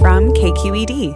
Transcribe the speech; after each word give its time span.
from 0.00 0.32
KQED. 0.32 1.14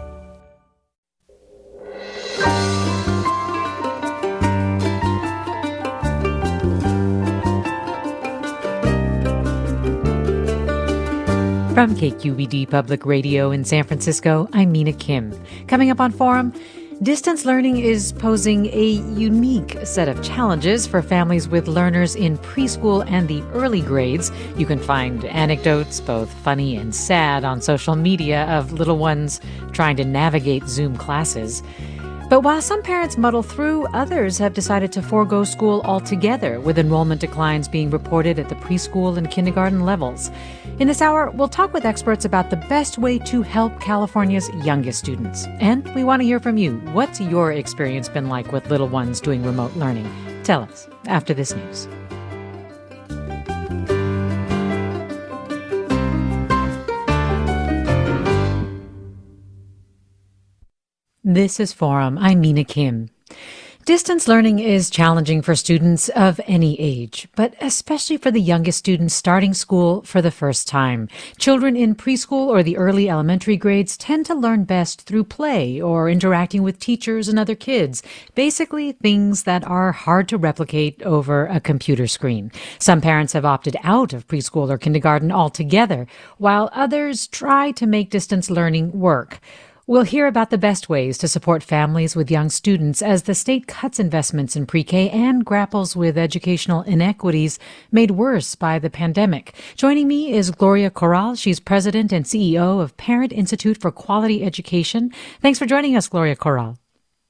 From 11.74 11.94
KQED 11.94 12.70
Public 12.70 13.06
Radio 13.06 13.50
in 13.50 13.64
San 13.64 13.84
Francisco, 13.84 14.48
I'm 14.52 14.72
Mina 14.72 14.92
Kim. 14.92 15.32
Coming 15.68 15.90
up 15.90 16.00
on 16.00 16.10
Forum, 16.10 16.52
distance 17.02 17.44
learning 17.44 17.78
is 17.78 18.12
posing 18.12 18.66
a 18.66 18.90
unique 19.16 19.76
set 19.82 20.08
of 20.08 20.22
challenges 20.22 20.86
for 20.86 21.02
families 21.02 21.48
with 21.48 21.66
learners 21.66 22.14
in 22.14 22.38
preschool 22.38 23.04
and 23.10 23.26
the 23.26 23.42
early 23.54 23.80
grades. 23.80 24.30
You 24.56 24.66
can 24.66 24.78
find 24.78 25.24
anecdotes, 25.24 26.00
both 26.00 26.32
funny 26.44 26.76
and 26.76 26.94
sad, 26.94 27.42
on 27.42 27.60
social 27.60 27.96
media 27.96 28.44
of 28.44 28.72
little 28.72 28.98
ones 28.98 29.40
trying 29.72 29.96
to 29.96 30.04
navigate 30.04 30.68
Zoom 30.68 30.96
classes. 30.96 31.64
But 32.32 32.44
while 32.44 32.62
some 32.62 32.80
parents 32.82 33.18
muddle 33.18 33.42
through, 33.42 33.84
others 33.92 34.38
have 34.38 34.54
decided 34.54 34.90
to 34.92 35.02
forego 35.02 35.44
school 35.44 35.82
altogether, 35.84 36.60
with 36.60 36.78
enrollment 36.78 37.20
declines 37.20 37.68
being 37.68 37.90
reported 37.90 38.38
at 38.38 38.48
the 38.48 38.54
preschool 38.54 39.18
and 39.18 39.30
kindergarten 39.30 39.82
levels. 39.82 40.30
In 40.78 40.88
this 40.88 41.02
hour, 41.02 41.30
we'll 41.30 41.46
talk 41.46 41.74
with 41.74 41.84
experts 41.84 42.24
about 42.24 42.48
the 42.48 42.56
best 42.56 42.96
way 42.96 43.18
to 43.18 43.42
help 43.42 43.78
California's 43.80 44.48
youngest 44.64 45.00
students. 45.00 45.46
And 45.60 45.86
we 45.94 46.04
want 46.04 46.22
to 46.22 46.24
hear 46.24 46.40
from 46.40 46.56
you. 46.56 46.78
What's 46.94 47.20
your 47.20 47.52
experience 47.52 48.08
been 48.08 48.30
like 48.30 48.50
with 48.50 48.70
little 48.70 48.88
ones 48.88 49.20
doing 49.20 49.42
remote 49.42 49.76
learning? 49.76 50.10
Tell 50.42 50.62
us 50.62 50.88
after 51.08 51.34
this 51.34 51.54
news. 51.54 51.86
This 61.34 61.58
is 61.58 61.72
Forum. 61.72 62.18
I'm 62.18 62.42
Mina 62.42 62.62
Kim. 62.62 63.08
Distance 63.86 64.28
learning 64.28 64.58
is 64.58 64.90
challenging 64.90 65.40
for 65.40 65.56
students 65.56 66.10
of 66.10 66.38
any 66.46 66.78
age, 66.78 67.26
but 67.34 67.54
especially 67.58 68.18
for 68.18 68.30
the 68.30 68.38
youngest 68.38 68.78
students 68.78 69.14
starting 69.14 69.54
school 69.54 70.02
for 70.02 70.20
the 70.20 70.30
first 70.30 70.68
time. 70.68 71.08
Children 71.38 71.74
in 71.74 71.94
preschool 71.94 72.48
or 72.48 72.62
the 72.62 72.76
early 72.76 73.08
elementary 73.08 73.56
grades 73.56 73.96
tend 73.96 74.26
to 74.26 74.34
learn 74.34 74.64
best 74.64 75.00
through 75.06 75.24
play 75.24 75.80
or 75.80 76.10
interacting 76.10 76.62
with 76.62 76.78
teachers 76.78 77.28
and 77.28 77.38
other 77.38 77.54
kids. 77.54 78.02
Basically, 78.34 78.92
things 78.92 79.44
that 79.44 79.64
are 79.64 79.92
hard 79.92 80.28
to 80.28 80.36
replicate 80.36 81.02
over 81.02 81.46
a 81.46 81.60
computer 81.60 82.06
screen. 82.06 82.52
Some 82.78 83.00
parents 83.00 83.32
have 83.32 83.46
opted 83.46 83.76
out 83.82 84.12
of 84.12 84.28
preschool 84.28 84.68
or 84.68 84.76
kindergarten 84.76 85.32
altogether, 85.32 86.06
while 86.36 86.68
others 86.74 87.26
try 87.26 87.70
to 87.72 87.86
make 87.86 88.10
distance 88.10 88.50
learning 88.50 88.92
work. 88.92 89.40
We'll 89.92 90.04
hear 90.04 90.26
about 90.26 90.48
the 90.48 90.56
best 90.56 90.88
ways 90.88 91.18
to 91.18 91.28
support 91.28 91.62
families 91.62 92.16
with 92.16 92.30
young 92.30 92.48
students 92.48 93.02
as 93.02 93.24
the 93.24 93.34
state 93.34 93.66
cuts 93.66 94.00
investments 94.00 94.56
in 94.56 94.64
pre 94.64 94.82
K 94.84 95.10
and 95.10 95.44
grapples 95.44 95.94
with 95.94 96.16
educational 96.16 96.80
inequities 96.80 97.58
made 97.90 98.12
worse 98.12 98.54
by 98.54 98.78
the 98.78 98.88
pandemic. 98.88 99.54
Joining 99.76 100.08
me 100.08 100.32
is 100.32 100.50
Gloria 100.50 100.88
Corral. 100.88 101.34
She's 101.34 101.60
president 101.60 102.10
and 102.10 102.24
CEO 102.24 102.80
of 102.80 102.96
Parent 102.96 103.34
Institute 103.34 103.82
for 103.82 103.90
Quality 103.90 104.42
Education. 104.42 105.12
Thanks 105.42 105.58
for 105.58 105.66
joining 105.66 105.94
us, 105.94 106.08
Gloria 106.08 106.36
Corral. 106.36 106.78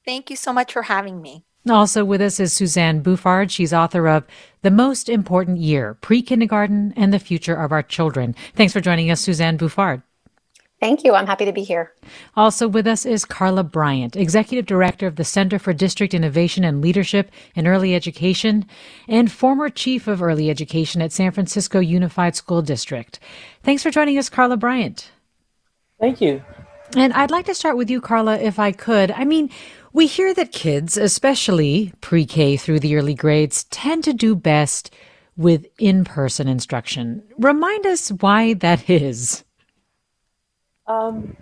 Thank 0.04 0.30
you 0.30 0.36
so 0.36 0.52
much 0.52 0.72
for 0.72 0.82
having 0.82 1.20
me. 1.20 1.44
Also 1.68 2.04
with 2.04 2.20
us 2.20 2.38
is 2.38 2.52
Suzanne 2.52 3.02
Bouffard. 3.02 3.50
She's 3.50 3.72
author 3.72 4.06
of 4.06 4.22
The 4.60 4.70
Most 4.70 5.08
Important 5.08 5.58
Year, 5.58 5.94
Pre 5.94 6.22
Kindergarten 6.22 6.94
and 6.96 7.12
the 7.12 7.18
Future 7.18 7.56
of 7.56 7.72
Our 7.72 7.82
Children. 7.82 8.36
Thanks 8.54 8.72
for 8.72 8.80
joining 8.80 9.10
us, 9.10 9.20
Suzanne 9.20 9.58
Bouffard. 9.58 10.04
Thank 10.82 11.04
you. 11.04 11.14
I'm 11.14 11.28
happy 11.28 11.44
to 11.44 11.52
be 11.52 11.62
here. 11.62 11.92
Also 12.34 12.66
with 12.66 12.88
us 12.88 13.06
is 13.06 13.24
Carla 13.24 13.62
Bryant, 13.62 14.16
Executive 14.16 14.66
Director 14.66 15.06
of 15.06 15.14
the 15.14 15.22
Center 15.22 15.60
for 15.60 15.72
District 15.72 16.12
Innovation 16.12 16.64
and 16.64 16.82
Leadership 16.82 17.30
in 17.54 17.68
Early 17.68 17.94
Education 17.94 18.66
and 19.06 19.30
former 19.30 19.68
Chief 19.68 20.08
of 20.08 20.20
Early 20.20 20.50
Education 20.50 21.00
at 21.00 21.12
San 21.12 21.30
Francisco 21.30 21.78
Unified 21.78 22.34
School 22.34 22.62
District. 22.62 23.20
Thanks 23.62 23.84
for 23.84 23.92
joining 23.92 24.18
us, 24.18 24.28
Carla 24.28 24.56
Bryant. 24.56 25.12
Thank 26.00 26.20
you. 26.20 26.42
And 26.96 27.12
I'd 27.12 27.30
like 27.30 27.46
to 27.46 27.54
start 27.54 27.76
with 27.76 27.88
you, 27.88 28.00
Carla, 28.00 28.40
if 28.40 28.58
I 28.58 28.72
could. 28.72 29.12
I 29.12 29.24
mean, 29.24 29.50
we 29.92 30.08
hear 30.08 30.34
that 30.34 30.50
kids, 30.50 30.96
especially 30.96 31.92
pre 32.00 32.26
K 32.26 32.56
through 32.56 32.80
the 32.80 32.96
early 32.96 33.14
grades, 33.14 33.62
tend 33.70 34.02
to 34.02 34.12
do 34.12 34.34
best 34.34 34.92
with 35.36 35.64
in 35.78 36.02
person 36.02 36.48
instruction. 36.48 37.22
Remind 37.38 37.86
us 37.86 38.08
why 38.08 38.54
that 38.54 38.90
is. 38.90 39.44
Um, 40.92 41.36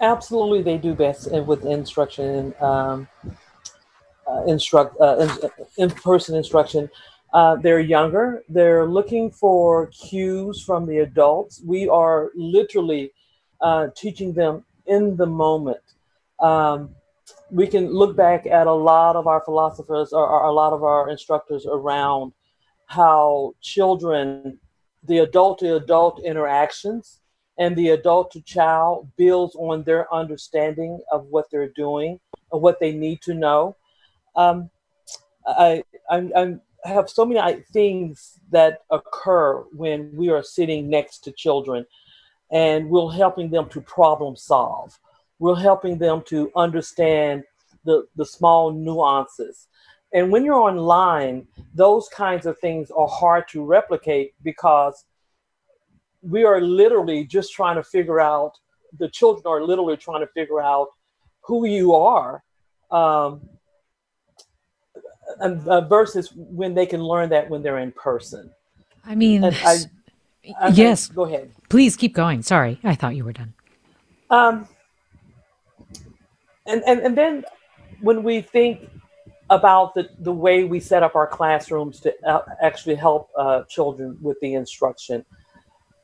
absolutely, 0.00 0.62
they 0.62 0.78
do 0.78 0.94
best 0.94 1.30
with 1.30 1.64
instruction, 1.64 2.54
um, 2.60 3.08
uh, 4.30 4.44
instruct 4.46 5.00
uh, 5.00 5.28
in, 5.76 5.90
person 5.90 6.34
instruction. 6.36 6.90
Uh, 7.32 7.56
they're 7.56 7.80
younger. 7.80 8.42
They're 8.48 8.86
looking 8.86 9.30
for 9.30 9.86
cues 9.88 10.62
from 10.62 10.86
the 10.86 10.98
adults. 10.98 11.62
We 11.64 11.88
are 11.88 12.30
literally 12.34 13.12
uh, 13.60 13.88
teaching 13.94 14.32
them 14.32 14.64
in 14.86 15.16
the 15.16 15.26
moment. 15.26 15.84
Um, 16.40 16.90
we 17.50 17.66
can 17.66 17.92
look 17.92 18.16
back 18.16 18.46
at 18.46 18.66
a 18.66 18.72
lot 18.72 19.16
of 19.16 19.26
our 19.26 19.42
philosophers 19.44 20.12
or, 20.12 20.26
or 20.26 20.44
a 20.44 20.52
lot 20.52 20.72
of 20.72 20.82
our 20.82 21.10
instructors 21.10 21.66
around 21.66 22.32
how 22.86 23.54
children, 23.60 24.58
the 25.04 25.18
adult 25.18 25.58
to 25.58 25.76
adult 25.76 26.22
interactions, 26.24 27.20
and 27.58 27.74
the 27.76 27.90
adult 27.90 28.30
to 28.32 28.40
child 28.42 29.08
builds 29.16 29.54
on 29.56 29.82
their 29.82 30.12
understanding 30.14 31.00
of 31.10 31.26
what 31.26 31.46
they're 31.50 31.70
doing 31.70 32.20
and 32.52 32.62
what 32.62 32.78
they 32.80 32.92
need 32.92 33.20
to 33.22 33.34
know. 33.34 33.76
Um, 34.36 34.70
I, 35.46 35.82
I'm, 36.10 36.32
I'm, 36.36 36.60
I 36.84 36.90
have 36.90 37.10
so 37.10 37.24
many 37.24 37.62
things 37.72 38.38
that 38.50 38.82
occur 38.90 39.64
when 39.72 40.14
we 40.14 40.30
are 40.30 40.42
sitting 40.42 40.88
next 40.88 41.18
to 41.24 41.32
children 41.32 41.84
and 42.50 42.88
we're 42.88 43.12
helping 43.12 43.50
them 43.50 43.68
to 43.70 43.80
problem 43.80 44.36
solve. 44.36 44.98
We're 45.38 45.56
helping 45.56 45.98
them 45.98 46.22
to 46.28 46.50
understand 46.56 47.44
the, 47.84 48.06
the 48.16 48.24
small 48.24 48.70
nuances. 48.70 49.66
And 50.12 50.30
when 50.30 50.44
you're 50.44 50.54
online, 50.54 51.46
those 51.74 52.08
kinds 52.08 52.46
of 52.46 52.58
things 52.58 52.90
are 52.90 53.08
hard 53.08 53.48
to 53.48 53.64
replicate 53.64 54.34
because 54.42 55.04
we 56.22 56.44
are 56.44 56.60
literally 56.60 57.24
just 57.24 57.52
trying 57.52 57.76
to 57.76 57.82
figure 57.82 58.20
out 58.20 58.52
the 58.98 59.08
children 59.08 59.42
are 59.46 59.62
literally 59.62 59.96
trying 59.96 60.20
to 60.20 60.26
figure 60.28 60.60
out 60.60 60.88
who 61.40 61.66
you 61.66 61.94
are 61.94 62.42
um, 62.90 63.40
and, 65.40 65.66
uh, 65.68 65.82
versus 65.82 66.32
when 66.34 66.74
they 66.74 66.86
can 66.86 67.02
learn 67.02 67.28
that 67.28 67.48
when 67.48 67.62
they're 67.62 67.78
in 67.78 67.92
person. 67.92 68.50
I 69.04 69.14
mean 69.14 69.44
I, 69.44 69.78
I, 70.60 70.68
yes. 70.68 71.08
go 71.08 71.24
ahead. 71.24 71.52
Please 71.68 71.96
keep 71.96 72.14
going. 72.14 72.42
Sorry. 72.42 72.78
I 72.82 72.94
thought 72.94 73.14
you 73.16 73.24
were 73.24 73.32
done. 73.32 73.54
Um, 74.30 74.68
and, 76.66 76.82
and 76.86 77.00
and 77.00 77.16
then 77.16 77.44
when 78.00 78.22
we 78.22 78.40
think 78.40 78.88
about 79.50 79.94
the, 79.94 80.08
the 80.18 80.32
way 80.32 80.64
we 80.64 80.78
set 80.78 81.02
up 81.02 81.14
our 81.14 81.26
classrooms 81.26 82.00
to 82.00 82.14
uh, 82.26 82.42
actually 82.62 82.94
help 82.94 83.30
uh, 83.36 83.62
children 83.64 84.18
with 84.20 84.38
the 84.40 84.54
instruction 84.54 85.24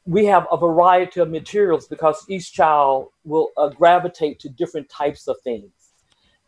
we 0.07 0.27
have 0.27 0.47
a 0.53 0.57
variety 0.57 1.21
of 1.21 1.31
materials 1.31 1.89
because 1.89 2.25
each 2.29 2.53
child 2.53 3.09
will 3.25 3.51
uh, 3.57 3.69
gravitate 3.69 4.39
to 4.41 4.49
different 4.49 4.89
types 4.89 5.29
of 5.29 5.37
things. 5.43 5.71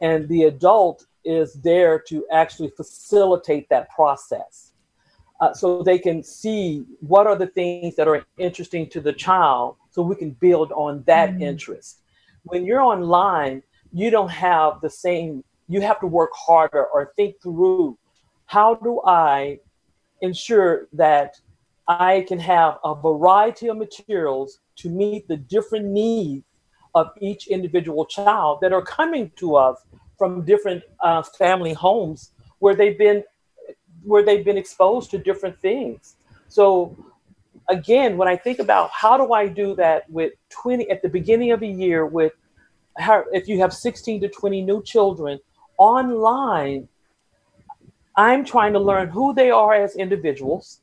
And 0.00 0.28
the 0.28 0.44
adult 0.44 1.06
is 1.25 1.55
there 1.55 1.99
to 2.09 2.27
actually 2.31 2.71
facilitate 2.77 3.69
that 3.71 3.89
process. 3.91 4.72
Uh, 5.41 5.53
so 5.53 5.83
they 5.83 5.99
can 5.99 6.22
see 6.22 6.84
what 7.00 7.27
are 7.27 7.37
the 7.37 7.47
things 7.47 7.95
that 7.97 8.09
are 8.09 8.25
interesting 8.39 8.89
to 8.89 9.00
the 9.00 9.12
child 9.12 9.77
so 9.91 10.03
we 10.03 10.16
can 10.16 10.31
build 10.31 10.72
on 10.72 11.03
that 11.06 11.31
mm-hmm. 11.31 11.43
interest. 11.43 12.03
When 12.45 12.65
you're 12.65 12.83
online, 12.83 13.63
you 13.92 14.10
don't 14.10 14.30
have 14.30 14.80
the 14.80 14.91
same, 14.91 15.45
you 15.69 15.80
have 15.80 16.01
to 16.01 16.07
work 16.07 16.30
harder 16.34 16.84
or 16.86 17.13
think 17.16 17.36
through 17.42 17.98
how 18.47 18.75
do 18.77 19.03
I 19.04 19.60
ensure 20.21 20.89
that 20.92 21.41
I 21.88 22.24
can 22.27 22.38
have 22.41 22.78
a 22.84 22.94
variety 22.94 23.68
of 23.68 23.77
materials 23.77 24.59
to 24.77 24.88
meet 24.88 25.28
the 25.28 25.36
different 25.36 25.86
needs 25.86 26.44
of 26.94 27.09
each 27.21 27.47
individual 27.48 28.06
child 28.06 28.59
that 28.62 28.72
are 28.72 28.83
coming 28.83 29.30
to 29.36 29.54
us 29.54 29.84
from 30.18 30.44
different 30.44 30.83
uh, 31.00 31.22
family 31.22 31.72
homes 31.72 32.33
where 32.59 32.74
they've 32.74 32.98
been 32.98 33.22
where 34.03 34.24
they've 34.24 34.44
been 34.44 34.56
exposed 34.56 35.10
to 35.10 35.18
different 35.18 35.60
things. 35.60 36.16
So 36.48 36.97
again, 37.68 38.16
when 38.16 38.28
I 38.28 38.36
think 38.36 38.60
about 38.60 38.91
how 38.91 39.16
do 39.16 39.32
I 39.32 39.48
do 39.48 39.74
that 39.77 40.09
with 40.09 40.32
20 40.50 40.89
at 40.91 41.03
the 41.03 41.09
beginning 41.09 41.50
of 41.53 41.62
a 41.62 41.66
year 41.66 42.06
with 42.06 42.32
how, 42.98 43.24
if 43.32 43.48
you 43.48 43.60
have 43.60 43.74
16 43.74 44.21
to 44.22 44.28
20 44.28 44.62
new 44.62 44.82
children 44.82 45.39
online, 45.77 46.89
I'm 48.16 48.44
trying 48.44 48.72
to 48.72 48.78
learn 48.78 49.09
who 49.09 49.34
they 49.34 49.50
are 49.50 49.74
as 49.74 49.97
individuals 49.97 50.80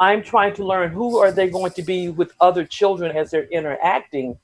I'm 0.00 0.22
trying 0.22 0.54
to 0.54 0.64
learn 0.64 0.90
who 0.90 1.18
are 1.18 1.32
they 1.32 1.48
going 1.50 1.72
to 1.72 1.82
be 1.82 2.08
with 2.08 2.32
other 2.40 2.64
children 2.64 3.16
as 3.16 3.30
they're 3.30 3.48
interacting 3.48 4.38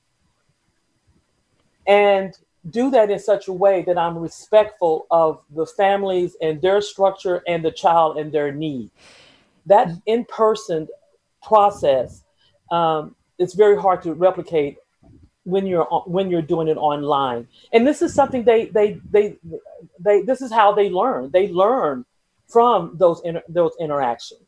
and 1.87 2.37
do 2.69 2.89
that 2.91 3.11
in 3.11 3.19
such 3.19 3.47
a 3.47 3.53
way 3.53 3.83
that 3.83 3.97
I'm 3.97 4.17
respectful 4.17 5.05
of 5.11 5.41
the 5.55 5.65
families 5.65 6.35
and 6.41 6.61
their 6.61 6.81
structure 6.81 7.43
and 7.47 7.63
the 7.63 7.71
child 7.71 8.17
and 8.17 8.31
their 8.31 8.51
need. 8.51 8.89
That 9.67 9.89
in 10.05 10.25
person 10.25 10.87
process 11.41 12.23
um, 12.71 13.15
it's 13.37 13.53
very 13.53 13.79
hard 13.79 14.01
to 14.03 14.13
replicate 14.13 14.77
when 15.43 15.67
you're 15.67 15.85
when 16.05 16.31
you're 16.31 16.41
doing 16.41 16.67
it 16.67 16.77
online. 16.77 17.47
And 17.71 17.85
this 17.85 18.01
is 18.01 18.13
something 18.13 18.43
they 18.43 18.65
they 18.65 18.99
they 19.11 19.37
they 19.99 20.21
this 20.23 20.41
is 20.41 20.51
how 20.51 20.73
they 20.73 20.89
learn. 20.89 21.29
They 21.31 21.49
learn 21.49 22.05
from 22.47 22.95
those 22.95 23.21
inter, 23.23 23.43
those 23.47 23.73
interactions. 23.79 24.44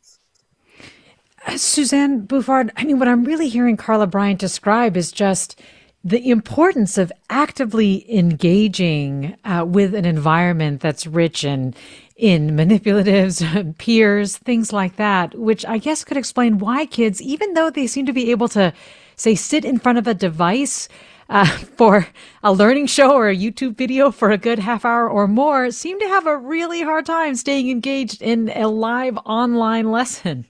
Suzanne 1.56 2.26
Bouffard, 2.26 2.72
I 2.76 2.84
mean, 2.84 3.00
what 3.00 3.08
I'm 3.08 3.24
really 3.24 3.48
hearing 3.48 3.78
Carla 3.78 4.08
Bryant 4.08 4.40
describe 4.40 4.98
is 4.98 5.12
just 5.12 5.60
the 6.04 6.30
importance 6.30 6.98
of 6.98 7.12
actively 7.30 8.06
engaging 8.14 9.36
uh, 9.44 9.66
with 9.68 9.96
an 9.96 10.06
environment 10.06 10.82
that's 10.82 11.08
rich 11.08 11.44
in 11.44 11.74
in 12.16 12.52
manipulatives, 12.52 13.78
peers, 13.78 14.38
things 14.38 14.74
like 14.74 14.96
that, 14.96 15.36
which 15.36 15.66
I 15.66 15.78
guess 15.78 16.04
could 16.04 16.18
explain 16.18 16.58
why 16.58 16.88
kids, 16.88 17.22
even 17.22 17.54
though 17.54 17.70
they 17.70 17.86
seem 17.86 18.08
to 18.08 18.14
be 18.14 18.32
able 18.32 18.48
to, 18.50 18.74
say, 19.16 19.36
sit 19.36 19.64
in 19.64 19.78
front 19.78 20.00
of 20.00 20.08
a 20.08 20.16
device 20.16 20.90
uh, 21.30 21.46
for 21.78 22.08
a 22.42 22.52
learning 22.52 22.88
show 22.88 23.14
or 23.14 23.30
a 23.30 23.36
YouTube 23.36 23.76
video 23.76 24.10
for 24.10 24.32
a 24.32 24.38
good 24.38 24.60
half 24.60 24.84
hour 24.84 25.08
or 25.08 25.28
more, 25.28 25.70
seem 25.72 26.00
to 26.00 26.08
have 26.08 26.26
a 26.26 26.38
really 26.38 26.82
hard 26.82 27.06
time 27.06 27.36
staying 27.36 27.70
engaged 27.70 28.22
in 28.22 28.50
a 28.50 28.68
live 28.68 29.18
online 29.26 29.92
lesson. 29.92 30.46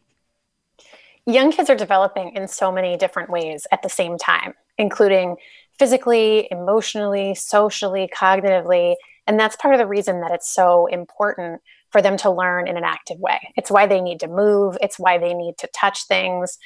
Young 1.29 1.51
kids 1.51 1.69
are 1.69 1.75
developing 1.75 2.31
in 2.35 2.47
so 2.47 2.71
many 2.71 2.95
different 2.95 3.29
ways 3.29 3.67
at 3.73 3.83
the 3.83 3.89
same 3.89 4.17
time, 4.17 4.53
including 4.77 5.35
physically, 5.77 6.47
emotionally, 6.49 7.35
socially, 7.35 8.09
cognitively. 8.15 8.95
And 9.27 9.37
that's 9.37 9.57
part 9.57 9.73
of 9.73 9.79
the 9.79 9.85
reason 9.85 10.21
that 10.21 10.31
it's 10.31 10.49
so 10.49 10.85
important 10.85 11.61
for 11.91 12.01
them 12.01 12.15
to 12.17 12.31
learn 12.31 12.69
in 12.69 12.77
an 12.77 12.85
active 12.85 13.19
way. 13.19 13.39
It's 13.57 13.69
why 13.69 13.87
they 13.87 13.99
need 13.99 14.21
to 14.21 14.29
move, 14.29 14.77
it's 14.79 14.97
why 14.97 15.17
they 15.17 15.33
need 15.33 15.57
to 15.57 15.67
touch 15.75 16.07
things. 16.07 16.57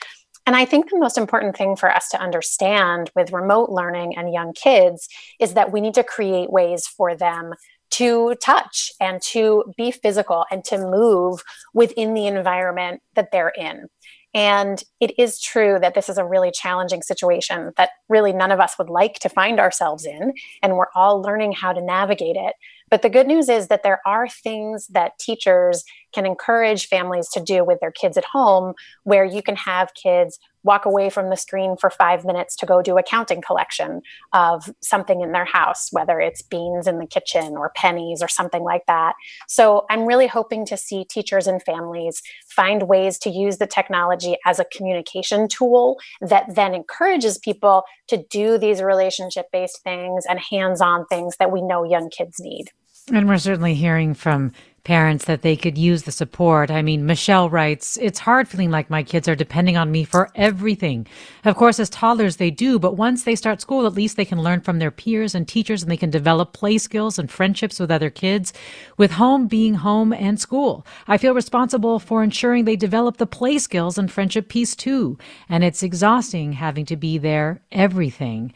And 0.46 0.56
I 0.56 0.66
think 0.66 0.92
the 0.92 1.00
most 1.00 1.18
important 1.18 1.58
thing 1.58 1.76
for 1.76 1.92
us 1.92 2.10
to 2.10 2.22
understand 2.22 3.10
with 3.16 3.32
remote 3.32 3.72
learning 3.72 4.16
and 4.16 4.32
young 4.32 4.54
kids 4.54 5.08
is 5.40 5.56
that 5.56 5.72
we 5.72 5.82
need 5.82 5.96
to 5.96 6.04
create 6.04 6.52
ways 6.52 6.86
for 6.86 7.16
them 7.16 7.54
to 7.92 8.36
touch 8.36 8.92
and 9.00 9.22
to 9.22 9.66
be 9.78 9.92
physical 9.92 10.46
and 10.50 10.64
to 10.64 10.78
move 10.78 11.44
within 11.74 12.14
the 12.14 12.26
environment 12.26 13.02
that 13.16 13.32
they're 13.32 13.54
in. 13.56 13.88
And 14.34 14.82
it 15.00 15.18
is 15.20 15.42
true 15.42 15.78
that 15.82 15.94
this 15.94 16.08
is 16.08 16.18
a 16.18 16.26
really 16.26 16.52
challenging 16.52 17.02
situation 17.02 17.74
that 17.78 17.90
really 18.08 18.32
none 18.32 18.52
of 18.52 18.60
us 18.60 18.78
would 18.78 18.90
like 18.90 19.16
to 19.20 19.30
find 19.30 19.60
ourselves 19.60 20.06
in. 20.06 20.34
And 20.62 20.76
we're 20.76 20.86
all 20.96 21.22
learning 21.22 21.52
how 21.52 21.74
to 21.74 21.82
navigate 21.82 22.38
it. 22.38 22.54
But 22.92 23.02
the 23.02 23.10
good 23.10 23.26
news 23.26 23.48
is 23.48 23.70
that 23.70 23.84
there 23.84 24.02
are 24.06 24.28
things 24.28 24.88
that 24.88 25.18
teachers 25.18 25.86
can 26.14 26.26
encourage 26.26 26.88
families 26.88 27.30
to 27.30 27.40
do 27.40 27.64
with 27.64 27.80
their 27.80 27.92
kids 27.92 28.18
at 28.18 28.26
home 28.26 28.74
where 29.04 29.24
you 29.24 29.42
can 29.42 29.56
have 29.56 29.94
kids 29.94 30.38
walk 30.64 30.86
away 30.86 31.10
from 31.10 31.30
the 31.30 31.38
screen 31.38 31.76
for 31.76 31.90
five 31.90 32.26
minutes 32.26 32.56
to 32.56 32.66
go 32.66 32.82
do 32.82 32.98
a 32.98 33.04
counting 33.04 33.42
collection 33.42 34.02
of 34.34 34.70
something 34.82 35.22
in 35.22 35.32
their 35.32 35.46
house, 35.46 35.88
whether 35.92 36.20
it's 36.20 36.42
beans 36.42 36.86
in 36.86 37.00
the 37.00 37.08
kitchen 37.08 37.56
or 37.58 37.72
pennies 37.76 38.22
or 38.22 38.28
something 38.28 38.62
like 38.62 38.86
that. 38.88 39.16
So 39.48 39.86
I'm 39.90 40.06
really 40.06 40.28
hoping 40.28 40.66
to 40.68 40.78
see 40.78 41.06
teachers 41.06 41.48
and 41.48 41.64
families 41.64 42.22
find 42.48 42.84
ways 42.84 43.18
to 43.20 43.30
use 43.30 43.58
the 43.58 43.68
technology 43.68 44.36
as 44.46 44.60
a 44.60 44.66
communication 44.66 45.48
tool 45.48 45.98
that 46.20 46.56
then 46.56 46.76
encourages 46.76 47.38
people 47.40 47.84
to 48.10 48.18
do 48.30 48.58
these 48.58 48.82
relationship 48.82 49.48
based 49.52 49.82
things 49.84 50.26
and 50.30 50.40
hands 50.40 50.82
on 50.82 51.06
things 51.08 51.38
that 51.38 51.52
we 51.52 51.62
know 51.62 51.84
young 51.84 52.10
kids 52.10 52.40
need. 52.40 52.66
And 53.10 53.28
we're 53.28 53.38
certainly 53.40 53.74
hearing 53.74 54.14
from 54.14 54.52
parents 54.84 55.26
that 55.26 55.42
they 55.44 55.56
could 55.56 55.78
use 55.78 56.04
the 56.04 56.12
support. 56.12 56.72
I 56.72 56.82
mean, 56.82 57.06
Michelle 57.06 57.50
writes, 57.50 57.98
It's 58.02 58.20
hard 58.20 58.48
feeling 58.48 58.72
like 58.72 58.90
my 58.90 59.04
kids 59.04 59.28
are 59.28 59.36
depending 59.36 59.78
on 59.78 59.92
me 59.92 60.04
for 60.04 60.30
everything. 60.36 61.08
Of 61.46 61.56
course, 61.56 61.80
as 61.80 61.90
toddlers, 61.90 62.38
they 62.38 62.50
do, 62.50 62.80
but 62.80 62.98
once 62.98 63.24
they 63.24 63.36
start 63.36 63.62
school, 63.62 63.86
at 63.86 63.94
least 63.94 64.18
they 64.18 64.26
can 64.26 64.42
learn 64.42 64.62
from 64.62 64.80
their 64.80 64.92
peers 64.92 65.36
and 65.36 65.48
teachers 65.48 65.82
and 65.82 65.92
they 65.92 65.98
can 65.98 66.10
develop 66.10 66.54
play 66.54 66.78
skills 66.78 67.20
and 67.20 67.30
friendships 67.30 67.80
with 67.80 67.92
other 67.92 68.10
kids, 68.10 68.54
with 68.98 69.12
home 69.12 69.48
being 69.48 69.76
home 69.76 70.14
and 70.14 70.40
school. 70.40 70.86
I 71.08 71.18
feel 71.18 71.34
responsible 71.34 72.00
for 72.00 72.24
ensuring 72.24 72.66
they 72.66 72.76
develop 72.76 73.18
the 73.18 73.28
play 73.28 73.58
skills 73.60 73.98
and 73.98 74.12
friendship 74.12 74.50
piece 74.50 74.76
too. 74.76 75.18
And 75.48 75.64
it's 75.64 75.84
exhausting 75.84 76.54
having 76.54 76.86
to 76.86 76.96
be 76.96 77.18
there, 77.18 77.62
everything. 77.72 78.54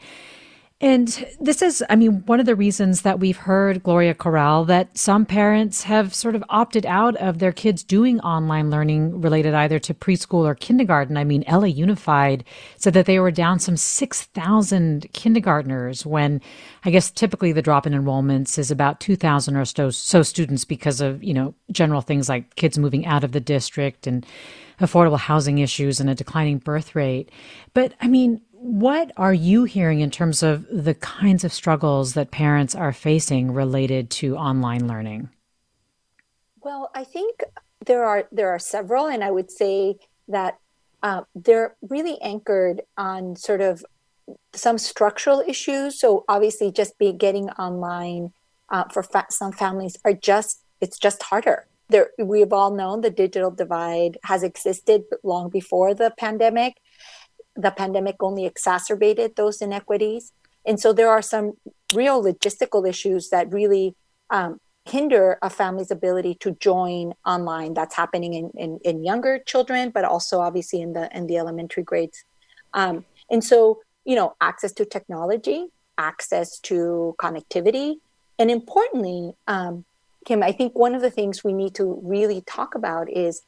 And 0.78 1.26
this 1.40 1.62
is, 1.62 1.82
I 1.88 1.96
mean, 1.96 2.22
one 2.26 2.38
of 2.38 2.44
the 2.44 2.54
reasons 2.54 3.00
that 3.00 3.18
we've 3.18 3.38
heard, 3.38 3.82
Gloria 3.82 4.12
Corral, 4.12 4.66
that 4.66 4.98
some 4.98 5.24
parents 5.24 5.84
have 5.84 6.14
sort 6.14 6.34
of 6.34 6.44
opted 6.50 6.84
out 6.84 7.16
of 7.16 7.38
their 7.38 7.52
kids 7.52 7.82
doing 7.82 8.20
online 8.20 8.68
learning 8.68 9.22
related 9.22 9.54
either 9.54 9.78
to 9.78 9.94
preschool 9.94 10.44
or 10.44 10.54
kindergarten. 10.54 11.16
I 11.16 11.24
mean, 11.24 11.44
LA 11.50 11.64
Unified 11.68 12.44
said 12.76 12.92
that 12.92 13.06
they 13.06 13.18
were 13.18 13.30
down 13.30 13.58
some 13.58 13.78
6,000 13.78 15.06
kindergartners 15.14 16.04
when 16.04 16.42
I 16.84 16.90
guess 16.90 17.10
typically 17.10 17.52
the 17.52 17.62
drop 17.62 17.86
in 17.86 17.94
enrollments 17.94 18.58
is 18.58 18.70
about 18.70 19.00
2,000 19.00 19.56
or 19.56 19.64
so, 19.64 19.88
so 19.88 20.22
students 20.22 20.66
because 20.66 21.00
of, 21.00 21.24
you 21.24 21.32
know, 21.32 21.54
general 21.72 22.02
things 22.02 22.28
like 22.28 22.54
kids 22.56 22.76
moving 22.76 23.06
out 23.06 23.24
of 23.24 23.32
the 23.32 23.40
district 23.40 24.06
and 24.06 24.26
affordable 24.80 25.18
housing 25.18 25.58
issues 25.58 26.00
and 26.00 26.10
a 26.10 26.14
declining 26.14 26.58
birth 26.58 26.94
rate. 26.94 27.30
But 27.72 27.94
I 28.00 28.08
mean, 28.08 28.42
what 28.58 29.12
are 29.16 29.34
you 29.34 29.64
hearing 29.64 30.00
in 30.00 30.10
terms 30.10 30.42
of 30.42 30.66
the 30.70 30.94
kinds 30.94 31.44
of 31.44 31.52
struggles 31.52 32.14
that 32.14 32.30
parents 32.30 32.74
are 32.74 32.92
facing 32.92 33.52
related 33.52 34.10
to 34.10 34.36
online 34.36 34.88
learning? 34.88 35.28
Well, 36.62 36.90
I 36.94 37.04
think 37.04 37.42
there 37.84 38.04
are 38.04 38.28
there 38.32 38.50
are 38.50 38.58
several, 38.58 39.06
and 39.06 39.22
I 39.22 39.30
would 39.30 39.50
say 39.50 39.96
that 40.28 40.58
uh, 41.02 41.22
they're 41.34 41.76
really 41.82 42.20
anchored 42.20 42.82
on 42.96 43.36
sort 43.36 43.60
of 43.60 43.84
some 44.54 44.78
structural 44.78 45.42
issues. 45.46 46.00
So 46.00 46.24
obviously, 46.28 46.72
just 46.72 46.98
be 46.98 47.12
getting 47.12 47.50
online 47.50 48.32
uh, 48.70 48.84
for 48.92 49.02
fa- 49.02 49.26
some 49.30 49.52
families 49.52 49.96
are 50.04 50.14
just 50.14 50.62
it's 50.80 50.98
just 50.98 51.22
harder. 51.22 51.66
There, 51.88 52.10
we've 52.18 52.52
all 52.52 52.74
known 52.74 53.02
the 53.02 53.10
digital 53.10 53.50
divide 53.50 54.18
has 54.24 54.42
existed 54.42 55.04
long 55.22 55.50
before 55.50 55.94
the 55.94 56.12
pandemic, 56.18 56.78
the 57.56 57.70
pandemic 57.70 58.16
only 58.20 58.46
exacerbated 58.46 59.36
those 59.36 59.60
inequities. 59.62 60.32
And 60.66 60.80
so 60.80 60.92
there 60.92 61.10
are 61.10 61.22
some 61.22 61.54
real 61.94 62.22
logistical 62.22 62.88
issues 62.88 63.30
that 63.30 63.52
really 63.52 63.94
um, 64.30 64.60
hinder 64.84 65.38
a 65.42 65.50
family's 65.50 65.90
ability 65.90 66.34
to 66.36 66.52
join 66.52 67.14
online. 67.24 67.74
That's 67.74 67.94
happening 67.94 68.34
in, 68.34 68.50
in, 68.56 68.78
in, 68.84 69.04
younger 69.04 69.38
children, 69.38 69.90
but 69.90 70.04
also 70.04 70.40
obviously 70.40 70.80
in 70.80 70.92
the 70.92 71.14
in 71.16 71.26
the 71.26 71.36
elementary 71.38 71.82
grades. 71.82 72.24
Um, 72.74 73.04
and 73.30 73.42
so, 73.42 73.80
you 74.04 74.14
know, 74.14 74.34
access 74.40 74.72
to 74.72 74.84
technology, 74.84 75.66
access 75.98 76.58
to 76.60 77.14
connectivity, 77.18 77.96
and 78.38 78.50
importantly, 78.50 79.32
um, 79.46 79.84
Kim, 80.24 80.42
I 80.42 80.52
think 80.52 80.76
one 80.76 80.94
of 80.94 81.02
the 81.02 81.10
things 81.10 81.44
we 81.44 81.52
need 81.52 81.74
to 81.76 82.00
really 82.02 82.42
talk 82.42 82.74
about 82.74 83.10
is 83.10 83.42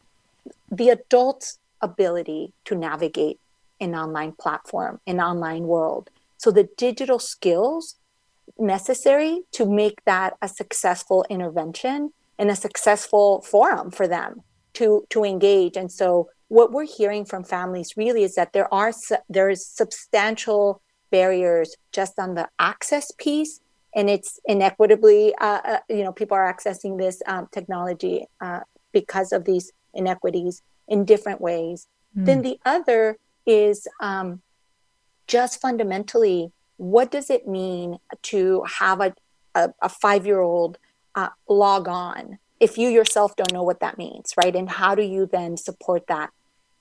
the 0.71 0.91
adult's 0.91 1.59
ability 1.81 2.53
to 2.65 2.75
navigate 2.75 3.39
an 3.81 3.95
online 3.95 4.33
platform, 4.33 5.01
an 5.07 5.21
online 5.21 5.65
world. 5.65 6.11
So 6.37 6.51
the 6.51 6.69
digital 6.77 7.19
skills 7.19 7.97
necessary 8.59 9.43
to 9.53 9.67
make 9.67 10.05
that 10.05 10.37
a 10.41 10.49
successful 10.49 11.25
intervention 11.29 12.13
and 12.39 12.51
a 12.51 12.57
successful 12.57 13.43
forum 13.43 13.91
for 13.91 14.07
them 14.09 14.43
to 14.75 15.05
to 15.11 15.25
engage. 15.25 15.77
And 15.77 15.91
so 15.91 16.31
what 16.49 16.73
we're 16.73 16.87
hearing 16.87 17.25
from 17.25 17.45
families 17.45 17.97
really 17.97 18.23
is 18.23 18.35
that 18.35 18.53
there 18.53 18.73
are 18.73 18.93
there 19.29 19.51
is 19.51 19.67
substantial 19.67 20.81
barriers 21.11 21.77
just 21.93 22.19
on 22.19 22.35
the 22.35 22.49
access 22.59 23.11
piece 23.13 23.61
and 23.95 24.11
it's 24.11 24.39
inequitably 24.47 25.35
uh, 25.41 25.61
uh, 25.65 25.79
you 25.89 26.05
know 26.05 26.13
people 26.13 26.37
are 26.37 26.53
accessing 26.53 26.99
this 26.99 27.23
um, 27.27 27.49
technology 27.53 28.27
uh, 28.41 28.61
because 28.93 29.33
of 29.33 29.45
these 29.45 29.73
inequities 29.95 30.63
in 30.87 31.05
different 31.05 31.41
ways 31.41 31.87
mm. 32.17 32.27
then 32.27 32.43
the 32.43 32.59
other 32.67 33.17
is 33.49 33.89
um, 34.01 34.43
just 35.27 35.61
fundamentally 35.61 36.53
what 36.77 37.11
does 37.11 37.31
it 37.31 37.49
mean 37.49 37.99
to 38.23 38.63
have 38.79 39.01
a, 39.01 39.15
a, 39.55 39.71
a 39.83 39.89
five 39.89 40.27
year 40.27 40.41
old 40.41 40.79
uh, 41.15 41.31
log 41.49 41.89
on 41.89 42.39
if 42.61 42.77
you 42.77 42.89
yourself 42.89 43.35
don't 43.37 43.53
know 43.53 43.63
what 43.63 43.81
that 43.81 43.99
means, 43.99 44.35
right? 44.37 44.55
And 44.55 44.69
how 44.69 44.95
do 44.95 45.03
you 45.03 45.27
then 45.27 45.57
support 45.57 46.07
that? 46.09 46.31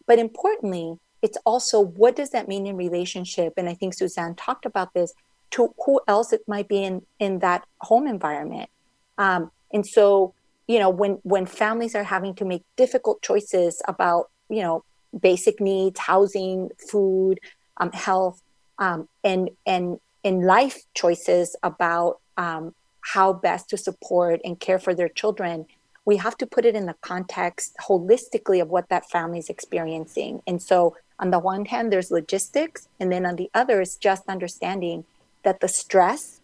But 0.06 0.20
importantly, 0.20 0.98
it's 1.22 1.38
also 1.46 1.80
what 1.80 2.16
does 2.16 2.32
that 2.32 2.48
mean 2.48 2.68
in 2.68 2.76
relationship? 2.76 3.54
And 3.58 3.70
I 3.70 3.74
think 3.74 3.94
Suzanne 3.94 4.36
talked 4.36 4.66
about 4.66 4.94
this 4.94 5.14
to 5.52 5.74
who 5.86 6.02
else 6.08 6.34
it 6.34 6.42
might 6.48 6.68
be 6.68 6.84
in 6.84 7.04
in 7.20 7.40
that 7.40 7.66
home 7.82 8.08
environment. 8.08 8.70
Um, 9.18 9.52
and 9.72 9.86
so, 9.86 10.34
you 10.68 10.80
know, 10.80 10.90
when 10.90 11.20
when 11.24 11.46
families 11.46 11.96
are 11.96 12.04
having 12.04 12.36
to 12.36 12.46
make 12.46 12.64
difficult 12.76 13.22
choices 13.22 13.82
about, 13.88 14.30
you 14.50 14.62
know, 14.62 14.84
basic 15.18 15.60
needs, 15.60 16.00
housing, 16.00 16.70
food, 16.78 17.40
um, 17.78 17.92
health, 17.92 18.42
um, 18.80 19.08
and 19.24 19.50
and 19.66 20.00
in 20.24 20.42
life 20.42 20.84
choices 20.94 21.56
about 21.64 22.20
um, 22.38 22.74
how 23.14 23.34
best 23.34 23.70
to 23.70 23.78
support 23.78 24.42
and 24.44 24.60
care 24.60 24.80
for 24.80 24.94
their 24.94 25.08
children, 25.08 25.66
we 26.06 26.18
have 26.18 26.38
to 26.38 26.46
put 26.46 26.66
it 26.66 26.76
in 26.76 26.86
the 26.86 26.96
context 27.02 27.76
holistically 27.82 28.62
of 28.62 28.70
what 28.70 28.90
that 28.90 29.10
family 29.10 29.40
is 29.40 29.50
experiencing. 29.50 30.42
And 30.46 30.62
so, 30.62 30.96
on 31.20 31.32
the 31.32 31.40
one 31.40 31.66
hand, 31.66 31.92
there's 31.92 32.12
logistics, 32.12 32.88
and 33.00 33.12
then 33.12 33.26
on 33.26 33.38
the 33.38 33.50
other 33.54 33.82
is 33.82 33.96
just 33.96 34.28
understanding 34.28 35.06
that 35.44 35.62
the 35.62 35.68
stress 35.68 36.42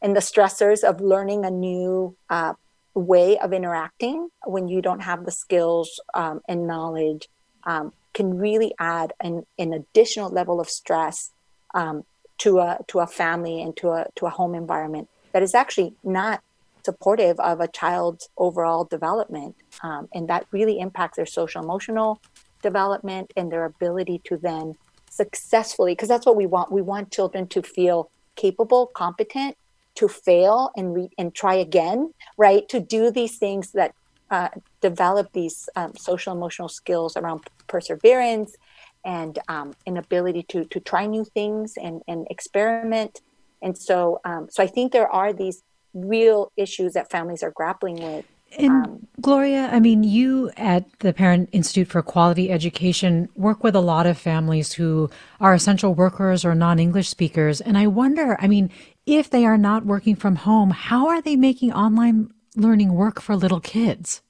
and 0.00 0.14
the 0.14 0.20
stressors 0.20 0.84
of 0.84 1.00
learning 1.00 1.44
a 1.44 1.50
new 1.50 2.14
uh, 2.30 2.52
way 2.94 3.38
of 3.38 3.52
interacting 3.52 4.28
when 4.44 4.68
you 4.68 4.80
don't 4.80 5.00
have 5.00 5.24
the 5.24 5.32
skills 5.32 6.00
um, 6.12 6.40
and 6.48 6.66
knowledge 6.66 7.28
um, 7.64 7.92
can 8.14 8.38
really 8.38 8.72
add 8.78 9.12
an, 9.20 9.44
an 9.58 9.72
additional 9.72 10.30
level 10.30 10.60
of 10.60 10.70
stress 10.70 11.30
um, 11.74 12.04
to 12.38 12.58
a 12.58 12.78
to 12.88 13.00
a 13.00 13.06
family 13.06 13.60
and 13.60 13.76
to 13.76 13.90
a 13.90 14.06
to 14.16 14.26
a 14.26 14.30
home 14.30 14.54
environment 14.54 15.08
that 15.32 15.42
is 15.42 15.54
actually 15.54 15.94
not 16.02 16.42
supportive 16.84 17.38
of 17.40 17.60
a 17.60 17.68
child's 17.68 18.28
overall 18.36 18.84
development, 18.84 19.56
um, 19.82 20.08
and 20.14 20.28
that 20.28 20.46
really 20.52 20.78
impacts 20.78 21.16
their 21.16 21.26
social 21.26 21.62
emotional 21.62 22.20
development 22.62 23.32
and 23.36 23.50
their 23.50 23.64
ability 23.64 24.20
to 24.24 24.36
then 24.36 24.74
successfully 25.10 25.92
because 25.92 26.08
that's 26.08 26.26
what 26.26 26.36
we 26.36 26.46
want. 26.46 26.72
We 26.72 26.82
want 26.82 27.12
children 27.12 27.46
to 27.48 27.62
feel 27.62 28.10
capable 28.36 28.86
competent 28.86 29.56
to 29.94 30.08
fail 30.08 30.70
and 30.76 30.94
re- 30.94 31.10
and 31.18 31.34
try 31.34 31.54
again 31.54 32.12
right? 32.36 32.68
To 32.68 32.80
do 32.80 33.10
these 33.10 33.38
things 33.38 33.72
that 33.72 33.94
uh, 34.30 34.48
develop 34.80 35.32
these 35.32 35.68
um, 35.76 35.94
social 35.96 36.32
emotional 36.32 36.68
skills 36.68 37.16
around 37.16 37.44
perseverance 37.66 38.56
and 39.04 39.38
um, 39.48 39.74
an 39.86 39.96
ability 39.96 40.42
to 40.44 40.64
to 40.66 40.80
try 40.80 41.06
new 41.06 41.24
things 41.24 41.74
and 41.76 42.02
and 42.08 42.26
experiment. 42.30 43.20
And 43.62 43.76
so 43.76 44.20
um, 44.24 44.48
so 44.50 44.62
I 44.62 44.66
think 44.66 44.92
there 44.92 45.08
are 45.08 45.32
these 45.32 45.62
real 45.94 46.52
issues 46.56 46.94
that 46.94 47.10
families 47.10 47.42
are 47.42 47.52
grappling 47.52 47.96
with. 47.96 48.24
And 48.58 48.70
um, 48.70 49.06
Gloria, 49.20 49.68
I 49.72 49.80
mean, 49.80 50.04
you 50.04 50.50
at 50.56 50.84
the 51.00 51.12
Parent 51.12 51.48
Institute 51.52 51.88
for 51.88 52.02
Quality 52.02 52.50
Education 52.50 53.28
work 53.34 53.64
with 53.64 53.74
a 53.74 53.80
lot 53.80 54.06
of 54.06 54.18
families 54.18 54.72
who 54.72 55.10
are 55.40 55.54
essential 55.54 55.94
workers 55.94 56.44
or 56.44 56.54
non 56.54 56.78
English 56.78 57.08
speakers. 57.08 57.60
And 57.60 57.76
I 57.76 57.86
wonder, 57.86 58.36
I 58.40 58.46
mean, 58.46 58.70
if 59.06 59.30
they 59.30 59.44
are 59.44 59.58
not 59.58 59.84
working 59.84 60.16
from 60.16 60.36
home, 60.36 60.70
how 60.70 61.08
are 61.08 61.20
they 61.20 61.36
making 61.36 61.72
online 61.72 62.32
learning 62.56 62.94
work 62.94 63.20
for 63.20 63.36
little 63.36 63.60
kids? 63.60 64.22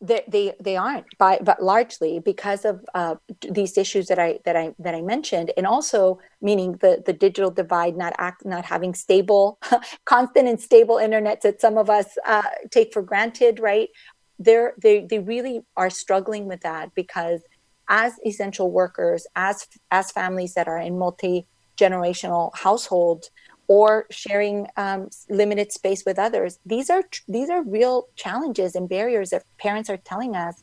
they 0.00 0.22
they, 0.28 0.52
they 0.60 0.76
aren't 0.76 1.06
by 1.18 1.38
but 1.42 1.62
largely 1.62 2.18
because 2.18 2.64
of 2.64 2.84
uh, 2.94 3.14
these 3.50 3.78
issues 3.78 4.06
that 4.08 4.18
I 4.18 4.40
that 4.44 4.56
I 4.56 4.74
that 4.78 4.94
I 4.94 5.00
mentioned 5.00 5.52
and 5.56 5.66
also 5.66 6.18
meaning 6.42 6.72
the 6.82 7.02
the 7.04 7.14
digital 7.14 7.50
divide 7.50 7.96
not 7.96 8.12
act 8.18 8.44
not 8.44 8.66
having 8.66 8.94
stable 8.94 9.58
constant 10.04 10.48
and 10.48 10.60
stable 10.60 10.98
internet 10.98 11.40
that 11.42 11.60
some 11.60 11.78
of 11.78 11.88
us 11.88 12.18
uh, 12.26 12.42
take 12.70 12.92
for 12.92 13.00
granted 13.00 13.58
right 13.58 13.88
they're 14.38 14.74
they 14.80 15.06
they 15.06 15.18
really 15.18 15.62
are 15.76 15.90
struggling 15.90 16.46
with 16.46 16.60
that 16.60 16.94
because 16.94 17.40
as 17.88 18.12
essential 18.26 18.70
workers 18.70 19.26
as 19.34 19.66
as 19.90 20.10
families 20.10 20.52
that 20.54 20.68
are 20.68 20.78
in 20.78 20.98
multi 20.98 21.46
generational 21.78 22.54
households 22.54 23.30
or 23.68 24.06
sharing 24.10 24.66
um, 24.76 25.08
limited 25.28 25.72
space 25.72 26.04
with 26.04 26.18
others. 26.18 26.58
These 26.64 26.90
are 26.90 27.02
these 27.28 27.50
are 27.50 27.62
real 27.62 28.08
challenges 28.16 28.74
and 28.74 28.88
barriers 28.88 29.30
that 29.30 29.44
parents 29.58 29.90
are 29.90 29.96
telling 29.96 30.36
us 30.36 30.62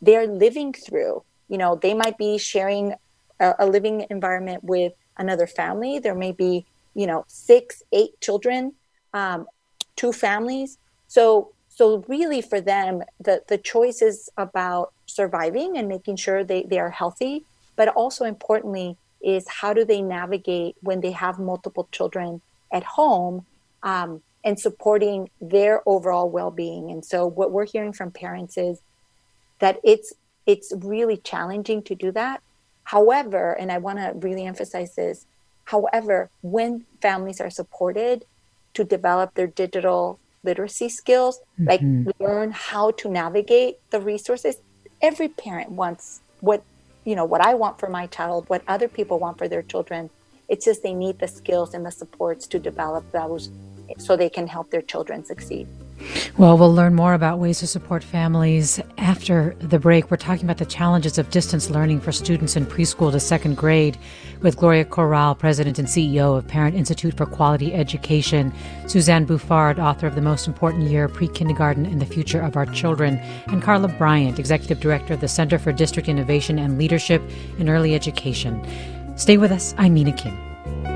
they're 0.00 0.26
living 0.26 0.72
through. 0.72 1.24
You 1.48 1.58
know, 1.58 1.76
they 1.76 1.94
might 1.94 2.18
be 2.18 2.38
sharing 2.38 2.94
a, 3.40 3.54
a 3.60 3.66
living 3.66 4.06
environment 4.10 4.62
with 4.64 4.92
another 5.16 5.46
family. 5.46 5.98
There 5.98 6.14
may 6.14 6.32
be 6.32 6.66
you 6.94 7.06
know 7.06 7.24
six, 7.26 7.82
eight 7.92 8.20
children, 8.20 8.74
um, 9.12 9.46
two 9.96 10.12
families. 10.12 10.78
So 11.08 11.52
so 11.68 12.04
really 12.06 12.40
for 12.40 12.60
them, 12.60 13.02
the 13.18 13.42
the 13.48 13.58
choice 13.58 14.00
is 14.00 14.30
about 14.36 14.92
surviving 15.06 15.76
and 15.76 15.88
making 15.88 16.16
sure 16.16 16.44
they 16.44 16.62
they 16.62 16.78
are 16.78 16.90
healthy, 16.90 17.44
but 17.76 17.88
also 17.88 18.24
importantly 18.24 18.96
is 19.24 19.48
how 19.48 19.72
do 19.72 19.84
they 19.84 20.02
navigate 20.02 20.76
when 20.80 21.00
they 21.00 21.12
have 21.12 21.38
multiple 21.38 21.88
children 21.90 22.40
at 22.72 22.84
home 22.84 23.46
um, 23.82 24.22
and 24.44 24.58
supporting 24.60 25.30
their 25.40 25.82
overall 25.86 26.28
well-being 26.28 26.90
and 26.90 27.04
so 27.04 27.26
what 27.26 27.50
we're 27.50 27.66
hearing 27.66 27.92
from 27.92 28.10
parents 28.10 28.56
is 28.56 28.80
that 29.60 29.78
it's 29.82 30.12
it's 30.46 30.72
really 30.76 31.16
challenging 31.16 31.82
to 31.82 31.94
do 31.94 32.12
that 32.12 32.42
however 32.84 33.52
and 33.52 33.72
i 33.72 33.78
want 33.78 33.98
to 33.98 34.12
really 34.16 34.44
emphasize 34.44 34.94
this 34.94 35.26
however 35.64 36.28
when 36.42 36.84
families 37.00 37.40
are 37.40 37.50
supported 37.50 38.24
to 38.74 38.84
develop 38.84 39.34
their 39.34 39.46
digital 39.46 40.18
literacy 40.42 40.88
skills 40.88 41.40
mm-hmm. 41.58 41.68
like 41.68 42.14
learn 42.20 42.50
how 42.52 42.90
to 42.90 43.08
navigate 43.08 43.78
the 43.90 44.00
resources 44.00 44.56
every 45.00 45.28
parent 45.28 45.70
wants 45.70 46.20
what 46.40 46.62
you 47.04 47.14
know 47.14 47.24
what 47.24 47.40
I 47.40 47.54
want 47.54 47.78
for 47.78 47.88
my 47.88 48.06
child, 48.06 48.48
what 48.48 48.62
other 48.66 48.88
people 48.88 49.18
want 49.18 49.38
for 49.38 49.48
their 49.48 49.62
children. 49.62 50.10
It's 50.48 50.64
just 50.64 50.82
they 50.82 50.94
need 50.94 51.18
the 51.18 51.28
skills 51.28 51.74
and 51.74 51.84
the 51.86 51.90
supports 51.90 52.46
to 52.48 52.58
develop 52.58 53.10
those 53.12 53.50
so 53.98 54.16
they 54.16 54.30
can 54.30 54.46
help 54.46 54.70
their 54.70 54.82
children 54.82 55.24
succeed. 55.24 55.68
Well, 56.36 56.58
we'll 56.58 56.74
learn 56.74 56.94
more 56.94 57.14
about 57.14 57.38
ways 57.38 57.60
to 57.60 57.66
support 57.66 58.02
families 58.02 58.80
after 58.98 59.54
the 59.60 59.78
break. 59.78 60.10
We're 60.10 60.16
talking 60.16 60.44
about 60.44 60.58
the 60.58 60.66
challenges 60.66 61.18
of 61.18 61.30
distance 61.30 61.70
learning 61.70 62.00
for 62.00 62.12
students 62.12 62.56
in 62.56 62.66
preschool 62.66 63.12
to 63.12 63.20
second 63.20 63.56
grade 63.56 63.96
with 64.40 64.56
Gloria 64.56 64.84
Corral, 64.84 65.34
President 65.34 65.78
and 65.78 65.88
CEO 65.88 66.36
of 66.36 66.46
Parent 66.46 66.76
Institute 66.76 67.16
for 67.16 67.26
Quality 67.26 67.72
Education, 67.74 68.52
Suzanne 68.86 69.26
Bouffard, 69.26 69.78
author 69.78 70.06
of 70.06 70.14
The 70.14 70.20
Most 70.20 70.46
Important 70.46 70.90
Year, 70.90 71.08
Pre 71.08 71.28
Kindergarten 71.28 71.86
and 71.86 72.00
the 72.00 72.06
Future 72.06 72.40
of 72.40 72.56
Our 72.56 72.66
Children, 72.66 73.18
and 73.46 73.62
Carla 73.62 73.88
Bryant, 73.88 74.38
Executive 74.38 74.80
Director 74.80 75.14
of 75.14 75.20
the 75.20 75.28
Center 75.28 75.58
for 75.58 75.72
District 75.72 76.08
Innovation 76.08 76.58
and 76.58 76.78
Leadership 76.78 77.22
in 77.58 77.68
Early 77.68 77.94
Education. 77.94 78.64
Stay 79.16 79.36
with 79.36 79.52
us. 79.52 79.74
I'm 79.78 79.94
Mina 79.94 80.12
Kim. 80.12 80.93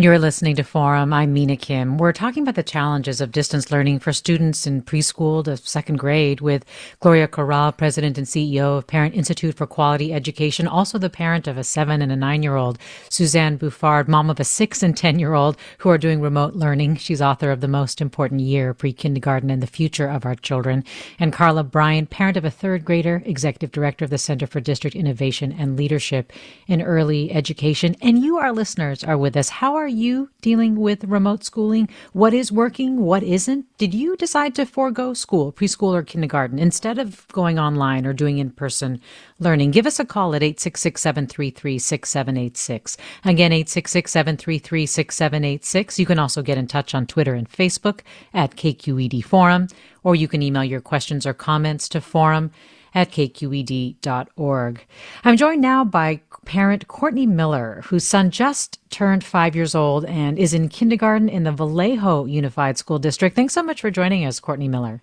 You're 0.00 0.18
listening 0.18 0.56
to 0.56 0.62
Forum. 0.62 1.12
I'm 1.12 1.34
Mina 1.34 1.58
Kim. 1.58 1.98
We're 1.98 2.14
talking 2.14 2.42
about 2.42 2.54
the 2.54 2.62
challenges 2.62 3.20
of 3.20 3.32
distance 3.32 3.70
learning 3.70 3.98
for 3.98 4.14
students 4.14 4.66
in 4.66 4.80
preschool 4.80 5.44
to 5.44 5.58
second 5.58 5.98
grade 5.98 6.40
with 6.40 6.64
Gloria 7.00 7.28
Corral, 7.28 7.70
President 7.72 8.16
and 8.16 8.26
CEO 8.26 8.78
of 8.78 8.86
Parent 8.86 9.14
Institute 9.14 9.54
for 9.56 9.66
Quality 9.66 10.14
Education, 10.14 10.66
also 10.66 10.96
the 10.96 11.10
parent 11.10 11.46
of 11.46 11.58
a 11.58 11.64
seven 11.64 12.00
and 12.00 12.10
a 12.10 12.16
nine 12.16 12.42
year 12.42 12.56
old, 12.56 12.78
Suzanne 13.10 13.58
Bouffard, 13.58 14.08
mom 14.08 14.30
of 14.30 14.40
a 14.40 14.44
six 14.44 14.82
and 14.82 14.96
10 14.96 15.18
year 15.18 15.34
old 15.34 15.58
who 15.76 15.90
are 15.90 15.98
doing 15.98 16.22
remote 16.22 16.54
learning. 16.54 16.96
She's 16.96 17.20
author 17.20 17.50
of 17.50 17.60
The 17.60 17.68
Most 17.68 18.00
Important 18.00 18.40
Year, 18.40 18.72
Pre 18.72 18.94
Kindergarten 18.94 19.50
and 19.50 19.62
the 19.62 19.66
Future 19.66 20.08
of 20.08 20.24
Our 20.24 20.34
Children. 20.34 20.82
And 21.18 21.30
Carla 21.30 21.62
Bryant, 21.62 22.08
parent 22.08 22.38
of 22.38 22.46
a 22.46 22.50
third 22.50 22.86
grader, 22.86 23.22
Executive 23.26 23.70
Director 23.70 24.06
of 24.06 24.10
the 24.10 24.16
Center 24.16 24.46
for 24.46 24.60
District 24.60 24.96
Innovation 24.96 25.52
and 25.52 25.76
Leadership 25.76 26.32
in 26.66 26.80
Early 26.80 27.30
Education. 27.32 27.96
And 28.00 28.24
you, 28.24 28.38
our 28.38 28.52
listeners, 28.52 29.04
are 29.04 29.18
with 29.18 29.36
us. 29.36 29.50
How 29.50 29.74
are 29.74 29.89
you 29.90 30.30
dealing 30.40 30.76
with 30.76 31.04
remote 31.04 31.44
schooling? 31.44 31.88
What 32.12 32.32
is 32.32 32.50
working? 32.50 33.00
What 33.02 33.22
isn't? 33.22 33.66
Did 33.76 33.92
you 33.92 34.16
decide 34.16 34.54
to 34.54 34.64
forego 34.64 35.14
school, 35.14 35.52
preschool, 35.52 35.92
or 35.92 36.02
kindergarten 36.02 36.58
instead 36.58 36.98
of 36.98 37.28
going 37.28 37.58
online 37.58 38.06
or 38.06 38.12
doing 38.12 38.38
in 38.38 38.50
person 38.50 39.00
learning? 39.38 39.72
Give 39.72 39.86
us 39.86 40.00
a 40.00 40.04
call 40.04 40.34
at 40.34 40.42
866 40.42 41.00
733 41.00 41.78
6786. 41.78 42.96
Again, 43.24 43.52
866 43.52 44.10
733 44.10 44.86
6786. 44.86 45.98
You 45.98 46.06
can 46.06 46.18
also 46.18 46.42
get 46.42 46.58
in 46.58 46.66
touch 46.66 46.94
on 46.94 47.06
Twitter 47.06 47.34
and 47.34 47.50
Facebook 47.50 48.00
at 48.32 48.56
KQED 48.56 49.24
Forum, 49.24 49.68
or 50.04 50.14
you 50.14 50.28
can 50.28 50.42
email 50.42 50.64
your 50.64 50.80
questions 50.80 51.26
or 51.26 51.34
comments 51.34 51.88
to 51.90 52.00
forum 52.00 52.50
at 52.94 53.10
kqed.org. 53.10 54.86
I'm 55.24 55.36
joined 55.36 55.60
now 55.62 55.84
by 55.84 56.20
parent 56.44 56.88
Courtney 56.88 57.26
Miller, 57.26 57.82
whose 57.86 58.04
son 58.04 58.30
just 58.30 58.78
turned 58.90 59.24
five 59.24 59.54
years 59.54 59.74
old 59.74 60.04
and 60.06 60.38
is 60.38 60.54
in 60.54 60.68
kindergarten 60.68 61.28
in 61.28 61.44
the 61.44 61.52
Vallejo 61.52 62.24
Unified 62.24 62.78
School 62.78 62.98
District. 62.98 63.36
Thanks 63.36 63.54
so 63.54 63.62
much 63.62 63.80
for 63.80 63.90
joining 63.90 64.24
us, 64.24 64.40
Courtney 64.40 64.68
Miller. 64.68 65.02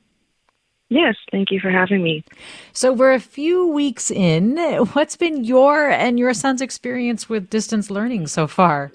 Yes, 0.89 1.15
thank 1.31 1.51
you 1.51 1.59
for 1.59 1.69
having 1.69 2.01
me. 2.01 2.23
So, 2.71 2.93
we're 2.93 3.13
a 3.13 3.19
few 3.19 3.67
weeks 3.67 4.09
in. 4.09 4.57
What's 4.93 5.17
been 5.17 5.43
your 5.43 5.89
and 5.89 6.17
your 6.17 6.33
son's 6.33 6.61
experience 6.61 7.27
with 7.27 7.49
distance 7.49 7.91
learning 7.91 8.27
so 8.27 8.47
far? 8.47 8.93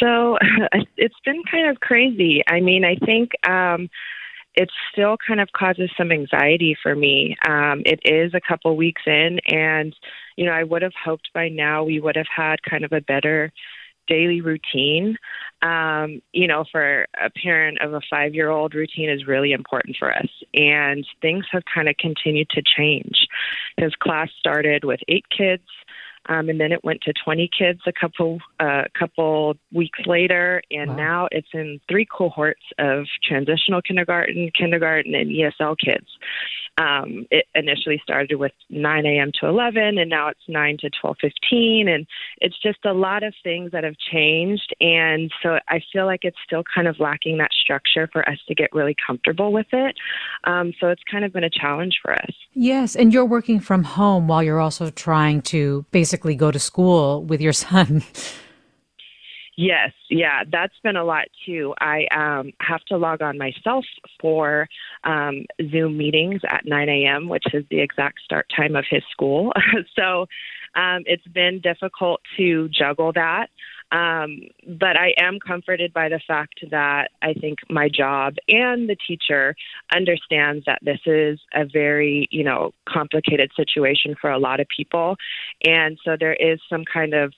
So, 0.00 0.38
it's 0.96 1.14
been 1.24 1.42
kind 1.50 1.68
of 1.68 1.78
crazy. 1.78 2.42
I 2.48 2.60
mean, 2.60 2.84
I 2.84 2.96
think 2.96 3.30
um, 3.48 3.88
it 4.56 4.70
still 4.90 5.16
kind 5.26 5.40
of 5.40 5.52
causes 5.52 5.90
some 5.96 6.10
anxiety 6.10 6.76
for 6.82 6.94
me. 6.94 7.36
Um, 7.46 7.82
it 7.84 8.00
is 8.04 8.32
a 8.34 8.40
couple 8.40 8.76
weeks 8.76 9.02
in, 9.06 9.38
and 9.46 9.94
you 10.36 10.46
know, 10.46 10.52
I 10.52 10.64
would 10.64 10.82
have 10.82 10.94
hoped 11.02 11.30
by 11.34 11.48
now 11.48 11.84
we 11.84 12.00
would 12.00 12.16
have 12.16 12.26
had 12.34 12.62
kind 12.62 12.84
of 12.84 12.92
a 12.92 13.00
better 13.00 13.52
daily 14.06 14.40
routine. 14.40 15.16
Um, 15.62 16.22
you 16.32 16.46
know, 16.46 16.64
for 16.70 17.06
a 17.20 17.30
parent 17.30 17.78
of 17.80 17.94
a 17.94 18.00
five 18.08 18.34
year 18.34 18.50
old, 18.50 18.74
routine 18.74 19.10
is 19.10 19.26
really 19.26 19.52
important 19.52 19.96
for 19.98 20.14
us. 20.14 20.28
And 20.54 21.06
things 21.20 21.44
have 21.52 21.62
kind 21.72 21.88
of 21.88 21.96
continued 21.96 22.50
to 22.50 22.62
change. 22.62 23.26
His 23.76 23.94
class 23.96 24.28
started 24.38 24.84
with 24.84 25.00
eight 25.08 25.26
kids. 25.36 25.64
Um, 26.28 26.48
and 26.48 26.60
then 26.60 26.72
it 26.72 26.84
went 26.84 27.02
to 27.02 27.12
20 27.24 27.48
kids 27.56 27.80
a 27.86 27.92
couple 27.92 28.38
uh, 28.58 28.84
couple 28.98 29.54
weeks 29.72 30.00
later, 30.06 30.62
and 30.70 30.90
wow. 30.90 30.96
now 30.96 31.28
it's 31.30 31.48
in 31.52 31.80
three 31.88 32.06
cohorts 32.06 32.62
of 32.78 33.06
transitional 33.22 33.80
kindergarten, 33.80 34.50
kindergarten, 34.58 35.14
and 35.14 35.30
ESL 35.30 35.76
kids. 35.78 36.06
Um, 36.78 37.26
it 37.30 37.46
initially 37.54 38.00
started 38.02 38.36
with 38.36 38.52
9 38.68 39.06
a.m. 39.06 39.32
to 39.40 39.46
11, 39.46 39.98
and 39.98 40.10
now 40.10 40.28
it's 40.28 40.40
9 40.48 40.76
to 40.80 40.90
12:15, 40.90 41.88
and 41.88 42.06
it's 42.40 42.58
just 42.60 42.84
a 42.84 42.92
lot 42.92 43.22
of 43.22 43.34
things 43.42 43.72
that 43.72 43.84
have 43.84 43.96
changed. 43.96 44.74
And 44.80 45.30
so 45.42 45.58
I 45.68 45.80
feel 45.92 46.06
like 46.06 46.20
it's 46.22 46.36
still 46.44 46.64
kind 46.74 46.86
of 46.86 47.00
lacking 47.00 47.38
that 47.38 47.52
structure 47.52 48.08
for 48.12 48.28
us 48.28 48.38
to 48.48 48.54
get 48.54 48.70
really 48.72 48.94
comfortable 49.06 49.52
with 49.52 49.66
it. 49.72 49.96
Um, 50.44 50.72
so 50.80 50.88
it's 50.88 51.02
kind 51.10 51.24
of 51.24 51.32
been 51.32 51.44
a 51.44 51.50
challenge 51.50 51.98
for 52.02 52.12
us. 52.12 52.34
Yes, 52.52 52.94
and 52.94 53.12
you're 53.12 53.24
working 53.24 53.60
from 53.60 53.84
home 53.84 54.28
while 54.28 54.42
you're 54.42 54.60
also 54.60 54.90
trying 54.90 55.42
to 55.42 55.84
basically 55.90 56.34
go 56.34 56.50
to 56.50 56.58
school 56.58 57.22
with 57.24 57.40
your 57.40 57.52
son. 57.66 58.02
Yes, 59.56 59.92
yeah, 60.10 60.42
that's 60.52 60.74
been 60.82 60.96
a 60.96 61.04
lot 61.04 61.28
too. 61.46 61.74
I 61.80 62.06
um, 62.14 62.52
have 62.60 62.82
to 62.88 62.98
log 62.98 63.22
on 63.22 63.38
myself 63.38 63.86
for 64.20 64.68
um, 65.02 65.46
Zoom 65.70 65.96
meetings 65.96 66.42
at 66.46 66.66
9 66.66 66.88
a.m., 66.90 67.30
which 67.30 67.44
is 67.54 67.64
the 67.70 67.80
exact 67.80 68.20
start 68.22 68.46
time 68.54 68.76
of 68.76 68.84
his 68.88 69.02
school. 69.10 69.52
so 69.98 70.26
um, 70.74 71.04
it's 71.06 71.26
been 71.28 71.60
difficult 71.62 72.20
to 72.36 72.68
juggle 72.68 73.12
that. 73.14 73.48
Um, 73.92 74.40
but 74.66 74.96
I 74.96 75.14
am 75.18 75.38
comforted 75.38 75.92
by 75.92 76.08
the 76.08 76.20
fact 76.26 76.64
that 76.70 77.10
I 77.22 77.32
think 77.34 77.60
my 77.70 77.88
job 77.88 78.34
and 78.48 78.88
the 78.88 78.96
teacher 79.06 79.54
understands 79.94 80.64
that 80.66 80.80
this 80.82 80.98
is 81.06 81.38
a 81.54 81.64
very, 81.64 82.28
you 82.30 82.42
know, 82.42 82.72
complicated 82.88 83.52
situation 83.56 84.16
for 84.20 84.30
a 84.30 84.38
lot 84.38 84.58
of 84.58 84.66
people. 84.76 85.16
And 85.64 85.98
so 86.04 86.16
there 86.18 86.34
is 86.34 86.58
some 86.68 86.84
kind 86.84 87.14
of 87.14 87.32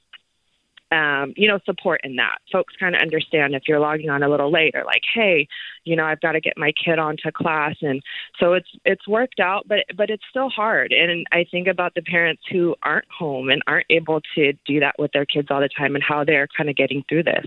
um, 0.90 1.34
you 1.36 1.46
know, 1.48 1.58
support 1.64 2.00
in 2.04 2.16
that. 2.16 2.38
Folks 2.50 2.74
kind 2.78 2.94
of 2.94 3.02
understand 3.02 3.54
if 3.54 3.64
you're 3.68 3.80
logging 3.80 4.10
on 4.10 4.22
a 4.22 4.28
little 4.28 4.50
later, 4.50 4.82
like, 4.86 5.02
hey, 5.14 5.46
you 5.84 5.96
know, 5.96 6.04
I've 6.04 6.20
got 6.20 6.32
to 6.32 6.40
get 6.40 6.54
my 6.56 6.72
kid 6.72 6.98
onto 6.98 7.30
class, 7.30 7.76
and 7.82 8.02
so 8.38 8.54
it's 8.54 8.68
it's 8.84 9.06
worked 9.06 9.40
out, 9.40 9.66
but 9.68 9.80
but 9.96 10.10
it's 10.10 10.24
still 10.30 10.48
hard. 10.48 10.92
And 10.92 11.26
I 11.32 11.44
think 11.50 11.68
about 11.68 11.94
the 11.94 12.02
parents 12.02 12.42
who 12.50 12.74
aren't 12.82 13.10
home 13.10 13.50
and 13.50 13.62
aren't 13.66 13.86
able 13.90 14.20
to 14.34 14.52
do 14.66 14.80
that 14.80 14.96
with 14.98 15.12
their 15.12 15.26
kids 15.26 15.48
all 15.50 15.60
the 15.60 15.68
time, 15.68 15.94
and 15.94 16.04
how 16.04 16.24
they're 16.24 16.48
kind 16.56 16.70
of 16.70 16.76
getting 16.76 17.04
through 17.08 17.24
this. 17.24 17.46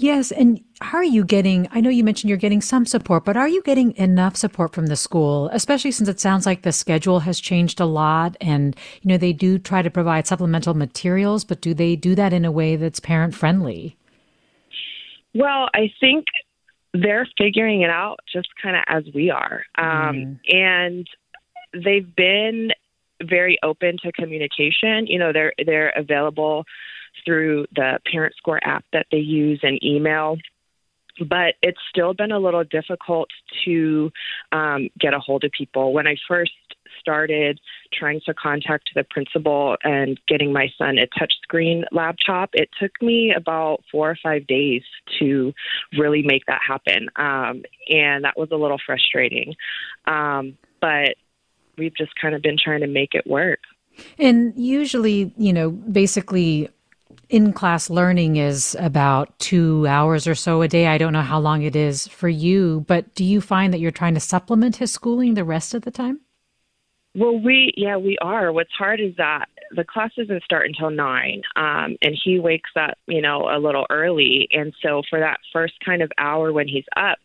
Yes, 0.00 0.30
and 0.30 0.62
how 0.80 0.98
are 0.98 1.04
you 1.04 1.24
getting? 1.24 1.68
I 1.72 1.80
know 1.80 1.90
you 1.90 2.04
mentioned 2.04 2.28
you're 2.28 2.38
getting 2.38 2.60
some 2.60 2.86
support, 2.86 3.24
but 3.24 3.36
are 3.36 3.48
you 3.48 3.60
getting 3.62 3.96
enough 3.96 4.36
support 4.36 4.72
from 4.72 4.86
the 4.86 4.94
school, 4.94 5.50
especially 5.52 5.90
since 5.90 6.08
it 6.08 6.20
sounds 6.20 6.46
like 6.46 6.62
the 6.62 6.70
schedule 6.70 7.18
has 7.18 7.40
changed 7.40 7.80
a 7.80 7.84
lot, 7.84 8.36
and 8.40 8.76
you 9.02 9.08
know 9.08 9.16
they 9.16 9.32
do 9.32 9.58
try 9.58 9.82
to 9.82 9.90
provide 9.90 10.24
supplemental 10.28 10.72
materials, 10.72 11.44
but 11.44 11.60
do 11.60 11.74
they 11.74 11.96
do 11.96 12.14
that 12.14 12.32
in 12.32 12.44
a 12.44 12.52
way 12.52 12.76
that's 12.76 13.00
parent 13.00 13.34
friendly? 13.34 13.96
Well, 15.34 15.68
I 15.74 15.92
think 15.98 16.26
they're 16.94 17.26
figuring 17.36 17.82
it 17.82 17.90
out 17.90 18.20
just 18.32 18.48
kind 18.62 18.76
of 18.76 18.84
as 18.86 19.02
we 19.12 19.30
are. 19.30 19.64
Um, 19.76 20.38
mm. 20.38 20.38
And 20.48 21.08
they've 21.74 22.14
been 22.14 22.70
very 23.20 23.58
open 23.64 23.96
to 24.04 24.12
communication. 24.12 25.08
You 25.08 25.18
know, 25.18 25.32
they're 25.32 25.54
they're 25.66 25.90
available 25.96 26.66
through 27.24 27.66
the 27.74 27.98
ParentSquare 28.12 28.60
app 28.62 28.84
that 28.92 29.06
they 29.10 29.18
use 29.18 29.60
and 29.62 29.82
email. 29.84 30.36
But 31.18 31.54
it's 31.62 31.80
still 31.90 32.14
been 32.14 32.30
a 32.30 32.38
little 32.38 32.62
difficult 32.62 33.28
to 33.64 34.12
um, 34.52 34.88
get 34.98 35.14
a 35.14 35.18
hold 35.18 35.42
of 35.42 35.50
people. 35.50 35.92
When 35.92 36.06
I 36.06 36.16
first 36.28 36.52
started 37.00 37.60
trying 37.92 38.20
to 38.26 38.34
contact 38.34 38.90
the 38.94 39.04
principal 39.04 39.76
and 39.82 40.18
getting 40.28 40.52
my 40.52 40.68
son 40.78 40.96
a 40.98 41.06
touchscreen 41.18 41.84
laptop, 41.90 42.50
it 42.52 42.68
took 42.80 42.92
me 43.02 43.32
about 43.36 43.82
four 43.90 44.10
or 44.10 44.18
five 44.22 44.46
days 44.46 44.82
to 45.18 45.52
really 45.98 46.22
make 46.22 46.46
that 46.46 46.60
happen. 46.66 47.08
Um, 47.16 47.62
and 47.88 48.24
that 48.24 48.36
was 48.36 48.50
a 48.52 48.56
little 48.56 48.78
frustrating. 48.84 49.54
Um, 50.06 50.56
but 50.80 51.16
we've 51.76 51.96
just 51.96 52.12
kind 52.20 52.34
of 52.34 52.42
been 52.42 52.56
trying 52.62 52.80
to 52.80 52.86
make 52.86 53.14
it 53.14 53.26
work. 53.26 53.60
And 54.18 54.52
usually, 54.56 55.32
you 55.36 55.52
know, 55.52 55.70
basically 55.70 56.68
in 57.28 57.52
class 57.52 57.90
learning 57.90 58.36
is 58.36 58.76
about 58.78 59.38
two 59.38 59.86
hours 59.86 60.26
or 60.26 60.34
so 60.34 60.62
a 60.62 60.68
day. 60.68 60.86
I 60.86 60.98
don't 60.98 61.12
know 61.12 61.22
how 61.22 61.38
long 61.38 61.62
it 61.62 61.76
is 61.76 62.08
for 62.08 62.28
you, 62.28 62.84
but 62.86 63.14
do 63.14 63.24
you 63.24 63.40
find 63.40 63.72
that 63.72 63.80
you're 63.80 63.90
trying 63.90 64.14
to 64.14 64.20
supplement 64.20 64.76
his 64.76 64.90
schooling 64.90 65.34
the 65.34 65.44
rest 65.44 65.74
of 65.74 65.82
the 65.82 65.90
time? 65.90 66.20
Well, 67.14 67.38
we 67.38 67.72
yeah 67.76 67.96
we 67.96 68.16
are. 68.20 68.52
What's 68.52 68.72
hard 68.78 69.00
is 69.00 69.14
that 69.16 69.46
the 69.74 69.84
class 69.84 70.10
doesn't 70.16 70.42
start 70.44 70.66
until 70.66 70.90
nine, 70.90 71.42
um, 71.56 71.96
and 72.00 72.16
he 72.22 72.38
wakes 72.38 72.70
up, 72.76 72.96
you 73.06 73.20
know, 73.20 73.48
a 73.50 73.58
little 73.58 73.86
early, 73.90 74.48
and 74.52 74.72
so 74.82 75.02
for 75.10 75.18
that 75.18 75.38
first 75.52 75.74
kind 75.84 76.02
of 76.02 76.12
hour 76.18 76.52
when 76.52 76.68
he's 76.68 76.84
up, 76.96 77.18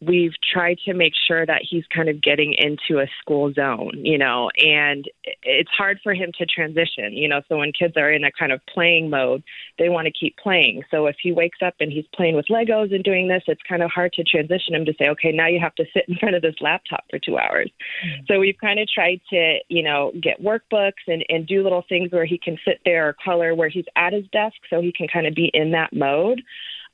we've 0.00 0.32
tried 0.52 0.78
to 0.86 0.94
make 0.94 1.12
sure 1.28 1.44
that 1.44 1.60
he's 1.68 1.84
kind 1.94 2.08
of 2.08 2.22
getting 2.22 2.54
into 2.56 3.00
a 3.02 3.06
school 3.20 3.52
zone, 3.52 3.92
you 3.96 4.16
know, 4.16 4.50
and 4.56 5.04
it's 5.42 5.70
hard 5.70 6.00
for 6.02 6.14
him 6.14 6.32
to 6.38 6.46
transition, 6.46 7.12
you 7.12 7.28
know. 7.28 7.42
So 7.48 7.58
when 7.58 7.72
kids 7.72 7.94
are 7.96 8.10
in 8.10 8.24
a 8.24 8.32
kind 8.32 8.50
of 8.50 8.60
playing 8.72 9.10
mode, 9.10 9.42
they 9.78 9.90
want 9.90 10.06
to 10.06 10.12
keep 10.12 10.36
playing. 10.38 10.82
So 10.90 11.06
if 11.06 11.16
he 11.22 11.32
wakes 11.32 11.58
up 11.64 11.74
and 11.80 11.92
he's 11.92 12.06
playing 12.14 12.34
with 12.34 12.46
Legos 12.46 12.94
and 12.94 13.04
doing 13.04 13.28
this, 13.28 13.42
it's 13.46 13.60
kind 13.68 13.82
of 13.82 13.90
hard 13.90 14.14
to 14.14 14.24
transition 14.24 14.74
him 14.74 14.86
to 14.86 14.94
say, 14.98 15.08
okay, 15.08 15.32
now 15.32 15.48
you 15.48 15.60
have 15.60 15.74
to 15.74 15.84
sit 15.92 16.04
in 16.08 16.16
front 16.16 16.34
of 16.34 16.42
this 16.42 16.56
laptop 16.60 17.04
for 17.10 17.18
two 17.18 17.36
hours. 17.36 17.70
Mm-hmm. 18.04 18.24
So 18.26 18.40
we've 18.40 18.58
kind 18.58 18.80
of 18.80 18.88
tried 18.88 19.20
to, 19.30 19.58
you 19.68 19.82
know, 19.82 20.12
get 20.20 20.42
workbooks 20.42 21.04
and, 21.06 21.24
and 21.28 21.46
do 21.46 21.62
little 21.62 21.84
things 21.88 22.10
where 22.10 22.24
he 22.24 22.38
can 22.38 22.56
sit 22.64 22.80
there 22.86 23.08
or 23.08 23.16
color 23.22 23.54
where 23.54 23.68
he's 23.68 23.84
at 23.96 24.14
his 24.14 24.24
desk 24.32 24.56
so 24.70 24.80
he 24.80 24.92
can 24.92 25.08
kind 25.08 25.26
of 25.26 25.34
be 25.34 25.50
in 25.52 25.72
that 25.72 25.92
mode. 25.92 26.42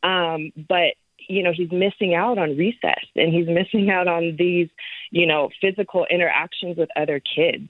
Um, 0.02 0.52
but 0.68 0.94
you 1.28 1.42
know 1.42 1.52
he's 1.52 1.70
missing 1.70 2.14
out 2.14 2.38
on 2.38 2.56
recess 2.56 3.04
and 3.14 3.32
he's 3.32 3.48
missing 3.48 3.90
out 3.90 4.08
on 4.08 4.36
these 4.38 4.68
you 5.10 5.26
know 5.26 5.50
physical 5.60 6.06
interactions 6.10 6.76
with 6.76 6.88
other 6.96 7.20
kids. 7.20 7.68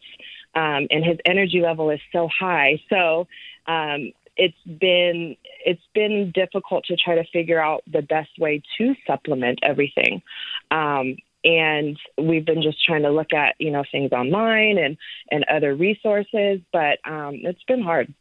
Um, 0.54 0.86
and 0.90 1.04
his 1.04 1.18
energy 1.26 1.60
level 1.60 1.90
is 1.90 2.00
so 2.12 2.28
high. 2.28 2.80
So 2.88 3.28
um, 3.66 4.12
it's 4.36 4.56
been 4.64 5.36
it's 5.64 5.82
been 5.94 6.30
difficult 6.34 6.84
to 6.86 6.96
try 6.96 7.14
to 7.14 7.24
figure 7.32 7.60
out 7.60 7.82
the 7.90 8.02
best 8.02 8.30
way 8.38 8.62
to 8.78 8.94
supplement 9.06 9.58
everything. 9.62 10.22
Um, 10.70 11.16
and 11.44 11.98
we've 12.18 12.44
been 12.44 12.62
just 12.62 12.84
trying 12.84 13.02
to 13.02 13.10
look 13.10 13.32
at 13.32 13.54
you 13.58 13.70
know 13.70 13.84
things 13.90 14.12
online 14.12 14.78
and 14.78 14.96
and 15.30 15.44
other 15.44 15.74
resources 15.74 16.60
but 16.72 16.98
um, 17.04 17.40
it's 17.42 17.62
been 17.64 17.82
hard. 17.82 18.12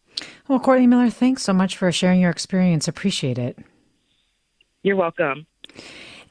Well 0.48 0.60
courtney 0.60 0.88
miller 0.88 1.10
thanks 1.10 1.44
so 1.44 1.54
much 1.54 1.78
for 1.78 1.92
sharing 1.92 2.22
your 2.22 2.32
experience. 2.32 2.88
Appreciate 2.88 3.38
it 3.38 3.58
you're 4.86 4.96
welcome. 4.96 5.48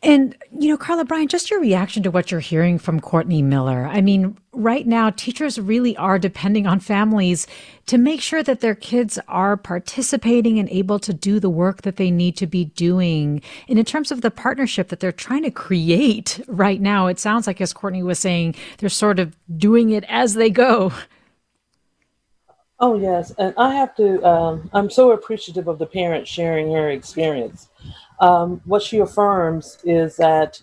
And, 0.00 0.36
you 0.52 0.68
know, 0.68 0.76
Carla 0.76 1.06
Bryant, 1.06 1.30
just 1.30 1.50
your 1.50 1.60
reaction 1.60 2.02
to 2.02 2.10
what 2.10 2.30
you're 2.30 2.38
hearing 2.38 2.78
from 2.78 3.00
Courtney 3.00 3.40
Miller. 3.40 3.86
I 3.86 4.02
mean, 4.02 4.36
right 4.52 4.86
now, 4.86 5.08
teachers 5.08 5.58
really 5.58 5.96
are 5.96 6.18
depending 6.18 6.66
on 6.66 6.78
families 6.78 7.46
to 7.86 7.96
make 7.96 8.20
sure 8.20 8.42
that 8.42 8.60
their 8.60 8.74
kids 8.74 9.18
are 9.28 9.56
participating 9.56 10.58
and 10.58 10.68
able 10.68 10.98
to 10.98 11.14
do 11.14 11.40
the 11.40 11.48
work 11.48 11.82
that 11.82 11.96
they 11.96 12.10
need 12.10 12.36
to 12.36 12.46
be 12.46 12.66
doing. 12.66 13.40
And 13.66 13.78
in 13.78 13.84
terms 13.86 14.12
of 14.12 14.20
the 14.20 14.30
partnership 14.30 14.88
that 14.88 15.00
they're 15.00 15.10
trying 15.10 15.42
to 15.44 15.50
create 15.50 16.38
right 16.46 16.82
now, 16.82 17.06
it 17.06 17.18
sounds 17.18 17.46
like, 17.46 17.62
as 17.62 17.72
Courtney 17.72 18.02
was 18.02 18.18
saying, 18.18 18.54
they're 18.78 18.90
sort 18.90 19.18
of 19.18 19.34
doing 19.56 19.88
it 19.88 20.04
as 20.08 20.34
they 20.34 20.50
go. 20.50 20.92
Oh, 22.78 22.98
yes. 22.98 23.32
And 23.38 23.54
I 23.56 23.74
have 23.74 23.96
to, 23.96 24.22
um, 24.22 24.68
I'm 24.74 24.90
so 24.90 25.12
appreciative 25.12 25.66
of 25.66 25.78
the 25.78 25.86
parent 25.86 26.28
sharing 26.28 26.70
her 26.72 26.90
experience 26.90 27.68
um, 28.20 28.60
what 28.64 28.82
she 28.82 28.98
affirms 28.98 29.78
is 29.84 30.16
that 30.16 30.60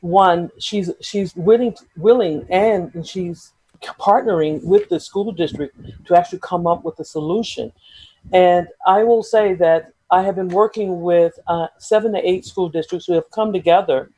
one, 0.00 0.50
she's 0.58 0.90
she's 1.00 1.34
willing 1.36 1.74
willing 1.96 2.46
and 2.50 3.06
she's 3.06 3.52
partnering 3.82 4.62
with 4.64 4.88
the 4.88 5.00
school 5.00 5.32
district 5.32 5.76
to 6.06 6.16
actually 6.16 6.40
come 6.40 6.66
up 6.66 6.84
with 6.84 6.98
a 7.00 7.04
solution. 7.04 7.72
And 8.32 8.68
I 8.86 9.02
will 9.04 9.22
say 9.22 9.54
that 9.54 9.92
I 10.10 10.22
have 10.22 10.36
been 10.36 10.48
working 10.48 11.00
with 11.00 11.38
uh, 11.46 11.68
seven 11.78 12.12
to 12.12 12.28
eight 12.28 12.44
school 12.44 12.68
districts 12.68 13.06
who 13.06 13.14
have 13.14 13.30
come 13.30 13.52
together 13.52 14.10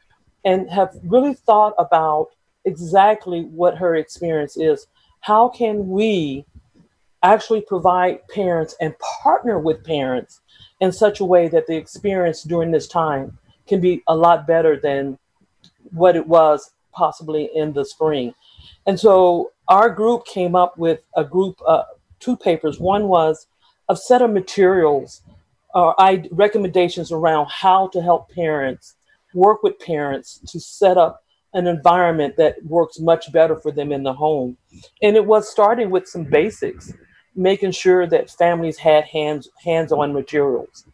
and 0.44 0.68
have 0.70 0.98
really 1.04 1.34
thought 1.34 1.74
about 1.78 2.28
exactly 2.64 3.42
what 3.42 3.76
her 3.76 3.96
experience 3.96 4.56
is. 4.56 4.86
How 5.20 5.48
can 5.48 5.88
we 5.88 6.44
actually 7.22 7.60
provide 7.60 8.26
parents 8.28 8.74
and 8.80 8.94
partner 9.22 9.58
with 9.58 9.84
parents 9.84 10.40
in 10.80 10.92
such 10.92 11.20
a 11.20 11.24
way 11.24 11.48
that 11.48 11.66
the 11.66 11.76
experience 11.76 12.42
during 12.42 12.70
this 12.70 12.88
time 12.88 13.38
can 13.66 13.80
be 13.80 14.02
a 14.08 14.16
lot 14.16 14.46
better 14.46 14.78
than 14.78 15.18
what 15.92 16.16
it 16.16 16.26
was 16.26 16.72
possibly 16.92 17.50
in 17.54 17.72
the 17.72 17.84
spring. 17.84 18.34
And 18.86 18.98
so 18.98 19.52
our 19.68 19.88
group 19.88 20.26
came 20.26 20.54
up 20.54 20.76
with 20.76 21.00
a 21.16 21.24
group, 21.24 21.60
uh, 21.66 21.84
two 22.20 22.36
papers. 22.36 22.80
One 22.80 23.08
was 23.08 23.46
a 23.88 23.96
set 23.96 24.22
of 24.22 24.30
materials 24.30 25.22
or 25.74 25.98
uh, 26.00 26.16
recommendations 26.30 27.10
around 27.12 27.48
how 27.48 27.88
to 27.88 28.02
help 28.02 28.30
parents 28.30 28.94
work 29.34 29.62
with 29.62 29.78
parents 29.78 30.40
to 30.48 30.60
set 30.60 30.98
up 30.98 31.24
an 31.54 31.66
environment 31.66 32.36
that 32.36 32.62
works 32.64 32.98
much 32.98 33.32
better 33.32 33.56
for 33.56 33.70
them 33.70 33.92
in 33.92 34.02
the 34.02 34.12
home. 34.12 34.56
And 35.02 35.16
it 35.16 35.24
was 35.24 35.50
starting 35.50 35.90
with 35.90 36.08
some 36.08 36.24
basics, 36.24 36.92
making 37.34 37.72
sure 37.72 38.06
that 38.06 38.30
families 38.30 38.78
had 38.78 39.04
hands 39.04 39.48
hands-on 39.64 40.12
materials, 40.12 40.86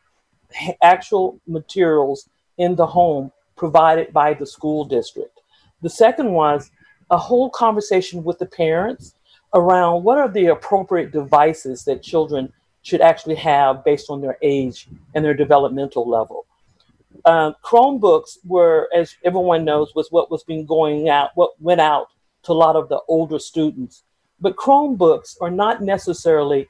actual 0.82 1.40
materials 1.46 2.28
in 2.58 2.74
the 2.76 2.86
home 2.86 3.32
provided 3.56 4.12
by 4.12 4.34
the 4.34 4.46
school 4.46 4.84
district. 4.84 5.40
The 5.82 5.90
second 5.90 6.32
was 6.32 6.70
a 7.10 7.18
whole 7.18 7.50
conversation 7.50 8.22
with 8.22 8.38
the 8.38 8.46
parents 8.46 9.14
around 9.54 10.04
what 10.04 10.18
are 10.18 10.28
the 10.28 10.46
appropriate 10.46 11.10
devices 11.10 11.84
that 11.84 12.02
children 12.02 12.52
should 12.82 13.00
actually 13.00 13.34
have 13.34 13.84
based 13.84 14.10
on 14.10 14.20
their 14.20 14.38
age 14.42 14.88
and 15.14 15.24
their 15.24 15.34
developmental 15.34 16.08
level. 16.08 16.46
Um, 17.24 17.54
Chromebooks 17.64 18.38
were, 18.44 18.88
as 18.94 19.16
everyone 19.24 19.64
knows, 19.64 19.94
was 19.94 20.10
what 20.10 20.30
was 20.30 20.44
being 20.44 20.64
going 20.64 21.08
out, 21.08 21.30
what 21.34 21.60
went 21.60 21.80
out 21.80 22.08
to 22.44 22.52
a 22.52 22.54
lot 22.54 22.76
of 22.76 22.88
the 22.88 23.00
older 23.08 23.38
students. 23.38 24.04
But 24.40 24.56
Chromebooks 24.56 25.36
are 25.40 25.50
not 25.50 25.82
necessarily 25.82 26.68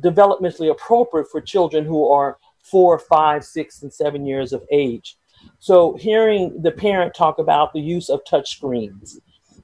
developmentally 0.00 0.70
appropriate 0.70 1.28
for 1.30 1.40
children 1.40 1.84
who 1.84 2.08
are 2.08 2.38
four, 2.62 2.98
five, 2.98 3.44
six, 3.44 3.82
and 3.82 3.92
seven 3.92 4.26
years 4.26 4.52
of 4.52 4.62
age. 4.70 5.16
So 5.58 5.96
hearing 5.96 6.62
the 6.62 6.70
parent 6.70 7.14
talk 7.14 7.38
about 7.38 7.72
the 7.72 7.80
use 7.80 8.08
of 8.08 8.20
touch 8.28 8.50
screens 8.50 9.20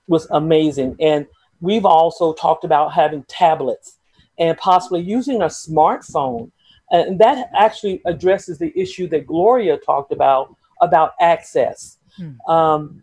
was 0.07 0.29
amazing. 0.31 0.97
And 1.01 1.27
we've 1.61 1.85
also 1.85 2.33
talked 2.33 2.65
about 2.65 2.93
having 2.93 3.25
tablets 3.25 3.99
and 4.39 4.57
possibly 4.59 5.01
using 5.01 5.43
a 5.43 5.47
smartphone. 5.47 6.51
And 6.91 7.19
that 7.19 7.51
actually 7.57 8.03
addresses 8.05 8.59
the 8.59 8.73
issue 8.79 9.09
that 9.09 9.27
Gloria 9.27 9.77
talked 9.79 10.13
about 10.13 10.55
about 10.81 11.13
access. 11.21 11.99
Hmm. 12.17 12.51
Um, 12.51 13.03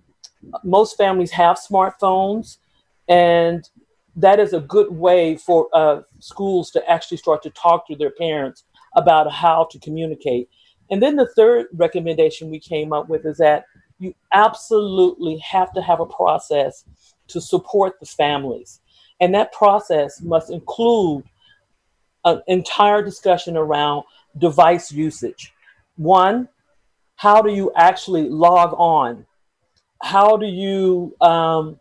most 0.63 0.98
families 0.98 1.32
have 1.32 1.58
smartphones, 1.58 2.58
and 3.08 3.67
that 4.15 4.39
is 4.39 4.54
a 4.54 4.60
good 4.60 4.91
way 4.91 5.38
for 5.38 5.69
uh, 5.74 6.02
schools 6.19 6.71
to 6.71 6.89
actually 6.89 7.17
start 7.17 7.41
to 7.43 7.50
talk 7.52 7.88
to 7.88 7.95
their 7.95 8.12
parents 8.12 8.63
about 8.95 9.32
how 9.32 9.67
to 9.71 9.80
communicate. 9.80 10.50
And 10.89 11.02
then 11.02 11.15
the 11.15 11.30
third 11.36 11.67
recommendation 11.74 12.50
we 12.50 12.60
came 12.60 12.91
up 12.91 13.08
with 13.08 13.26
is 13.26 13.38
that 13.38 13.65
you 14.00 14.13
absolutely 14.34 15.38
have 15.38 15.71
to 15.74 15.82
have 15.82 16.02
a 16.02 16.06
process 16.06 16.84
to 17.28 17.39
support 17.39 18.00
the 18.00 18.06
families. 18.06 18.82
And 19.21 19.34
that 19.36 19.54
process 19.54 20.21
must 20.21 20.50
include 20.52 21.24
an 22.26 22.41
entire 22.47 23.04
discussion 23.04 23.56
around 23.56 24.04
device 24.38 24.91
usage. 24.91 25.54
One, 25.95 26.50
how 27.15 27.41
do 27.41 27.54
you 27.54 27.71
actually 27.76 28.28
log 28.28 28.74
on? 28.78 29.26
How 30.02 30.36
do 30.36 30.47
you 30.47 31.15
um, 31.21 31.80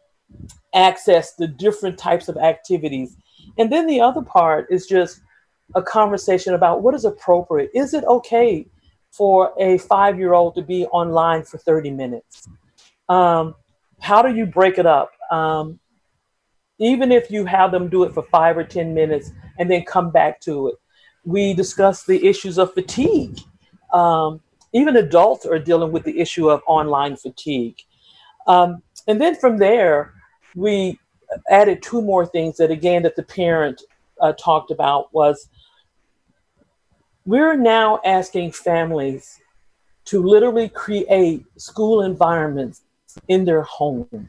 access 0.74 1.34
the 1.34 1.46
different 1.46 1.98
types 1.98 2.28
of 2.28 2.36
activities? 2.36 3.16
And 3.58 3.70
then 3.70 3.86
the 3.86 4.00
other 4.00 4.22
part 4.22 4.66
is 4.70 4.86
just 4.86 5.20
a 5.74 5.82
conversation 5.82 6.54
about 6.54 6.82
what 6.82 6.94
is 6.94 7.04
appropriate. 7.04 7.70
Is 7.74 7.94
it 7.94 8.04
okay 8.04 8.66
for 9.10 9.52
a 9.58 9.78
five 9.78 10.18
year 10.18 10.34
old 10.34 10.54
to 10.54 10.62
be 10.62 10.86
online 10.86 11.42
for 11.42 11.58
30 11.58 11.90
minutes? 11.90 12.48
Um, 13.08 13.54
how 14.00 14.22
do 14.22 14.34
you 14.34 14.46
break 14.46 14.78
it 14.78 14.86
up? 14.86 15.12
Um, 15.30 15.78
even 16.78 17.12
if 17.12 17.30
you 17.30 17.44
have 17.44 17.70
them 17.70 17.88
do 17.88 18.04
it 18.04 18.14
for 18.14 18.22
five 18.24 18.56
or 18.56 18.64
10 18.64 18.94
minutes 18.94 19.30
and 19.58 19.70
then 19.70 19.84
come 19.84 20.10
back 20.10 20.40
to 20.40 20.68
it. 20.68 20.74
We 21.24 21.52
discussed 21.52 22.06
the 22.06 22.26
issues 22.26 22.58
of 22.58 22.72
fatigue. 22.72 23.38
Um, 23.92 24.40
even 24.72 24.96
adults 24.96 25.44
are 25.44 25.58
dealing 25.58 25.92
with 25.92 26.04
the 26.04 26.18
issue 26.18 26.48
of 26.48 26.62
online 26.66 27.16
fatigue. 27.16 27.76
Um, 28.46 28.82
and 29.06 29.20
then 29.20 29.36
from 29.36 29.58
there, 29.58 30.14
we 30.54 30.98
added 31.50 31.82
two 31.82 32.02
more 32.02 32.26
things 32.26 32.56
that, 32.56 32.70
again, 32.70 33.02
that 33.02 33.16
the 33.16 33.22
parent 33.22 33.82
uh, 34.20 34.32
talked 34.32 34.70
about 34.70 35.12
was 35.12 35.48
we're 37.24 37.56
now 37.56 38.00
asking 38.04 38.52
families 38.52 39.40
to 40.06 40.22
literally 40.22 40.68
create 40.68 41.44
school 41.56 42.02
environments 42.02 42.82
in 43.28 43.44
their 43.44 43.62
home. 43.62 44.28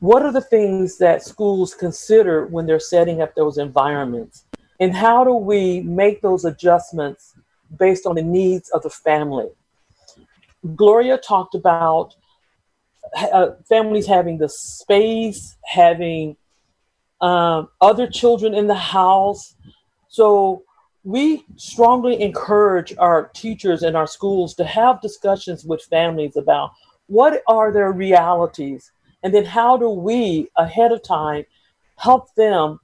What 0.00 0.22
are 0.22 0.32
the 0.32 0.40
things 0.40 0.98
that 0.98 1.22
schools 1.22 1.74
consider 1.74 2.46
when 2.46 2.66
they're 2.66 2.80
setting 2.80 3.22
up 3.22 3.34
those 3.34 3.58
environments? 3.58 4.44
And 4.80 4.94
how 4.94 5.24
do 5.24 5.34
we 5.34 5.80
make 5.80 6.20
those 6.20 6.44
adjustments 6.44 7.34
based 7.78 8.06
on 8.06 8.16
the 8.16 8.22
needs 8.22 8.70
of 8.70 8.82
the 8.82 8.90
family? 8.90 9.48
Gloria 10.74 11.18
talked 11.18 11.54
about 11.54 12.14
uh, 13.16 13.50
families 13.68 14.06
having 14.06 14.38
the 14.38 14.48
space, 14.48 15.56
having 15.64 16.36
um, 17.20 17.68
other 17.80 18.06
children 18.06 18.54
in 18.54 18.66
the 18.66 18.74
house. 18.74 19.54
So 20.08 20.64
we 21.04 21.44
strongly 21.56 22.20
encourage 22.20 22.96
our 22.98 23.28
teachers 23.34 23.82
and 23.82 23.96
our 23.96 24.06
schools 24.06 24.54
to 24.54 24.64
have 24.64 25.00
discussions 25.00 25.64
with 25.64 25.82
families 25.82 26.36
about 26.36 26.72
what 27.06 27.42
are 27.46 27.70
their 27.70 27.92
realities 27.92 28.90
and 29.22 29.32
then 29.34 29.44
how 29.44 29.76
do 29.76 29.90
we 29.90 30.48
ahead 30.56 30.92
of 30.92 31.02
time 31.02 31.44
help 31.96 32.34
them 32.34 32.80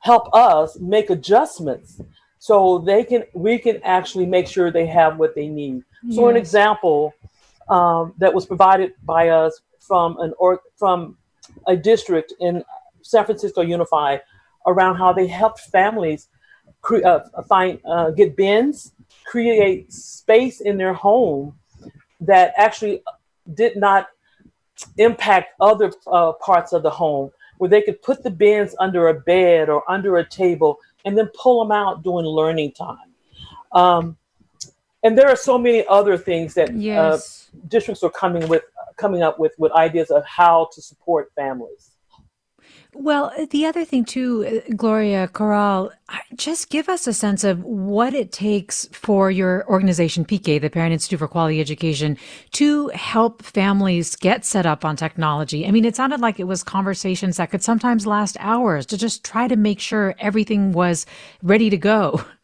help 0.00 0.32
us 0.34 0.78
make 0.78 1.08
adjustments 1.10 2.00
so 2.38 2.78
they 2.78 3.02
can 3.02 3.24
we 3.32 3.58
can 3.58 3.80
actually 3.82 4.26
make 4.26 4.46
sure 4.46 4.70
they 4.70 4.86
have 4.86 5.16
what 5.16 5.34
they 5.34 5.48
need 5.48 5.82
yes. 6.02 6.16
so 6.16 6.28
an 6.28 6.36
example 6.36 7.14
um, 7.72 8.14
that 8.18 8.32
was 8.32 8.44
provided 8.46 8.92
by 9.04 9.28
us 9.28 9.60
from 9.80 10.16
an 10.18 10.32
or 10.38 10.60
from 10.76 11.16
a 11.66 11.76
district 11.76 12.32
in 12.40 12.62
san 13.02 13.24
francisco 13.24 13.60
unified 13.60 14.20
around 14.66 14.96
how 14.96 15.12
they 15.12 15.26
helped 15.26 15.60
families 15.60 16.28
cre- 16.80 17.04
uh, 17.04 17.20
find 17.48 17.80
uh, 17.86 18.10
get 18.10 18.36
bins, 18.36 18.92
create 19.24 19.92
space 19.92 20.60
in 20.60 20.76
their 20.76 20.92
home 20.92 21.54
that 22.20 22.52
actually 22.56 23.02
did 23.54 23.76
not 23.76 24.08
impact 24.98 25.54
other 25.60 25.92
uh, 26.06 26.32
parts 26.32 26.72
of 26.72 26.82
the 26.82 26.90
home, 26.90 27.30
where 27.58 27.70
they 27.70 27.82
could 27.82 28.00
put 28.02 28.22
the 28.22 28.30
bins 28.30 28.74
under 28.78 29.08
a 29.08 29.14
bed 29.14 29.68
or 29.68 29.88
under 29.90 30.18
a 30.18 30.28
table 30.28 30.78
and 31.04 31.16
then 31.16 31.28
pull 31.34 31.62
them 31.62 31.72
out 31.72 32.02
during 32.02 32.26
learning 32.26 32.72
time. 32.72 32.96
Um, 33.72 34.16
and 35.02 35.18
there 35.18 35.28
are 35.28 35.36
so 35.36 35.58
many 35.58 35.84
other 35.88 36.16
things 36.16 36.54
that 36.54 36.70
uh, 36.70 37.18
districts 37.68 38.02
are 38.02 38.10
coming 38.10 38.48
with 38.48 38.62
coming 38.96 39.22
up 39.22 39.38
with 39.38 39.52
with 39.58 39.72
ideas 39.72 40.10
of 40.10 40.24
how 40.24 40.68
to 40.72 40.82
support 40.82 41.32
families. 41.34 41.92
Well, 42.94 43.32
the 43.50 43.64
other 43.64 43.86
thing 43.86 44.04
too, 44.04 44.62
uh, 44.68 44.74
Gloria 44.76 45.26
Corral, 45.26 45.90
just 46.34 46.68
give 46.68 46.90
us 46.90 47.06
a 47.06 47.14
sense 47.14 47.42
of 47.42 47.64
what 47.64 48.12
it 48.12 48.32
takes 48.32 48.86
for 48.92 49.30
your 49.30 49.66
organization, 49.66 50.26
PIQE, 50.26 50.60
the 50.60 50.68
Parent 50.68 50.92
Institute 50.92 51.18
for 51.18 51.26
Quality 51.26 51.58
Education, 51.58 52.18
to 52.52 52.88
help 52.88 53.42
families 53.42 54.14
get 54.14 54.44
set 54.44 54.66
up 54.66 54.84
on 54.84 54.96
technology. 54.96 55.66
I 55.66 55.70
mean, 55.70 55.86
it 55.86 55.96
sounded 55.96 56.20
like 56.20 56.38
it 56.38 56.44
was 56.44 56.62
conversations 56.62 57.38
that 57.38 57.50
could 57.50 57.62
sometimes 57.62 58.06
last 58.06 58.36
hours 58.40 58.84
to 58.86 58.98
just 58.98 59.24
try 59.24 59.48
to 59.48 59.56
make 59.56 59.80
sure 59.80 60.14
everything 60.18 60.72
was 60.72 61.06
ready 61.42 61.70
to 61.70 61.78
go. 61.78 62.22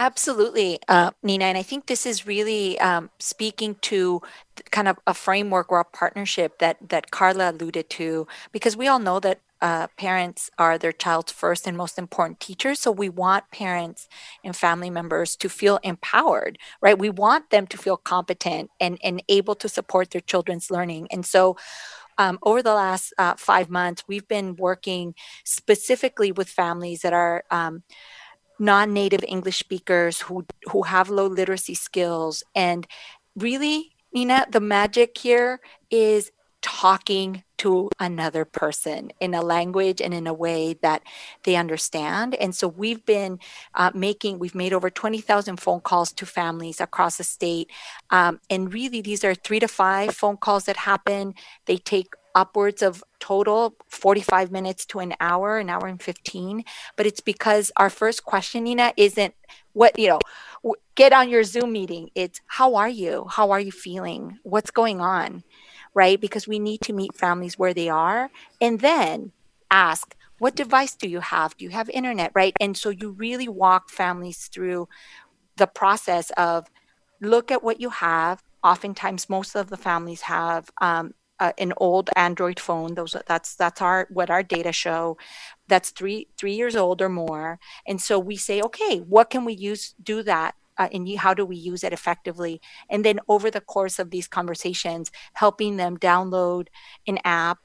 Absolutely, 0.00 0.78
uh, 0.88 1.10
Nina. 1.22 1.44
And 1.44 1.58
I 1.58 1.62
think 1.62 1.86
this 1.86 2.06
is 2.06 2.26
really 2.26 2.80
um, 2.80 3.10
speaking 3.18 3.76
to 3.82 4.22
kind 4.70 4.88
of 4.88 4.98
a 5.06 5.12
framework 5.12 5.70
or 5.70 5.80
a 5.80 5.84
partnership 5.84 6.58
that 6.58 6.78
that 6.88 7.10
Carla 7.10 7.50
alluded 7.50 7.90
to, 7.90 8.26
because 8.50 8.78
we 8.78 8.88
all 8.88 8.98
know 8.98 9.20
that 9.20 9.40
uh, 9.60 9.88
parents 9.98 10.50
are 10.58 10.78
their 10.78 10.92
child's 10.92 11.32
first 11.32 11.66
and 11.66 11.76
most 11.76 11.98
important 11.98 12.40
teachers. 12.40 12.80
So 12.80 12.90
we 12.90 13.10
want 13.10 13.44
parents 13.52 14.08
and 14.42 14.56
family 14.56 14.88
members 14.88 15.36
to 15.36 15.50
feel 15.50 15.78
empowered, 15.82 16.58
right? 16.80 16.98
We 16.98 17.10
want 17.10 17.50
them 17.50 17.66
to 17.68 17.76
feel 17.76 17.98
competent 17.98 18.70
and, 18.80 18.98
and 19.04 19.22
able 19.28 19.54
to 19.56 19.68
support 19.68 20.12
their 20.12 20.22
children's 20.22 20.70
learning. 20.70 21.08
And 21.12 21.26
so 21.26 21.58
um, 22.18 22.38
over 22.42 22.62
the 22.62 22.74
last 22.74 23.14
uh, 23.18 23.34
five 23.36 23.70
months, 23.70 24.04
we've 24.08 24.28
been 24.28 24.56
working 24.56 25.14
specifically 25.44 26.32
with 26.32 26.48
families 26.48 27.02
that 27.02 27.12
are. 27.14 27.44
Um, 27.50 27.82
non-native 28.60 29.24
English 29.26 29.58
speakers 29.58 30.20
who 30.20 30.46
who 30.70 30.82
have 30.82 31.10
low 31.10 31.26
literacy 31.26 31.74
skills 31.74 32.44
and 32.54 32.86
really 33.34 33.92
Nina 34.12 34.46
the 34.50 34.60
magic 34.60 35.18
here 35.18 35.60
is 35.90 36.30
talking 36.62 37.42
to 37.56 37.90
another 37.98 38.44
person 38.44 39.10
in 39.20 39.34
a 39.34 39.42
language 39.42 40.00
and 40.00 40.14
in 40.14 40.26
a 40.26 40.32
way 40.32 40.74
that 40.82 41.02
they 41.44 41.56
understand. 41.56 42.34
And 42.34 42.54
so 42.54 42.68
we've 42.68 43.04
been 43.04 43.38
uh, 43.74 43.90
making, 43.94 44.38
we've 44.38 44.54
made 44.54 44.72
over 44.72 44.90
20,000 44.90 45.58
phone 45.58 45.80
calls 45.80 46.12
to 46.12 46.26
families 46.26 46.80
across 46.80 47.16
the 47.16 47.24
state. 47.24 47.70
Um, 48.10 48.40
and 48.48 48.72
really, 48.72 49.00
these 49.00 49.24
are 49.24 49.34
three 49.34 49.60
to 49.60 49.68
five 49.68 50.14
phone 50.14 50.36
calls 50.36 50.64
that 50.64 50.76
happen. 50.76 51.34
They 51.66 51.76
take 51.76 52.14
upwards 52.34 52.82
of 52.82 53.02
total 53.20 53.74
45 53.88 54.50
minutes 54.50 54.84
to 54.86 54.98
an 54.98 55.14
hour, 55.20 55.58
an 55.58 55.70
hour 55.70 55.86
and 55.86 56.02
15. 56.02 56.64
But 56.96 57.06
it's 57.06 57.20
because 57.20 57.70
our 57.76 57.90
first 57.90 58.24
question, 58.24 58.64
Nina, 58.64 58.92
isn't 58.96 59.34
what, 59.72 59.98
you 59.98 60.08
know, 60.08 60.74
get 60.94 61.12
on 61.12 61.28
your 61.28 61.44
Zoom 61.44 61.72
meeting. 61.72 62.10
It's 62.14 62.40
how 62.46 62.74
are 62.74 62.88
you? 62.88 63.26
How 63.30 63.50
are 63.52 63.60
you 63.60 63.72
feeling? 63.72 64.38
What's 64.42 64.70
going 64.70 65.00
on? 65.00 65.44
Right? 65.94 66.20
Because 66.20 66.48
we 66.48 66.58
need 66.58 66.80
to 66.82 66.92
meet 66.92 67.16
families 67.16 67.58
where 67.58 67.74
they 67.74 67.88
are 67.88 68.30
and 68.60 68.80
then 68.80 69.32
ask, 69.70 70.14
what 70.38 70.56
device 70.56 70.94
do 70.94 71.08
you 71.08 71.20
have? 71.20 71.56
Do 71.56 71.64
you 71.64 71.70
have 71.70 71.90
internet? 71.90 72.32
Right? 72.34 72.54
And 72.60 72.76
so 72.76 72.90
you 72.90 73.10
really 73.10 73.48
walk 73.48 73.90
families 73.90 74.48
through 74.52 74.88
the 75.56 75.66
process 75.66 76.30
of 76.36 76.68
look 77.20 77.50
at 77.50 77.62
what 77.62 77.80
you 77.80 77.90
have. 77.90 78.42
Oftentimes, 78.62 79.28
most 79.28 79.54
of 79.54 79.70
the 79.70 79.76
families 79.76 80.22
have 80.22 80.70
um, 80.80 81.14
uh, 81.40 81.52
an 81.58 81.72
old 81.78 82.10
Android 82.14 82.60
phone. 82.60 82.94
Those 82.94 83.16
that's 83.26 83.56
that's 83.56 83.80
our 83.82 84.06
what 84.10 84.30
our 84.30 84.42
data 84.42 84.72
show. 84.72 85.16
That's 85.66 85.90
three 85.90 86.28
three 86.36 86.52
years 86.52 86.76
old 86.76 87.02
or 87.02 87.08
more. 87.08 87.58
And 87.86 88.00
so 88.00 88.18
we 88.18 88.36
say, 88.36 88.60
okay, 88.60 88.98
what 88.98 89.30
can 89.30 89.44
we 89.44 89.54
use 89.54 89.94
do 90.02 90.22
that 90.22 90.54
uh, 90.78 90.88
and 90.92 91.08
how 91.18 91.34
do 91.34 91.44
we 91.44 91.56
use 91.56 91.82
it 91.82 91.92
effectively? 91.92 92.60
And 92.88 93.04
then 93.04 93.18
over 93.26 93.50
the 93.50 93.62
course 93.62 93.98
of 93.98 94.10
these 94.10 94.28
conversations, 94.28 95.10
helping 95.32 95.78
them 95.78 95.96
download 95.96 96.68
an 97.06 97.18
app, 97.24 97.58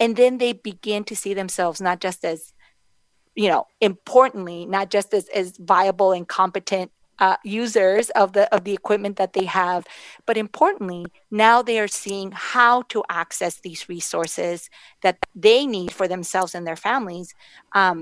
and 0.00 0.16
then 0.16 0.38
they 0.38 0.52
begin 0.52 1.04
to 1.04 1.16
see 1.16 1.32
themselves 1.32 1.80
not 1.80 2.00
just 2.00 2.24
as 2.24 2.52
you 3.36 3.48
know 3.48 3.64
importantly 3.80 4.66
not 4.66 4.90
just 4.90 5.14
as, 5.14 5.28
as 5.28 5.56
viable 5.56 6.10
and 6.10 6.26
competent 6.26 6.90
uh, 7.20 7.36
users 7.44 8.10
of 8.10 8.32
the 8.32 8.52
of 8.54 8.64
the 8.64 8.72
equipment 8.72 9.16
that 9.16 9.32
they 9.34 9.44
have. 9.44 9.86
But 10.26 10.36
importantly 10.36 11.06
now 11.30 11.62
they 11.62 11.78
are 11.78 11.88
seeing 11.88 12.32
how 12.32 12.82
to 12.82 13.04
access 13.08 13.60
these 13.60 13.88
resources 13.88 14.70
that 15.02 15.18
they 15.34 15.66
need 15.66 15.92
for 15.92 16.08
themselves 16.08 16.54
and 16.54 16.66
their 16.66 16.76
families 16.76 17.34
um, 17.74 18.00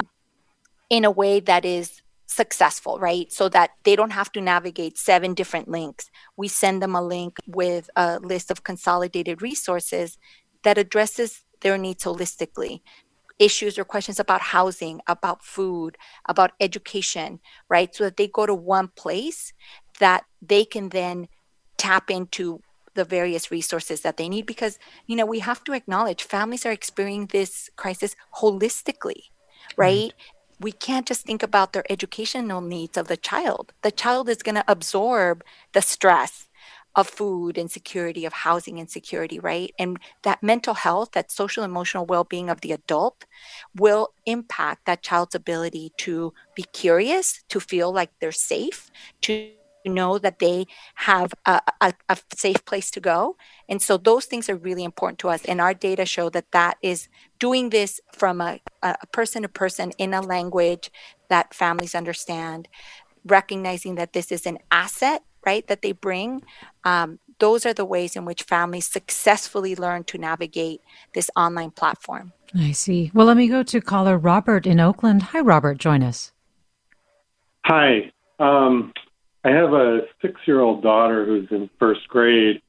in 0.89 1.05
a 1.05 1.11
way 1.11 1.41
that 1.41 1.65
is 1.65 2.03
successful 2.27 2.99
right? 2.99 3.33
So 3.33 3.49
that 3.51 3.71
they 3.85 3.97
don't 3.97 4.11
have 4.11 4.31
to 4.33 4.41
navigate 4.41 4.99
seven 4.99 5.35
different 5.35 5.69
links. 5.69 6.11
We 6.37 6.49
send 6.49 6.83
them 6.83 6.95
a 6.95 7.03
link 7.03 7.39
with 7.47 7.91
a 7.97 8.19
list 8.21 8.51
of 8.51 8.63
consolidated 8.63 9.43
resources 9.43 10.19
that 10.63 10.79
addresses 10.79 11.45
their 11.61 11.79
needs 11.79 12.05
holistically 12.05 12.81
issues 13.39 13.79
or 13.79 13.85
questions 13.85 14.19
about 14.19 14.41
housing, 14.41 15.01
about 15.07 15.45
food, 15.45 15.97
about 16.27 16.53
education, 16.61 17.41
right? 17.69 17.95
So 17.95 18.05
that 18.05 18.17
they 18.17 18.29
go 18.29 18.47
to 18.47 18.55
one 18.55 18.89
place 18.89 19.53
that 20.01 20.25
they 20.43 20.65
can 20.65 20.91
then 20.91 21.29
tap 21.77 22.11
into 22.11 22.63
the 22.95 23.05
various 23.05 23.51
resources 23.51 24.01
that 24.01 24.17
they 24.17 24.29
need 24.29 24.45
because 24.45 24.77
you 25.07 25.15
know 25.15 25.25
we 25.25 25.39
have 25.39 25.63
to 25.63 25.73
acknowledge 25.73 26.25
families 26.25 26.67
are 26.67 26.73
experiencing 26.73 27.29
this 27.31 27.71
crisis 27.77 28.17
holistically 28.41 29.31
right, 29.77 30.11
right. 30.11 30.13
we 30.59 30.73
can't 30.73 31.07
just 31.07 31.25
think 31.25 31.45
about 31.45 31.73
their 31.73 31.85
educational 31.89 32.61
needs 32.61 32.97
of 32.97 33.07
the 33.07 33.17
child 33.17 33.73
the 33.83 33.93
child 33.93 34.29
is 34.29 34.43
going 34.43 34.57
to 34.57 34.65
absorb 34.67 35.45
the 35.75 35.81
stress 35.81 36.48
of 36.99 37.09
food 37.09 37.57
insecurity, 37.57 38.25
of 38.25 38.33
housing 38.33 38.79
insecurity, 38.79 39.39
right? 39.39 39.73
And 39.79 40.01
that 40.25 40.43
mental 40.43 40.75
health, 40.75 41.13
that 41.13 41.31
social 41.31 41.63
emotional 41.63 42.05
well 42.05 42.25
being 42.25 42.51
of 42.51 42.61
the 42.61 42.73
adult 42.73 43.25
will 43.77 44.15
impact 44.27 44.85
that 44.87 45.01
child's 45.01 45.37
ability 45.37 45.93
to 45.99 46.35
be 46.57 46.65
curious, 46.73 47.45
to 47.51 47.61
feel 47.61 47.93
like 47.93 48.11
they're 48.21 48.33
safe, 48.33 48.91
to 49.21 49.53
know 49.85 50.19
that 50.19 50.41
they 50.41 50.67
have 50.97 51.33
a, 51.47 51.61
a, 51.81 51.95
a, 52.09 52.19
safe 52.35 52.65
place 52.65 52.91
to 52.91 53.01
go. 53.01 53.37
And 53.69 53.81
so 53.81 53.97
those 53.97 54.25
things 54.27 54.49
are 54.51 54.57
really 54.57 54.83
important 54.83 55.21
to 55.21 55.29
us. 55.29 55.45
And 55.45 55.61
our 55.61 55.73
data 55.73 56.05
show 56.05 56.29
that 56.31 56.51
that 56.51 56.79
is 56.83 57.09
doing 57.39 57.71
this 57.71 58.01
from 58.13 58.41
a, 58.41 58.59
a 58.83 59.07
person 59.13 59.43
to 59.43 59.49
person 59.49 59.93
in 59.99 60.13
a 60.15 60.21
language 60.21 60.91
that 61.29 61.55
families 61.55 61.95
understand, 61.95 62.67
recognizing 63.25 63.95
that 63.95 64.15
this 64.15 64.33
is 64.33 64.47
an 64.47 64.59
asset 64.73 65.23
right, 65.45 65.67
that 65.67 65.83
they 65.83 65.93
bring, 65.93 66.43
um, 66.85 67.19
those 67.39 67.65
are 67.65 67.75
the 67.75 67.85
ways 67.85 68.17
in 68.17 68.25
which 68.25 68.43
families 68.43 68.87
successfully 68.87 69.77
learn 69.77 70.05
to 70.05 70.19
navigate 70.19 70.81
this 71.15 71.31
online 71.37 71.71
platform. 71.71 72.33
I 72.55 72.73
see. 72.73 73.11
Well, 73.15 73.27
let 73.27 73.37
me 73.37 73.49
go 73.49 73.63
to 73.63 73.81
caller 73.81 74.17
Robert 74.19 74.67
in 74.67 74.81
Oakland. 74.81 75.23
Hi, 75.23 75.41
Robert. 75.41 75.79
Join 75.79 76.03
us. 76.03 76.33
Hi. 77.65 78.11
Um, 78.39 78.93
I 79.45 79.51
have 79.51 79.73
a 79.73 80.01
six 80.23 80.41
year 80.47 80.61
old 80.61 80.83
daughter 80.83 81.25
who's 81.25 81.49
in 81.51 81.69
first 81.79 82.09
grade. 82.09 82.61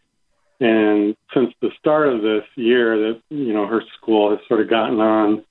And 0.60 1.16
since 1.34 1.54
the 1.62 1.70
start 1.80 2.10
of 2.10 2.22
this 2.22 2.44
year, 2.56 2.98
that 2.98 3.22
you 3.30 3.54
know 3.54 3.66
her 3.66 3.82
school 3.98 4.32
has 4.32 4.40
sort 4.48 4.60
of 4.60 4.70
gotten 4.70 5.00
on 5.00 5.46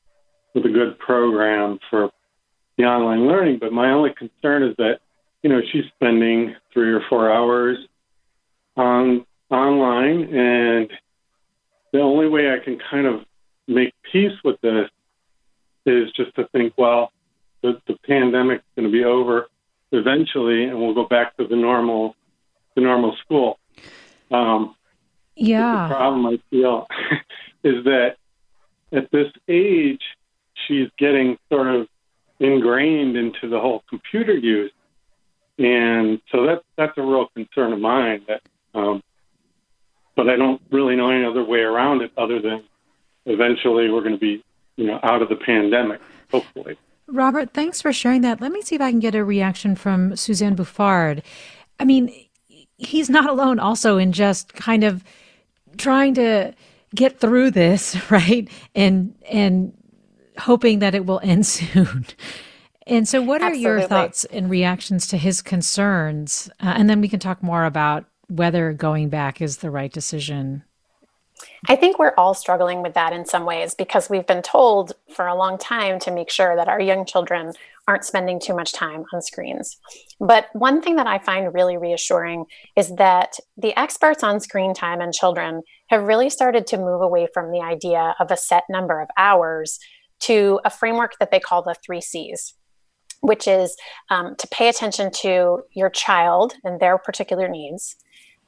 with 0.54 0.66
a 0.66 0.68
good 0.68 0.98
program 0.98 1.78
for 1.88 2.10
the 2.76 2.84
online 2.84 3.26
learning. 3.26 3.58
But 3.58 3.72
my 3.72 3.90
only 3.90 4.10
concern 4.12 4.62
is 4.62 4.74
that 4.76 5.00
you 5.42 5.50
know, 5.50 5.60
she's 5.72 5.84
spending 5.94 6.54
three 6.72 6.92
or 6.92 7.00
four 7.08 7.30
hours 7.30 7.78
on 8.76 9.24
online, 9.50 10.34
and 10.34 10.90
the 11.92 12.00
only 12.00 12.28
way 12.28 12.52
I 12.52 12.58
can 12.62 12.78
kind 12.90 13.06
of 13.06 13.20
make 13.66 13.94
peace 14.10 14.36
with 14.44 14.60
this 14.60 14.88
is 15.86 16.10
just 16.12 16.34
to 16.36 16.46
think, 16.48 16.74
well, 16.76 17.12
the, 17.62 17.80
the 17.86 17.96
pandemic's 18.06 18.64
going 18.76 18.86
to 18.88 18.92
be 18.92 19.04
over 19.04 19.48
eventually, 19.92 20.64
and 20.64 20.78
we'll 20.78 20.94
go 20.94 21.06
back 21.06 21.36
to 21.38 21.46
the 21.46 21.56
normal, 21.56 22.14
the 22.74 22.82
normal 22.82 23.16
school. 23.24 23.58
Um, 24.30 24.74
yeah. 25.34 25.88
The 25.88 25.94
problem 25.94 26.26
I 26.26 26.38
feel 26.50 26.86
is 27.64 27.84
that 27.84 28.16
at 28.92 29.10
this 29.10 29.32
age, 29.48 30.02
she's 30.66 30.88
getting 30.98 31.38
sort 31.50 31.68
of 31.68 31.88
ingrained 32.40 33.16
into 33.16 33.48
the 33.48 33.58
whole 33.58 33.82
computer 33.88 34.36
use 34.36 34.72
and 35.58 36.20
so 36.30 36.46
that's 36.46 36.64
that's 36.76 36.96
a 36.96 37.02
real 37.02 37.26
concern 37.34 37.72
of 37.72 37.80
mine. 37.80 38.24
That, 38.28 38.42
um, 38.74 39.02
but 40.16 40.28
I 40.28 40.36
don't 40.36 40.60
really 40.70 40.96
know 40.96 41.10
any 41.10 41.24
other 41.24 41.44
way 41.44 41.60
around 41.60 42.02
it 42.02 42.12
other 42.16 42.40
than 42.40 42.64
eventually 43.26 43.90
we're 43.90 44.00
going 44.00 44.14
to 44.14 44.18
be, 44.18 44.44
you 44.76 44.86
know, 44.86 44.98
out 45.02 45.22
of 45.22 45.28
the 45.28 45.36
pandemic. 45.36 46.00
Hopefully. 46.30 46.76
Robert, 47.06 47.54
thanks 47.54 47.80
for 47.80 47.92
sharing 47.92 48.20
that. 48.20 48.40
Let 48.40 48.52
me 48.52 48.60
see 48.62 48.74
if 48.74 48.80
I 48.80 48.90
can 48.90 49.00
get 49.00 49.14
a 49.14 49.24
reaction 49.24 49.74
from 49.74 50.14
Suzanne 50.14 50.54
Bouffard. 50.54 51.22
I 51.80 51.84
mean, 51.84 52.12
he's 52.76 53.08
not 53.08 53.28
alone 53.28 53.58
also 53.58 53.96
in 53.96 54.12
just 54.12 54.54
kind 54.54 54.84
of 54.84 55.02
trying 55.78 56.14
to 56.14 56.52
get 56.94 57.18
through 57.18 57.50
this, 57.50 57.96
right? 58.10 58.48
And 58.74 59.14
and 59.30 59.72
hoping 60.38 60.78
that 60.80 60.94
it 60.94 61.06
will 61.06 61.20
end 61.22 61.46
soon. 61.56 62.06
And 62.88 63.06
so, 63.06 63.20
what 63.20 63.42
are 63.42 63.50
Absolutely. 63.50 63.62
your 63.62 63.82
thoughts 63.82 64.24
and 64.24 64.48
reactions 64.48 65.06
to 65.08 65.18
his 65.18 65.42
concerns? 65.42 66.50
Uh, 66.60 66.74
and 66.76 66.88
then 66.88 67.00
we 67.00 67.08
can 67.08 67.20
talk 67.20 67.42
more 67.42 67.64
about 67.64 68.06
whether 68.28 68.72
going 68.72 69.10
back 69.10 69.40
is 69.40 69.58
the 69.58 69.70
right 69.70 69.92
decision. 69.92 70.64
I 71.68 71.76
think 71.76 71.98
we're 71.98 72.14
all 72.16 72.34
struggling 72.34 72.82
with 72.82 72.94
that 72.94 73.12
in 73.12 73.24
some 73.24 73.44
ways 73.44 73.74
because 73.74 74.10
we've 74.10 74.26
been 74.26 74.42
told 74.42 74.94
for 75.14 75.26
a 75.26 75.36
long 75.36 75.56
time 75.58 76.00
to 76.00 76.10
make 76.10 76.30
sure 76.30 76.56
that 76.56 76.68
our 76.68 76.80
young 76.80 77.04
children 77.04 77.52
aren't 77.86 78.04
spending 78.04 78.40
too 78.40 78.54
much 78.54 78.72
time 78.72 79.04
on 79.12 79.22
screens. 79.22 79.76
But 80.18 80.48
one 80.52 80.82
thing 80.82 80.96
that 80.96 81.06
I 81.06 81.18
find 81.18 81.54
really 81.54 81.76
reassuring 81.76 82.46
is 82.76 82.94
that 82.96 83.34
the 83.56 83.78
experts 83.78 84.24
on 84.24 84.40
screen 84.40 84.74
time 84.74 85.00
and 85.00 85.12
children 85.12 85.62
have 85.88 86.02
really 86.02 86.28
started 86.28 86.66
to 86.68 86.76
move 86.76 87.02
away 87.02 87.28
from 87.32 87.52
the 87.52 87.60
idea 87.60 88.14
of 88.18 88.30
a 88.30 88.36
set 88.36 88.64
number 88.68 89.00
of 89.00 89.08
hours 89.16 89.78
to 90.20 90.60
a 90.64 90.70
framework 90.70 91.12
that 91.20 91.30
they 91.30 91.40
call 91.40 91.62
the 91.62 91.76
three 91.84 92.00
C's 92.00 92.54
which 93.20 93.48
is 93.48 93.76
um, 94.10 94.36
to 94.36 94.46
pay 94.48 94.68
attention 94.68 95.10
to 95.10 95.62
your 95.72 95.90
child 95.90 96.54
and 96.64 96.80
their 96.80 96.98
particular 96.98 97.48
needs, 97.48 97.96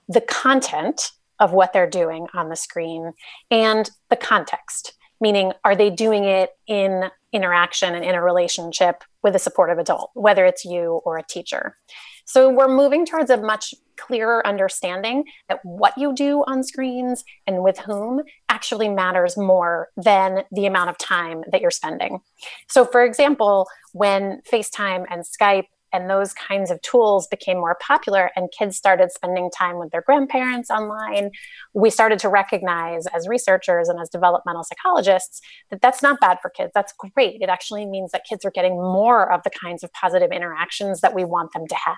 the 0.09 0.21
content 0.21 1.13
of 1.39 1.53
what 1.53 1.73
they're 1.73 1.89
doing 1.89 2.27
on 2.35 2.49
the 2.49 2.57
screen, 2.57 3.13
and 3.51 3.91
the 4.11 4.17
context, 4.17 4.95
meaning, 5.21 5.53
are 5.65 5.75
they 5.75 5.91
doing 5.91 6.25
it 6.25 6.51
in 6.67 7.05
interaction 7.33 7.95
and 7.95 8.05
in 8.05 8.15
a 8.15 8.23
relationship 8.23 9.05
with 9.23 9.35
a 9.35 9.39
supportive 9.39 9.79
adult, 9.79 10.11
whether 10.15 10.45
it's 10.45 10.65
you 10.65 11.01
or 11.05 11.17
a 11.17 11.23
teacher? 11.23 11.77
So 12.27 12.49
we're 12.49 12.69
moving 12.69 13.07
towards 13.07 13.31
a 13.31 13.39
much 13.39 13.75
clearer 14.01 14.47
understanding 14.47 15.25
that 15.49 15.61
what 15.63 15.97
you 15.97 16.15
do 16.15 16.43
on 16.47 16.63
screens 16.63 17.25
and 17.47 17.63
with 17.63 17.79
whom 17.79 18.23
actually 18.49 18.89
matters 18.89 19.37
more 19.37 19.89
than 19.97 20.45
the 20.53 20.67
amount 20.67 20.91
of 20.91 20.99
time 20.99 21.43
that 21.53 21.61
you're 21.61 21.71
spending. 21.71 22.21
So, 22.69 22.85
for 22.85 23.05
example, 23.05 23.69
when 23.93 24.41
FaceTime 24.51 25.05
and 25.11 25.25
Skype 25.25 25.67
and 25.93 26.09
those 26.09 26.33
kinds 26.33 26.71
of 26.71 26.81
tools 26.83 27.27
became 27.27 27.59
more 27.59 27.77
popular 27.81 28.31
and 28.37 28.49
kids 28.57 28.77
started 28.77 29.11
spending 29.13 29.51
time 29.51 29.79
with 29.79 29.91
their 29.91 30.03
grandparents 30.03 30.71
online, 30.71 31.31
we 31.75 31.91
started 31.91 32.19
to 32.21 32.29
recognize 32.29 33.07
as 33.09 33.29
researchers 33.29 33.89
and 33.89 34.01
as 34.01 34.09
developmental 34.09 34.65
psychologists 34.65 35.41
that 35.71 35.81
that's 35.81 36.03
not 36.03 36.21
bad 36.21 36.39
for 36.41 36.51
kids. 36.51 36.73
That's 36.75 36.93
great. 36.93 37.41
It 37.41 37.49
actually 37.49 37.87
means 37.87 38.13
that 38.13 38.25
kids 38.29 38.45
are 38.45 38.51
getting 38.51 38.75
more 38.75 39.33
of 39.33 39.43
the 39.43 39.51
kinds 39.51 39.83
of 39.83 39.93
positive 39.93 40.31
interactions 40.33 41.01
that 41.01 41.15
we 41.15 41.25
want 41.25 41.53
them 41.53 41.67
to 41.67 41.75
have. 41.75 41.97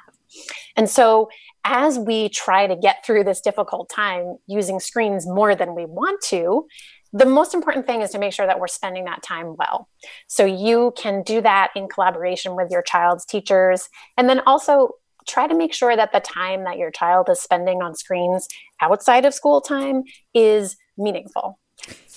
And 0.77 0.89
so, 0.89 1.29
as 1.65 1.99
we 1.99 2.29
try 2.29 2.67
to 2.67 2.75
get 2.75 3.05
through 3.05 3.25
this 3.25 3.41
difficult 3.41 3.89
time 3.89 4.39
using 4.47 4.81
screens 4.81 5.27
more 5.27 5.55
than 5.55 5.75
we 5.75 5.85
want 5.85 6.21
to, 6.23 6.67
the 7.13 7.27
most 7.27 7.55
important 7.55 7.87
thing 7.87 8.01
is 8.01 8.11
to 8.11 8.19
make 8.19 8.33
sure 8.33 8.47
that 8.47 8.59
we're 8.59 8.69
spending 8.69 9.05
that 9.05 9.23
time 9.23 9.55
well. 9.57 9.89
So 10.29 10.45
you 10.45 10.95
can 10.97 11.23
do 11.23 11.41
that 11.43 11.71
in 11.77 11.89
collaboration 11.89 12.57
with 12.57 12.71
your 12.71 12.83
child's 12.83 13.27
teachers. 13.27 13.89
And 14.17 14.29
then 14.29 14.41
also 14.41 14.93
try 15.27 15.47
to 15.47 15.55
make 15.55 15.73
sure 15.73 15.95
that 15.95 16.13
the 16.13 16.21
time 16.21 16.65
that 16.65 16.79
your 16.79 16.91
child 16.91 17.29
is 17.29 17.41
spending 17.41 17.83
on 17.83 17.95
screens 17.95 18.49
outside 18.81 19.25
of 19.25 19.35
school 19.35 19.61
time 19.61 20.05
is 20.35 20.77
meaningful. 20.97 21.59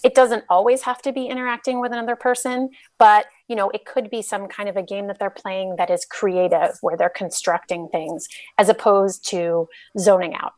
It 0.04 0.14
doesn't 0.14 0.44
always 0.50 0.84
have 0.84 1.02
to 1.04 1.12
be 1.12 1.26
interacting 1.26 1.82
with 1.82 1.92
another 1.92 2.16
person, 2.16 2.70
but 3.00 3.26
you 3.48 3.56
know, 3.56 3.70
it 3.72 3.86
could 3.86 4.10
be 4.10 4.22
some 4.22 4.48
kind 4.48 4.70
of 4.70 4.78
a 4.78 4.84
game 4.84 5.08
that 5.08 5.20
they're 5.20 5.30
playing 5.30 5.76
that 5.78 5.90
is 5.90 6.06
creative 6.06 6.78
where 6.82 6.96
they're 6.96 7.10
constructing 7.10 7.90
things 7.92 8.28
as 8.58 8.70
opposed 8.70 9.28
to 9.30 9.68
zoning 9.98 10.36
out. 10.36 10.54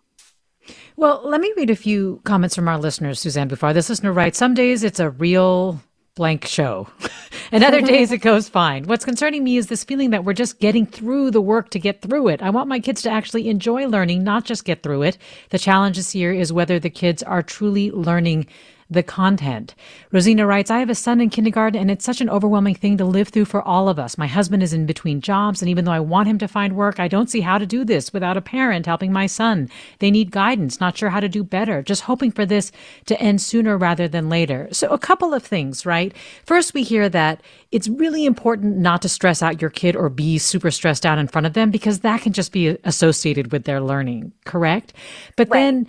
Well, 0.95 1.21
let 1.23 1.41
me 1.41 1.53
read 1.56 1.69
a 1.69 1.75
few 1.75 2.21
comments 2.23 2.56
from 2.56 2.67
our 2.67 2.77
listeners. 2.77 3.19
Suzanne 3.19 3.47
Bouffard, 3.49 3.73
this 3.73 3.89
listener 3.89 4.13
writes, 4.13 4.38
Some 4.38 4.53
days 4.53 4.84
it's 4.84 4.99
a 4.99 5.10
real 5.10 5.82
blank 6.15 6.45
show. 6.45 6.88
and 7.51 7.63
other 7.63 7.82
days 7.82 8.12
it 8.12 8.17
goes 8.17 8.49
fine. 8.49 8.84
What's 8.86 9.06
concerning 9.06 9.43
me 9.43 9.58
is 9.58 9.67
this 9.67 9.84
feeling 9.84 10.10
that 10.10 10.25
we're 10.25 10.34
just 10.34 10.60
getting 10.60 10.86
through 10.86 11.32
the 11.32 11.41
work 11.41 11.69
to 11.69 11.80
get 11.80 12.01
through 12.01 12.27
it. 12.30 12.41
I 12.41 12.49
want 12.49 12.67
my 12.67 12.80
kids 12.80 13.01
to 13.03 13.10
actually 13.10 13.47
enjoy 13.47 13.88
learning, 13.88 14.23
not 14.23 14.43
just 14.43 14.65
get 14.65 14.84
through 14.84 15.03
it. 15.03 15.17
The 15.51 15.60
challenge 15.60 15.97
this 15.97 16.15
year 16.15 16.34
is 16.34 16.51
whether 16.51 16.80
the 16.80 16.89
kids 16.89 17.23
are 17.23 17.43
truly 17.43 17.91
learning 17.91 18.47
the 18.89 19.04
content. 19.04 19.76
Rosina 20.12 20.45
writes, 20.45 20.71
I 20.71 20.80
have 20.80 20.89
a 20.89 20.95
son 20.95 21.19
in 21.19 21.30
kindergarten 21.30 21.80
and 21.80 21.91
it's 21.91 22.06
such 22.06 22.21
an 22.21 22.30
overwhelming 22.30 22.76
thing 22.76 22.97
to 22.97 23.06
live 23.06 23.28
through 23.28 23.45
for 23.45 23.62
all 23.62 23.89
of 23.89 24.00
us. 24.00 24.17
My 24.17 24.28
husband 24.28 24.63
is 24.63 24.73
in 24.73 24.86
between 24.86 25.19
jobs 25.19 25.62
and 25.62 25.69
even 25.69 25.86
though 25.86 25.91
I 25.91 26.00
want 26.00 26.30
him 26.30 26.38
to 26.39 26.47
find 26.47 26.76
work, 26.76 27.00
I 27.00 27.08
don't 27.08 27.30
see 27.30 27.41
how 27.41 27.58
to 27.58 27.65
do 27.65 27.84
this 27.84 28.13
without 28.13 28.38
a 28.38 28.41
parent 28.41 28.86
helping 28.86 29.12
my 29.12 29.26
son. 29.26 29.69
They 30.00 30.10
need 30.10 30.32
guidance, 30.32 30.80
not 30.80 30.97
sure 30.97 31.10
how 31.10 31.19
to 31.19 31.28
do 31.28 31.43
better, 31.43 31.82
just 31.82 32.04
hoping 32.04 32.32
for 32.32 32.45
this 32.45 32.71
to 33.06 33.19
end 33.21 33.41
sooner 33.41 33.78
rather 33.78 34.08
than 34.08 34.30
later. 34.30 34.69
So 34.71 34.88
a 34.89 34.97
couple 34.97 35.34
of 35.34 35.43
things, 35.43 35.86
right? 35.86 36.13
First, 36.45 36.73
we 36.73 36.84
hear 36.84 37.10
that 37.10 37.41
it's 37.71 37.89
really 37.89 38.26
important 38.26 38.78
not 38.78 39.02
to 39.02 39.10
stress 39.10 39.43
out 39.43 39.62
your 39.62 39.69
kid 39.69 39.95
or 39.95 40.10
be 40.10 40.38
super 40.38 40.71
stressed 40.71 41.06
out 41.06 41.17
in 41.17 41.28
front 41.28 41.47
of 41.47 41.54
them 41.54 41.71
because 41.71 42.00
that 42.00 42.21
can 42.21 42.32
just 42.32 42.54
be 42.54 42.78
associated 42.86 43.52
with 43.52 43.65
their 43.65 43.82
learning, 43.82 44.32
correct? 44.45 44.93
But 45.36 45.50
right. 45.50 45.60
then 45.60 45.88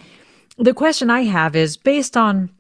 the 0.59 0.75
question 0.75 1.11
I 1.11 1.23
have 1.23 1.55
is 1.55 1.77
based 1.77 2.17
on 2.17 2.51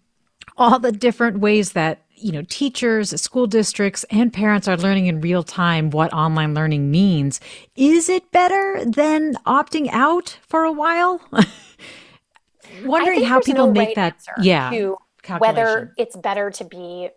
all 0.58 0.78
the 0.78 0.92
different 0.92 1.38
ways 1.38 1.72
that 1.72 2.02
you 2.16 2.32
know 2.32 2.42
teachers 2.48 3.18
school 3.20 3.46
districts 3.46 4.04
and 4.10 4.32
parents 4.32 4.66
are 4.66 4.76
learning 4.76 5.06
in 5.06 5.20
real 5.20 5.42
time 5.42 5.90
what 5.90 6.12
online 6.12 6.54
learning 6.54 6.90
means. 6.90 7.40
Is 7.76 8.08
it 8.08 8.30
better 8.32 8.84
than 8.84 9.34
opting 9.46 9.88
out 9.92 10.38
for 10.42 10.64
a 10.64 10.72
while? 10.72 11.20
Wondering 12.84 13.24
how 13.24 13.40
people 13.40 13.68
no 13.68 13.72
make 13.72 13.94
that 13.94 14.16
yeah 14.40 14.92
whether 15.38 15.94
it's 15.96 16.16
better 16.16 16.50
to 16.50 16.64
be 16.64 17.08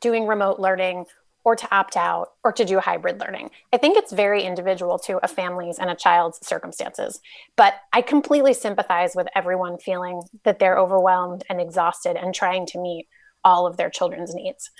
doing 0.00 0.26
remote 0.26 0.58
learning 0.58 1.06
or 1.44 1.54
to 1.54 1.74
opt 1.74 1.96
out 1.96 2.28
or 2.42 2.52
to 2.52 2.64
do 2.64 2.80
hybrid 2.80 3.20
learning. 3.20 3.50
I 3.72 3.76
think 3.76 3.96
it's 3.96 4.12
very 4.12 4.42
individual 4.42 4.98
to 5.00 5.18
a 5.22 5.28
family's 5.28 5.78
and 5.78 5.90
a 5.90 5.94
child's 5.94 6.44
circumstances. 6.46 7.20
But 7.56 7.74
I 7.92 8.02
completely 8.02 8.54
sympathize 8.54 9.12
with 9.14 9.28
everyone 9.36 9.78
feeling 9.78 10.22
that 10.44 10.58
they're 10.58 10.78
overwhelmed 10.78 11.44
and 11.48 11.60
exhausted 11.60 12.16
and 12.16 12.34
trying 12.34 12.66
to 12.66 12.80
meet 12.80 13.06
all 13.44 13.66
of 13.66 13.76
their 13.76 13.90
children's 13.90 14.34
needs. 14.34 14.70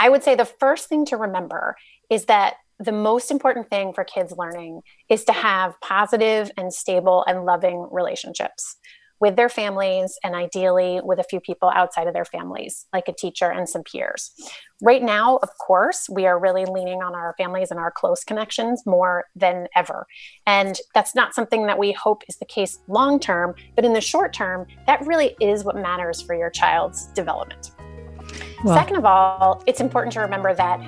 I 0.00 0.08
would 0.08 0.22
say 0.22 0.34
the 0.34 0.44
first 0.44 0.88
thing 0.88 1.04
to 1.06 1.16
remember 1.16 1.76
is 2.10 2.24
that 2.24 2.54
the 2.78 2.92
most 2.92 3.30
important 3.30 3.68
thing 3.68 3.92
for 3.92 4.04
kids 4.04 4.32
learning 4.38 4.82
is 5.08 5.24
to 5.24 5.32
have 5.32 5.74
positive 5.80 6.50
and 6.56 6.72
stable 6.72 7.24
and 7.26 7.44
loving 7.44 7.88
relationships 7.90 8.76
with 9.20 9.36
their 9.36 9.48
families 9.48 10.18
and 10.22 10.34
ideally 10.34 11.00
with 11.02 11.18
a 11.18 11.24
few 11.24 11.40
people 11.40 11.70
outside 11.74 12.06
of 12.06 12.14
their 12.14 12.24
families, 12.24 12.86
like 12.92 13.08
a 13.08 13.12
teacher 13.12 13.50
and 13.50 13.68
some 13.68 13.82
peers. 13.82 14.32
Right 14.80 15.02
now, 15.02 15.38
of 15.38 15.50
course, 15.58 16.08
we 16.08 16.26
are 16.26 16.38
really 16.38 16.64
leaning 16.64 17.02
on 17.02 17.14
our 17.14 17.34
families 17.36 17.70
and 17.70 17.80
our 17.80 17.90
close 17.90 18.22
connections 18.22 18.84
more 18.86 19.24
than 19.34 19.66
ever. 19.74 20.06
And 20.46 20.78
that's 20.94 21.14
not 21.14 21.34
something 21.34 21.66
that 21.66 21.78
we 21.78 21.92
hope 21.92 22.22
is 22.28 22.36
the 22.36 22.44
case 22.44 22.78
long 22.86 23.18
term, 23.18 23.54
but 23.74 23.84
in 23.84 23.92
the 23.92 24.00
short 24.00 24.32
term, 24.32 24.66
that 24.86 25.04
really 25.06 25.36
is 25.40 25.64
what 25.64 25.76
matters 25.76 26.22
for 26.22 26.34
your 26.34 26.50
child's 26.50 27.06
development. 27.06 27.72
Well, 28.64 28.76
Second 28.76 28.96
of 28.96 29.04
all, 29.04 29.62
it's 29.66 29.80
important 29.80 30.12
to 30.14 30.20
remember 30.20 30.54
that 30.54 30.80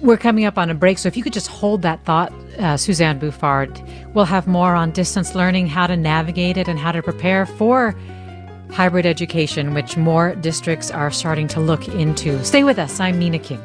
we're 0.00 0.16
coming 0.16 0.44
up 0.44 0.58
on 0.58 0.70
a 0.70 0.74
break, 0.74 0.98
so 0.98 1.08
if 1.08 1.16
you 1.16 1.22
could 1.22 1.32
just 1.32 1.48
hold 1.48 1.82
that 1.82 2.04
thought, 2.04 2.32
uh, 2.58 2.76
Suzanne 2.76 3.18
Bouffard, 3.18 3.80
we'll 4.14 4.24
have 4.24 4.46
more 4.46 4.74
on 4.74 4.90
distance 4.90 5.34
learning, 5.34 5.66
how 5.66 5.86
to 5.86 5.96
navigate 5.96 6.56
it, 6.56 6.68
and 6.68 6.78
how 6.78 6.92
to 6.92 7.02
prepare 7.02 7.46
for 7.46 7.94
hybrid 8.70 9.06
education, 9.06 9.74
which 9.74 9.96
more 9.96 10.34
districts 10.36 10.90
are 10.90 11.10
starting 11.10 11.48
to 11.48 11.60
look 11.60 11.88
into. 11.88 12.42
Stay 12.44 12.64
with 12.64 12.78
us. 12.78 13.00
I'm 13.00 13.18
Mina 13.18 13.38
Kim. 13.38 13.64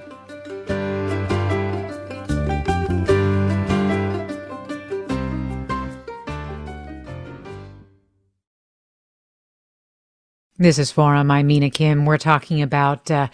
This 10.61 10.77
is 10.77 10.91
Forum. 10.91 11.31
I'm 11.31 11.47
Mina 11.47 11.71
Kim. 11.71 12.05
We're 12.05 12.19
talking 12.19 12.61
about 12.61 13.09
uh, 13.09 13.29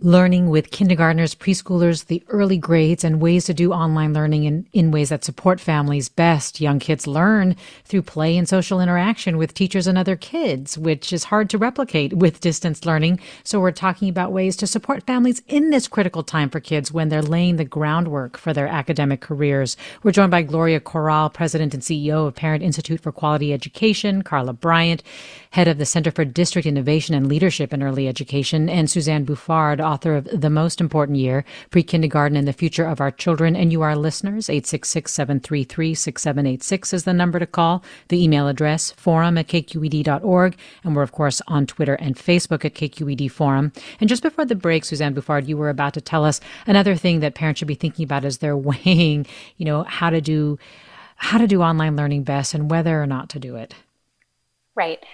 learning 0.00 0.48
with 0.48 0.70
kindergartners, 0.70 1.34
preschoolers, 1.34 2.06
the 2.06 2.22
early 2.28 2.56
grades, 2.56 3.02
and 3.02 3.20
ways 3.20 3.46
to 3.46 3.52
do 3.52 3.72
online 3.72 4.14
learning 4.14 4.44
in, 4.44 4.64
in 4.72 4.92
ways 4.92 5.08
that 5.08 5.24
support 5.24 5.58
families 5.60 6.08
best. 6.08 6.60
Young 6.60 6.78
kids 6.78 7.08
learn 7.08 7.56
through 7.84 8.02
play 8.02 8.36
and 8.36 8.48
social 8.48 8.80
interaction 8.80 9.36
with 9.36 9.54
teachers 9.54 9.88
and 9.88 9.98
other 9.98 10.14
kids, 10.14 10.78
which 10.78 11.12
is 11.12 11.24
hard 11.24 11.50
to 11.50 11.58
replicate 11.58 12.12
with 12.12 12.40
distance 12.40 12.86
learning. 12.86 13.18
So 13.42 13.58
we're 13.58 13.72
talking 13.72 14.08
about 14.08 14.30
ways 14.30 14.56
to 14.58 14.68
support 14.68 15.02
families 15.02 15.42
in 15.48 15.70
this 15.70 15.88
critical 15.88 16.22
time 16.22 16.48
for 16.48 16.60
kids 16.60 16.92
when 16.92 17.08
they're 17.08 17.20
laying 17.20 17.56
the 17.56 17.64
groundwork 17.64 18.38
for 18.38 18.52
their 18.52 18.68
academic 18.68 19.20
careers. 19.20 19.76
We're 20.04 20.12
joined 20.12 20.30
by 20.30 20.42
Gloria 20.42 20.78
Corral, 20.78 21.28
President 21.28 21.74
and 21.74 21.82
CEO 21.82 22.28
of 22.28 22.36
Parent 22.36 22.62
Institute 22.62 23.00
for 23.00 23.10
Quality 23.10 23.52
Education, 23.52 24.22
Carla 24.22 24.52
Bryant, 24.52 25.02
head 25.50 25.66
of 25.66 25.78
the 25.78 25.86
Center 25.86 26.12
for 26.12 26.24
District 26.24 26.66
Innovation 26.66 27.16
and 27.16 27.26
Leadership 27.26 27.72
in 27.72 27.82
Early 27.82 28.06
Education, 28.06 28.68
and 28.68 28.88
Suzanne 28.88 29.24
Bouffard, 29.24 29.80
author 29.88 30.14
of 30.14 30.24
The 30.24 30.50
Most 30.50 30.80
Important 30.80 31.18
Year, 31.18 31.44
Pre 31.70 31.82
Kindergarten 31.82 32.36
and 32.36 32.46
the 32.46 32.52
Future 32.52 32.84
of 32.84 33.00
Our 33.00 33.10
Children. 33.10 33.56
And 33.56 33.72
you, 33.72 33.82
are 33.82 33.96
listeners, 33.96 34.50
866 34.50 35.12
733 35.12 35.94
6786 35.94 36.92
is 36.92 37.04
the 37.04 37.12
number 37.12 37.38
to 37.38 37.46
call. 37.46 37.82
The 38.08 38.22
email 38.22 38.48
address, 38.48 38.90
forum 38.92 39.38
at 39.38 39.48
kqed.org. 39.48 40.56
And 40.84 40.94
we're, 40.94 41.02
of 41.02 41.12
course, 41.12 41.40
on 41.48 41.66
Twitter 41.66 41.94
and 41.94 42.16
Facebook 42.16 42.64
at 42.64 42.74
KQED 42.74 43.30
Forum. 43.30 43.72
And 44.00 44.08
just 44.08 44.22
before 44.22 44.44
the 44.44 44.54
break, 44.54 44.84
Suzanne 44.84 45.14
Bouffard, 45.14 45.48
you 45.48 45.56
were 45.56 45.70
about 45.70 45.94
to 45.94 46.00
tell 46.00 46.24
us 46.24 46.40
another 46.66 46.94
thing 46.94 47.20
that 47.20 47.34
parents 47.34 47.58
should 47.58 47.68
be 47.68 47.74
thinking 47.74 48.04
about 48.04 48.24
as 48.24 48.38
they're 48.38 48.56
weighing, 48.68 49.26
you 49.56 49.64
know, 49.64 49.84
how 49.84 50.10
to 50.10 50.20
do 50.20 50.58
how 51.20 51.36
to 51.36 51.48
do 51.48 51.62
online 51.62 51.96
learning 51.96 52.22
best 52.22 52.54
and 52.54 52.70
whether 52.70 53.02
or 53.02 53.06
not 53.06 53.28
to 53.30 53.40
do 53.40 53.56
it. 53.56 53.74
Right 54.76 55.04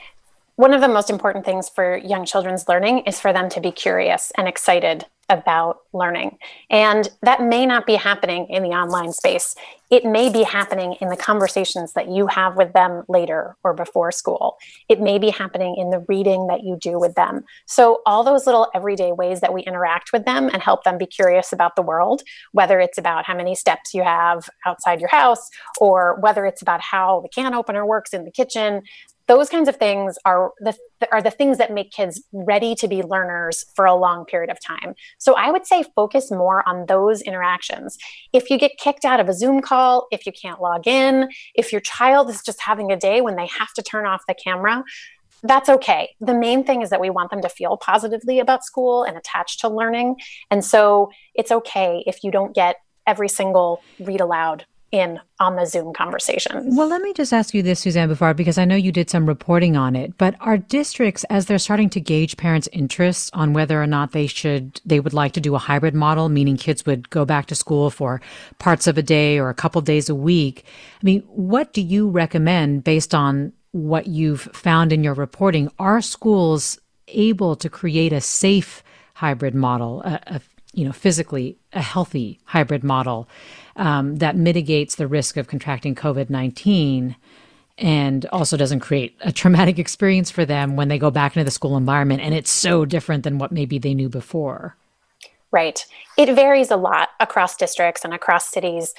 one 0.56 0.72
of 0.72 0.80
the 0.80 0.88
most 0.88 1.10
important 1.10 1.44
things 1.44 1.68
for 1.68 1.96
young 1.96 2.24
children's 2.24 2.68
learning 2.68 3.00
is 3.00 3.20
for 3.20 3.32
them 3.32 3.48
to 3.50 3.60
be 3.60 3.72
curious 3.72 4.32
and 4.36 4.46
excited 4.46 5.04
about 5.28 5.78
learning. 5.92 6.36
And 6.70 7.08
that 7.22 7.42
may 7.42 7.64
not 7.66 7.86
be 7.86 7.94
happening 7.94 8.46
in 8.50 8.62
the 8.62 8.70
online 8.70 9.12
space. 9.12 9.54
It 9.90 10.04
may 10.04 10.28
be 10.28 10.42
happening 10.42 10.96
in 11.00 11.08
the 11.08 11.16
conversations 11.16 11.92
that 11.92 12.08
you 12.08 12.26
have 12.26 12.56
with 12.56 12.72
them 12.72 13.04
later 13.08 13.56
or 13.64 13.74
before 13.74 14.12
school. 14.12 14.56
It 14.88 15.00
may 15.00 15.18
be 15.18 15.30
happening 15.30 15.76
in 15.76 15.90
the 15.90 16.04
reading 16.08 16.48
that 16.48 16.62
you 16.62 16.76
do 16.80 16.98
with 16.98 17.14
them. 17.14 17.44
So, 17.66 18.02
all 18.06 18.24
those 18.24 18.46
little 18.46 18.70
everyday 18.74 19.12
ways 19.12 19.40
that 19.40 19.54
we 19.54 19.62
interact 19.62 20.12
with 20.12 20.24
them 20.24 20.50
and 20.52 20.62
help 20.62 20.84
them 20.84 20.98
be 20.98 21.06
curious 21.06 21.52
about 21.52 21.76
the 21.76 21.82
world, 21.82 22.22
whether 22.52 22.80
it's 22.80 22.98
about 22.98 23.24
how 23.24 23.36
many 23.36 23.54
steps 23.54 23.94
you 23.94 24.02
have 24.02 24.48
outside 24.66 25.00
your 25.00 25.10
house 25.10 25.48
or 25.80 26.18
whether 26.20 26.44
it's 26.44 26.62
about 26.62 26.80
how 26.80 27.20
the 27.20 27.28
can 27.28 27.54
opener 27.54 27.86
works 27.86 28.12
in 28.12 28.24
the 28.24 28.30
kitchen, 28.30 28.82
those 29.26 29.48
kinds 29.48 29.68
of 29.68 29.76
things 29.76 30.18
are 30.24 30.52
the 30.60 30.76
are 31.10 31.22
the 31.22 31.30
things 31.30 31.58
that 31.58 31.72
make 31.72 31.90
kids 31.90 32.22
ready 32.32 32.74
to 32.74 32.88
be 32.88 33.02
learners 33.02 33.64
for 33.74 33.84
a 33.84 33.94
long 33.94 34.24
period 34.24 34.50
of 34.50 34.58
time. 34.60 34.94
So 35.18 35.34
I 35.34 35.50
would 35.50 35.66
say 35.66 35.84
focus 35.94 36.30
more 36.30 36.66
on 36.68 36.86
those 36.86 37.22
interactions. 37.22 37.96
If 38.32 38.50
you 38.50 38.58
get 38.58 38.72
kicked 38.78 39.04
out 39.04 39.20
of 39.20 39.28
a 39.28 39.32
Zoom 39.32 39.60
call, 39.60 40.06
if 40.10 40.26
you 40.26 40.32
can't 40.32 40.60
log 40.60 40.86
in, 40.86 41.28
if 41.54 41.72
your 41.72 41.80
child 41.80 42.28
is 42.28 42.42
just 42.42 42.60
having 42.60 42.92
a 42.92 42.96
day 42.96 43.20
when 43.20 43.36
they 43.36 43.46
have 43.46 43.72
to 43.74 43.82
turn 43.82 44.06
off 44.06 44.22
the 44.28 44.34
camera, 44.34 44.84
that's 45.42 45.68
okay. 45.68 46.14
The 46.20 46.34
main 46.34 46.64
thing 46.64 46.82
is 46.82 46.90
that 46.90 47.00
we 47.00 47.10
want 47.10 47.30
them 47.30 47.42
to 47.42 47.48
feel 47.48 47.76
positively 47.76 48.40
about 48.40 48.64
school 48.64 49.04
and 49.04 49.16
attached 49.16 49.60
to 49.60 49.68
learning. 49.68 50.16
And 50.50 50.64
so 50.64 51.10
it's 51.34 51.50
okay 51.50 52.02
if 52.06 52.24
you 52.24 52.30
don't 52.30 52.54
get 52.54 52.76
every 53.06 53.28
single 53.28 53.82
read 54.00 54.20
aloud 54.20 54.64
in 54.94 55.18
on 55.40 55.56
the 55.56 55.66
Zoom 55.66 55.92
conversation. 55.92 56.76
Well, 56.76 56.86
let 56.86 57.02
me 57.02 57.12
just 57.12 57.32
ask 57.32 57.52
you 57.52 57.62
this, 57.62 57.80
Suzanne 57.80 58.08
Bouffard, 58.08 58.36
because 58.36 58.58
I 58.58 58.64
know 58.64 58.76
you 58.76 58.92
did 58.92 59.10
some 59.10 59.26
reporting 59.26 59.76
on 59.76 59.96
it. 59.96 60.16
But 60.16 60.36
are 60.40 60.56
districts, 60.56 61.24
as 61.24 61.46
they're 61.46 61.58
starting 61.58 61.90
to 61.90 62.00
gauge 62.00 62.36
parents' 62.36 62.68
interests 62.72 63.28
on 63.34 63.52
whether 63.52 63.82
or 63.82 63.88
not 63.88 64.12
they 64.12 64.28
should, 64.28 64.80
they 64.86 65.00
would 65.00 65.12
like 65.12 65.32
to 65.32 65.40
do 65.40 65.56
a 65.56 65.58
hybrid 65.58 65.94
model, 65.94 66.28
meaning 66.28 66.56
kids 66.56 66.86
would 66.86 67.10
go 67.10 67.24
back 67.24 67.46
to 67.46 67.56
school 67.56 67.90
for 67.90 68.20
parts 68.58 68.86
of 68.86 68.96
a 68.96 69.02
day 69.02 69.38
or 69.38 69.48
a 69.48 69.54
couple 69.54 69.80
days 69.80 70.08
a 70.08 70.14
week? 70.14 70.64
I 71.02 71.04
mean, 71.04 71.22
what 71.26 71.72
do 71.72 71.82
you 71.82 72.08
recommend 72.08 72.84
based 72.84 73.14
on 73.14 73.52
what 73.72 74.06
you've 74.06 74.42
found 74.52 74.92
in 74.92 75.02
your 75.02 75.14
reporting? 75.14 75.68
Are 75.80 76.00
schools 76.00 76.78
able 77.08 77.56
to 77.56 77.68
create 77.68 78.12
a 78.12 78.20
safe 78.20 78.84
hybrid 79.14 79.54
model, 79.54 80.02
a, 80.02 80.20
a 80.26 80.40
you 80.76 80.84
know, 80.84 80.92
physically 80.92 81.56
a 81.72 81.82
healthy 81.82 82.40
hybrid 82.44 82.84
model 82.84 83.28
um, 83.76 84.16
that 84.16 84.36
mitigates 84.36 84.96
the 84.96 85.06
risk 85.06 85.36
of 85.36 85.46
contracting 85.46 85.94
COVID 85.94 86.30
19 86.30 87.16
and 87.76 88.26
also 88.26 88.56
doesn't 88.56 88.80
create 88.80 89.16
a 89.20 89.32
traumatic 89.32 89.78
experience 89.80 90.30
for 90.30 90.44
them 90.44 90.76
when 90.76 90.88
they 90.88 90.98
go 90.98 91.10
back 91.10 91.36
into 91.36 91.44
the 91.44 91.50
school 91.50 91.76
environment 91.76 92.20
and 92.20 92.34
it's 92.34 92.50
so 92.50 92.84
different 92.84 93.24
than 93.24 93.38
what 93.38 93.52
maybe 93.52 93.78
they 93.78 93.94
knew 93.94 94.08
before. 94.08 94.76
Right. 95.50 95.86
It 96.18 96.34
varies 96.34 96.70
a 96.70 96.76
lot 96.76 97.10
across 97.20 97.56
districts 97.56 98.04
and 98.04 98.12
across 98.12 98.48
cities. 98.48 98.92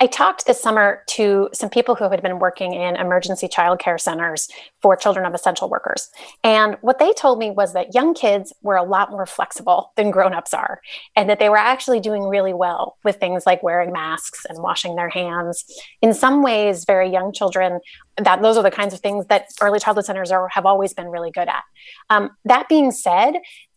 I 0.00 0.06
talked 0.06 0.46
this 0.46 0.60
summer 0.60 1.02
to 1.08 1.48
some 1.52 1.70
people 1.70 1.94
who 1.94 2.08
had 2.08 2.22
been 2.22 2.38
working 2.38 2.72
in 2.72 2.96
emergency 2.96 3.48
childcare 3.48 4.00
centers 4.00 4.48
for 4.80 4.96
children 4.96 5.26
of 5.26 5.34
essential 5.34 5.68
workers. 5.68 6.10
And 6.42 6.76
what 6.80 6.98
they 6.98 7.12
told 7.12 7.38
me 7.38 7.50
was 7.50 7.72
that 7.72 7.94
young 7.94 8.14
kids 8.14 8.52
were 8.62 8.76
a 8.76 8.82
lot 8.82 9.10
more 9.10 9.26
flexible 9.26 9.92
than 9.96 10.10
grown-ups 10.10 10.54
are, 10.54 10.80
and 11.14 11.28
that 11.30 11.38
they 11.38 11.48
were 11.48 11.56
actually 11.56 12.00
doing 12.00 12.22
really 12.24 12.54
well 12.54 12.96
with 13.04 13.16
things 13.16 13.46
like 13.46 13.62
wearing 13.62 13.92
masks 13.92 14.44
and 14.48 14.62
washing 14.62 14.96
their 14.96 15.08
hands. 15.08 15.64
In 16.00 16.14
some 16.14 16.42
ways, 16.42 16.84
very 16.84 17.10
young 17.10 17.32
children, 17.32 17.80
that 18.16 18.42
those 18.42 18.56
are 18.56 18.62
the 18.62 18.70
kinds 18.70 18.94
of 18.94 19.00
things 19.00 19.26
that 19.26 19.46
early 19.60 19.78
childhood 19.78 20.04
centers 20.04 20.30
are, 20.30 20.48
have 20.48 20.66
always 20.66 20.92
been 20.92 21.08
really 21.08 21.30
good 21.30 21.48
at. 21.48 21.62
Um, 22.10 22.30
that 22.44 22.68
being 22.68 22.90
said, 22.90 23.34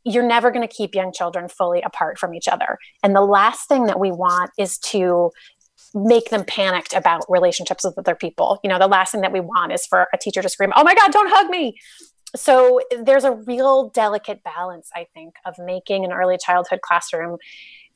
you're 0.07 0.25
never 0.25 0.51
going 0.51 0.65
to 0.65 0.73
keep 0.73 0.93
young 0.93 1.11
children 1.11 1.49
fully 1.49 1.81
apart 1.81 2.19
from 2.19 2.35
each 2.35 2.47
other. 2.47 2.77
And 3.01 3.15
the 3.15 3.21
last 3.21 3.67
thing 3.67 3.85
that 3.85 3.99
we 3.99 4.11
want 4.11 4.51
is 4.57 4.77
to 4.79 5.31
make 5.95 6.29
them 6.29 6.43
panicked 6.43 6.93
about 6.93 7.25
relationships 7.29 7.83
with 7.83 7.97
other 7.97 8.15
people. 8.15 8.59
You 8.63 8.69
know, 8.69 8.77
the 8.77 8.87
last 8.87 9.13
thing 9.13 9.21
that 9.21 9.31
we 9.31 9.39
want 9.39 9.71
is 9.71 9.85
for 9.85 10.07
a 10.13 10.17
teacher 10.17 10.41
to 10.41 10.49
scream, 10.49 10.73
"Oh 10.75 10.83
my 10.83 10.93
god, 10.93 11.11
don't 11.11 11.29
hug 11.31 11.49
me." 11.49 11.77
So 12.35 12.81
there's 13.01 13.23
a 13.23 13.31
real 13.31 13.89
delicate 13.89 14.43
balance, 14.43 14.89
I 14.93 15.07
think, 15.13 15.35
of 15.45 15.55
making 15.57 16.03
an 16.03 16.11
early 16.11 16.37
childhood 16.37 16.81
classroom 16.81 17.37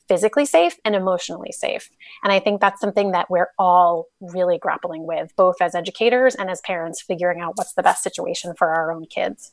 physically 0.08 0.44
safe 0.44 0.76
and 0.84 0.96
emotionally 0.96 1.52
safe. 1.52 1.88
And 2.24 2.32
I 2.32 2.40
think 2.40 2.60
that's 2.60 2.80
something 2.80 3.12
that 3.12 3.30
we're 3.30 3.50
all 3.60 4.06
really 4.20 4.58
grappling 4.58 5.06
with, 5.06 5.32
both 5.36 5.56
as 5.60 5.76
educators 5.76 6.34
and 6.34 6.50
as 6.50 6.60
parents, 6.62 7.00
figuring 7.00 7.40
out 7.40 7.52
what's 7.56 7.74
the 7.74 7.82
best 7.82 8.02
situation 8.02 8.54
for 8.58 8.70
our 8.70 8.90
own 8.90 9.04
kids. 9.04 9.52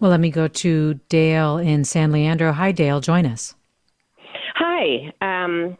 Well, 0.00 0.10
let 0.10 0.20
me 0.20 0.28
go 0.30 0.48
to 0.48 0.94
Dale 1.08 1.56
in 1.56 1.84
San 1.84 2.12
Leandro. 2.12 2.52
Hi, 2.52 2.72
Dale. 2.72 3.00
Join 3.00 3.24
us. 3.24 3.54
Hi. 4.56 5.12
Um, 5.22 5.78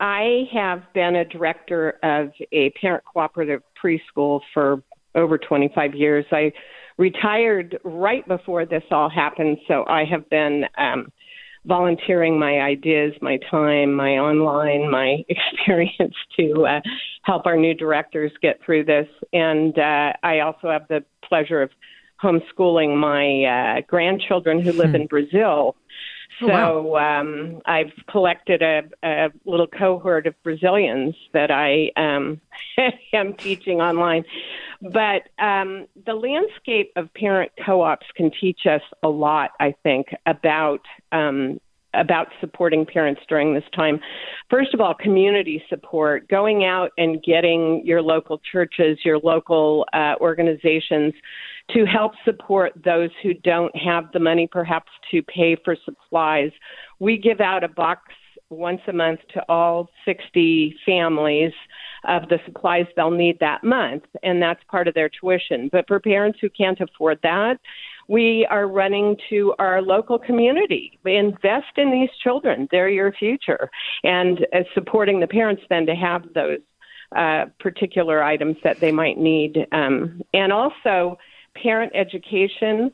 I 0.00 0.48
have 0.52 0.82
been 0.92 1.16
a 1.16 1.24
director 1.24 1.98
of 2.02 2.32
a 2.52 2.70
parent 2.70 3.04
cooperative 3.04 3.62
preschool 3.82 4.40
for 4.52 4.82
over 5.14 5.38
25 5.38 5.94
years. 5.94 6.24
I 6.32 6.52
retired 6.98 7.78
right 7.84 8.26
before 8.26 8.66
this 8.66 8.82
all 8.90 9.08
happened, 9.08 9.58
so 9.68 9.84
I 9.88 10.04
have 10.04 10.28
been 10.30 10.64
um, 10.76 11.12
volunteering 11.66 12.38
my 12.38 12.60
ideas, 12.60 13.14
my 13.22 13.38
time, 13.50 13.94
my 13.94 14.18
online, 14.18 14.90
my 14.90 15.24
experience 15.28 16.14
to 16.38 16.66
uh, 16.66 16.80
help 17.22 17.46
our 17.46 17.56
new 17.56 17.74
directors 17.74 18.32
get 18.42 18.60
through 18.64 18.84
this. 18.84 19.08
And 19.32 19.78
uh, 19.78 20.12
I 20.22 20.40
also 20.40 20.70
have 20.70 20.86
the 20.88 21.04
pleasure 21.26 21.62
of 21.62 21.70
homeschooling 22.22 22.96
my 22.96 23.78
uh, 23.78 23.80
grandchildren 23.86 24.60
who 24.60 24.72
live 24.72 24.90
hmm. 24.90 24.96
in 24.96 25.06
Brazil 25.06 25.76
so 26.40 26.50
oh, 26.50 26.82
wow. 26.82 27.20
um, 27.20 27.60
I've 27.66 27.92
collected 28.08 28.62
a, 28.62 28.82
a 29.02 29.28
little 29.44 29.66
cohort 29.66 30.26
of 30.26 30.34
Brazilians 30.42 31.14
that 31.32 31.50
I 31.50 31.90
um, 31.96 32.40
am 33.12 33.34
teaching 33.34 33.80
online. 33.80 34.24
But 34.82 35.28
um, 35.38 35.86
the 36.04 36.14
landscape 36.14 36.92
of 36.96 37.12
parent 37.14 37.52
co-ops 37.64 38.06
can 38.16 38.30
teach 38.38 38.66
us 38.66 38.82
a 39.02 39.08
lot, 39.08 39.52
I 39.60 39.74
think, 39.82 40.08
about 40.26 40.80
um, 41.12 41.60
about 41.94 42.28
supporting 42.40 42.84
parents 42.84 43.20
during 43.28 43.54
this 43.54 43.64
time. 43.74 44.00
First 44.50 44.74
of 44.74 44.80
all, 44.80 44.94
community 44.94 45.62
support, 45.68 46.28
going 46.28 46.64
out 46.64 46.90
and 46.98 47.22
getting 47.22 47.82
your 47.84 48.02
local 48.02 48.40
churches, 48.50 48.98
your 49.04 49.18
local 49.18 49.86
uh, 49.92 50.14
organizations 50.20 51.14
to 51.72 51.86
help 51.86 52.12
support 52.24 52.72
those 52.84 53.10
who 53.22 53.34
don't 53.34 53.74
have 53.76 54.04
the 54.12 54.20
money 54.20 54.46
perhaps 54.50 54.90
to 55.10 55.22
pay 55.22 55.56
for 55.64 55.76
supplies. 55.84 56.50
We 56.98 57.16
give 57.16 57.40
out 57.40 57.64
a 57.64 57.68
box 57.68 58.12
once 58.50 58.80
a 58.86 58.92
month 58.92 59.20
to 59.32 59.42
all 59.48 59.88
60 60.04 60.76
families 60.84 61.52
of 62.06 62.28
the 62.28 62.38
supplies 62.44 62.86
they'll 62.96 63.10
need 63.10 63.38
that 63.40 63.64
month, 63.64 64.04
and 64.22 64.40
that's 64.40 64.62
part 64.70 64.88
of 64.88 64.94
their 64.94 65.08
tuition. 65.08 65.68
But 65.72 65.86
for 65.88 65.98
parents 66.00 66.38
who 66.40 66.50
can't 66.50 66.80
afford 66.80 67.18
that, 67.22 67.58
we 68.08 68.46
are 68.50 68.66
running 68.66 69.16
to 69.30 69.54
our 69.58 69.80
local 69.82 70.18
community. 70.18 70.98
Invest 71.04 71.76
in 71.76 71.90
these 71.90 72.10
children; 72.22 72.68
they're 72.70 72.88
your 72.88 73.12
future, 73.12 73.70
and 74.02 74.46
uh, 74.52 74.60
supporting 74.74 75.20
the 75.20 75.26
parents 75.26 75.62
then 75.68 75.86
to 75.86 75.94
have 75.94 76.22
those 76.34 76.58
uh, 77.14 77.46
particular 77.60 78.22
items 78.22 78.56
that 78.64 78.80
they 78.80 78.92
might 78.92 79.18
need, 79.18 79.66
um, 79.72 80.20
and 80.32 80.52
also 80.52 81.18
parent 81.62 81.92
education. 81.94 82.90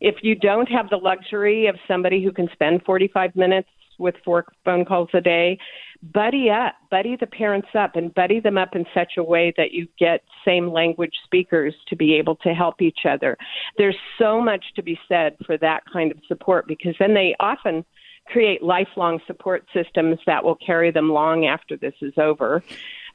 If 0.00 0.16
you 0.22 0.34
don't 0.34 0.68
have 0.68 0.90
the 0.90 0.96
luxury 0.96 1.66
of 1.68 1.76
somebody 1.86 2.22
who 2.22 2.32
can 2.32 2.48
spend 2.52 2.82
45 2.84 3.36
minutes 3.36 3.68
with 4.02 4.14
four 4.24 4.44
phone 4.64 4.84
calls 4.84 5.08
a 5.14 5.20
day, 5.20 5.58
buddy 6.02 6.50
up, 6.50 6.74
buddy 6.90 7.16
the 7.16 7.26
parents 7.26 7.68
up, 7.78 7.96
and 7.96 8.12
buddy 8.14 8.40
them 8.40 8.58
up 8.58 8.74
in 8.74 8.84
such 8.92 9.12
a 9.16 9.22
way 9.22 9.54
that 9.56 9.72
you 9.72 9.86
get 9.98 10.22
same 10.44 10.72
language 10.72 11.14
speakers 11.24 11.74
to 11.88 11.96
be 11.96 12.14
able 12.14 12.36
to 12.36 12.52
help 12.52 12.82
each 12.82 13.06
other. 13.08 13.38
There's 13.78 13.96
so 14.18 14.40
much 14.40 14.64
to 14.76 14.82
be 14.82 14.98
said 15.08 15.36
for 15.46 15.56
that 15.58 15.84
kind 15.90 16.10
of 16.10 16.18
support 16.26 16.66
because 16.66 16.94
then 16.98 17.14
they 17.14 17.34
often 17.40 17.84
create 18.26 18.62
lifelong 18.62 19.20
support 19.26 19.66
systems 19.72 20.18
that 20.26 20.44
will 20.44 20.54
carry 20.56 20.90
them 20.90 21.10
long 21.10 21.46
after 21.46 21.76
this 21.76 21.94
is 22.00 22.14
over. 22.16 22.62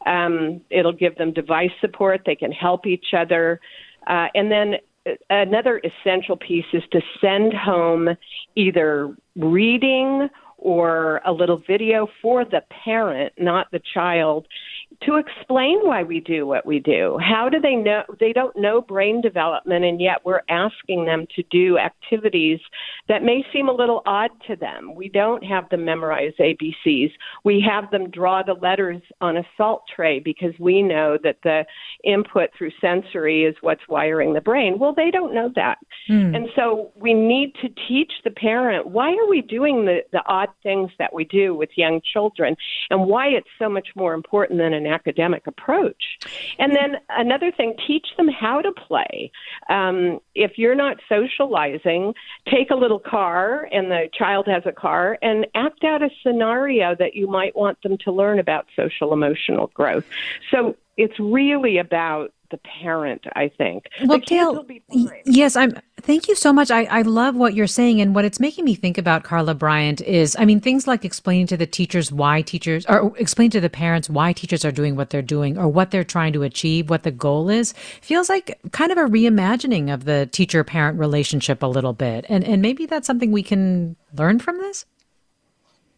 Um, 0.06 0.62
it'll 0.70 0.94
give 0.94 1.18
them 1.18 1.34
device 1.34 1.72
support. 1.82 2.22
They 2.26 2.36
can 2.36 2.52
help 2.52 2.86
each 2.86 3.14
other. 3.14 3.60
Uh, 4.06 4.28
and 4.36 4.52
then 4.52 4.76
uh, 5.06 5.12
another 5.30 5.82
essential 5.84 6.38
piece 6.38 6.66
is 6.74 6.84
to 6.92 7.02
send 7.22 7.54
home 7.54 8.10
either 8.56 9.16
reading 9.36 10.30
or 10.58 11.22
a 11.26 11.32
little 11.32 11.62
video 11.68 12.08
for 12.22 12.44
the 12.44 12.62
parent, 12.84 13.34
not 13.38 13.68
the 13.72 13.82
child, 13.94 14.48
to 15.04 15.18
explain 15.18 15.80
why 15.84 16.04
we 16.04 16.20
do 16.20 16.48
what 16.48 16.66
we 16.66 16.80
do. 16.80 17.20
How 17.22 17.50
do 17.50 17.60
they 17.60 17.76
know? 17.76 18.04
They 18.20 18.34
don't 18.34 18.56
know 18.58 18.82
brain 18.82 19.22
development, 19.22 19.86
and 19.86 20.02
yet 20.02 20.26
we're 20.26 20.42
asking 20.50 21.06
them 21.06 21.28
to 21.36 21.44
do 21.52 21.78
activities 21.78 22.60
that 23.08 23.22
may 23.22 23.46
seem 23.54 23.70
a 23.70 23.74
little 23.74 24.02
odd 24.06 24.32
to 24.48 24.56
them. 24.56 24.96
We 24.96 25.10
don't 25.10 25.44
have 25.44 25.70
them 25.70 25.86
memorize 25.86 26.34
ABCs. 26.40 27.12
We 27.44 27.64
have 27.70 27.92
them 27.92 28.10
draw 28.10 28.42
the 28.44 28.54
letters 28.54 29.02
on 29.22 29.38
a 29.38 29.44
salt 29.56 29.84
tray 29.94 30.20
because 30.20 30.54
we 30.60 30.82
know 30.82 31.18
that 31.24 31.38
the 31.44 31.66
input 32.04 32.50
through 32.58 32.72
sensory 32.82 33.44
is 33.44 33.56
what's 33.62 33.88
wiring 33.88 34.34
the 34.34 34.42
brain. 34.42 34.80
Well, 34.80 34.94
they 34.96 35.12
don't 35.12 35.34
know 35.34 35.52
that. 35.56 35.78
Mm. 36.10 36.36
And 36.36 36.48
so 36.56 36.92
we 36.96 37.14
need 37.14 37.54
to 37.62 37.70
teach 37.88 38.12
the 38.24 38.32
parent 38.32 38.88
why 38.88 39.12
are 39.12 39.30
we 39.30 39.42
doing 39.42 39.86
the, 39.86 40.00
the 40.12 40.24
odd 40.28 40.50
things 40.64 40.90
that 40.98 41.14
we 41.14 41.26
do 41.26 41.56
with 41.56 41.70
young 41.76 42.02
children 42.14 42.56
and 42.90 43.06
why 43.06 43.28
it's 43.28 43.48
so 43.60 43.70
much 43.70 43.90
more 43.96 44.14
important 44.14 44.60
than 44.60 44.74
an 44.78 44.88
academic 44.88 45.48
approach. 45.48 46.20
And 46.60 46.76
then 46.76 46.98
another 47.10 47.52
thing, 47.52 47.76
teach 47.86 48.08
them 48.16 48.28
how 48.28 48.62
to 48.62 48.72
play. 48.72 49.32
Um, 49.70 50.20
if 50.36 50.58
you're 50.58 50.76
not 50.76 50.98
socializing, 51.10 52.14
take 52.50 52.70
a 52.70 52.76
little 52.76 53.00
car, 53.00 53.68
and 53.72 53.92
the 53.92 54.10
child 54.14 54.48
has 54.48 54.64
a 54.66 54.72
car, 54.72 55.18
and 55.22 55.48
act 55.56 55.84
out 55.84 56.02
a 56.02 56.10
scenario 56.24 56.96
that 56.96 57.16
you 57.16 57.28
might 57.28 57.56
want 57.56 57.82
them 57.82 57.98
to 58.06 58.12
learn 58.12 58.40
about 58.40 58.68
social 58.76 59.14
emotional 59.14 59.68
growth. 59.74 60.06
So 60.52 60.76
it's 60.98 61.20
really 61.20 61.78
about 61.78 62.34
the 62.50 62.60
parent, 62.82 63.26
I 63.36 63.50
think. 63.50 63.86
Well, 64.06 64.20
Gail, 64.20 64.66
yes, 65.26 65.56
I'm. 65.56 65.74
Thank 66.02 66.28
you 66.28 66.36
so 66.36 66.54
much. 66.54 66.70
I, 66.72 66.84
I 66.86 67.02
love 67.02 67.36
what 67.36 67.54
you're 67.54 67.68
saying, 67.68 68.02
and 68.02 68.14
what 68.14 68.24
it's 68.24 68.40
making 68.40 68.66
me 68.66 68.76
think 68.76 68.98
about, 68.98 69.24
Carla 69.24 69.54
Bryant, 69.54 70.00
is 70.02 70.36
I 70.40 70.46
mean 70.46 70.60
things 70.60 70.88
like 70.88 71.04
explaining 71.04 71.48
to 71.48 71.58
the 71.58 71.66
teachers 71.66 72.12
why 72.12 72.42
teachers, 72.42 72.86
or 72.88 73.18
explain 73.18 73.50
to 73.52 73.60
the 73.60 73.70
parents 73.70 74.10
why 74.10 74.34
teachers 74.34 74.64
are 74.64 74.72
doing 74.72 74.96
what 74.96 75.10
they're 75.10 75.22
doing, 75.22 75.58
or 75.58 75.68
what 75.68 75.92
they're 75.92 76.04
trying 76.04 76.34
to 76.34 76.44
achieve, 76.44 76.90
what 76.90 77.04
the 77.04 77.12
goal 77.12 77.50
is. 77.50 77.74
Feels 78.02 78.30
like 78.30 78.60
kind 78.72 78.92
of 78.92 78.98
a 78.98 79.06
reimagining 79.06 79.94
of 79.94 80.06
the 80.06 80.30
teacher-parent 80.32 80.98
relationship 81.00 81.64
a 81.64 81.68
little 81.68 81.94
bit, 81.94 82.26
and 82.30 82.44
and 82.44 82.62
maybe 82.62 82.86
that's 82.86 83.08
something 83.08 83.32
we 83.32 83.44
can 83.44 83.96
learn 84.16 84.40
from 84.40 84.58
this. 84.58 84.86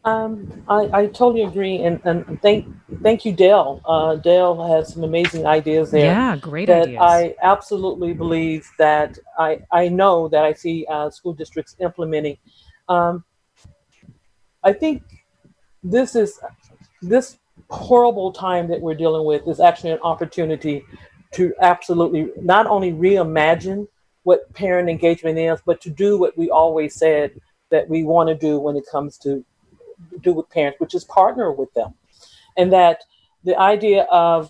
Um, 0.06 0.64
I, 0.70 0.90
I 0.94 1.06
totally 1.08 1.44
agree, 1.44 1.84
and, 1.84 2.00
and 2.06 2.42
thank 2.42 2.66
thank 3.04 3.26
you, 3.26 3.34
Dale. 3.34 3.82
Uh, 3.86 4.16
Dale 4.16 4.64
has 4.68 4.94
some 4.94 5.04
amazing 5.04 5.46
ideas 5.46 5.92
there. 5.92 6.06
Yeah, 6.06 6.38
great 6.38 6.68
that 6.68 6.84
ideas. 6.84 7.00
I 7.02 7.36
absolutely 7.42 8.14
believe 8.14 8.70
that 8.78 9.18
I 9.38 9.60
I 9.72 9.90
know 9.90 10.30
that 10.30 10.46
I 10.46 10.54
see 10.54 10.86
uh, 10.90 11.10
school 11.10 11.34
districts 11.34 11.76
implementing. 11.80 12.38
Um, 12.88 13.26
I 14.64 14.72
think 14.72 15.04
this 15.84 16.16
is 16.16 16.40
this 17.02 17.38
horrible 17.70 18.32
time 18.32 18.70
that 18.70 18.80
we're 18.80 18.96
dealing 18.96 19.26
with 19.26 19.48
is 19.48 19.60
actually 19.60 19.92
an 19.92 20.00
opportunity 20.02 20.84
to 21.34 21.54
absolutely 21.62 22.32
not 22.42 22.68
only 22.68 22.92
reimagine 22.94 23.86
what 24.24 24.52
parent 24.54 24.90
engagement 24.90 25.38
is, 25.38 25.60
but 25.66 25.82
to 25.82 25.90
do 25.90 26.18
what 26.18 26.38
we 26.38 26.50
always 26.50 26.96
said 26.96 27.40
that 27.70 27.88
we 27.88 28.04
want 28.04 28.30
to 28.30 28.36
do 28.36 28.60
when 28.60 28.76
it 28.76 28.84
comes 28.92 29.18
to 29.18 29.46
do 30.22 30.34
with 30.34 30.50
parents, 30.50 30.80
which 30.80 30.96
is 30.96 31.04
partner 31.06 31.52
with 31.52 31.74
them. 31.74 31.94
And 32.58 32.72
that 32.74 33.04
the 33.44 33.58
idea 33.58 34.04
of 34.04 34.50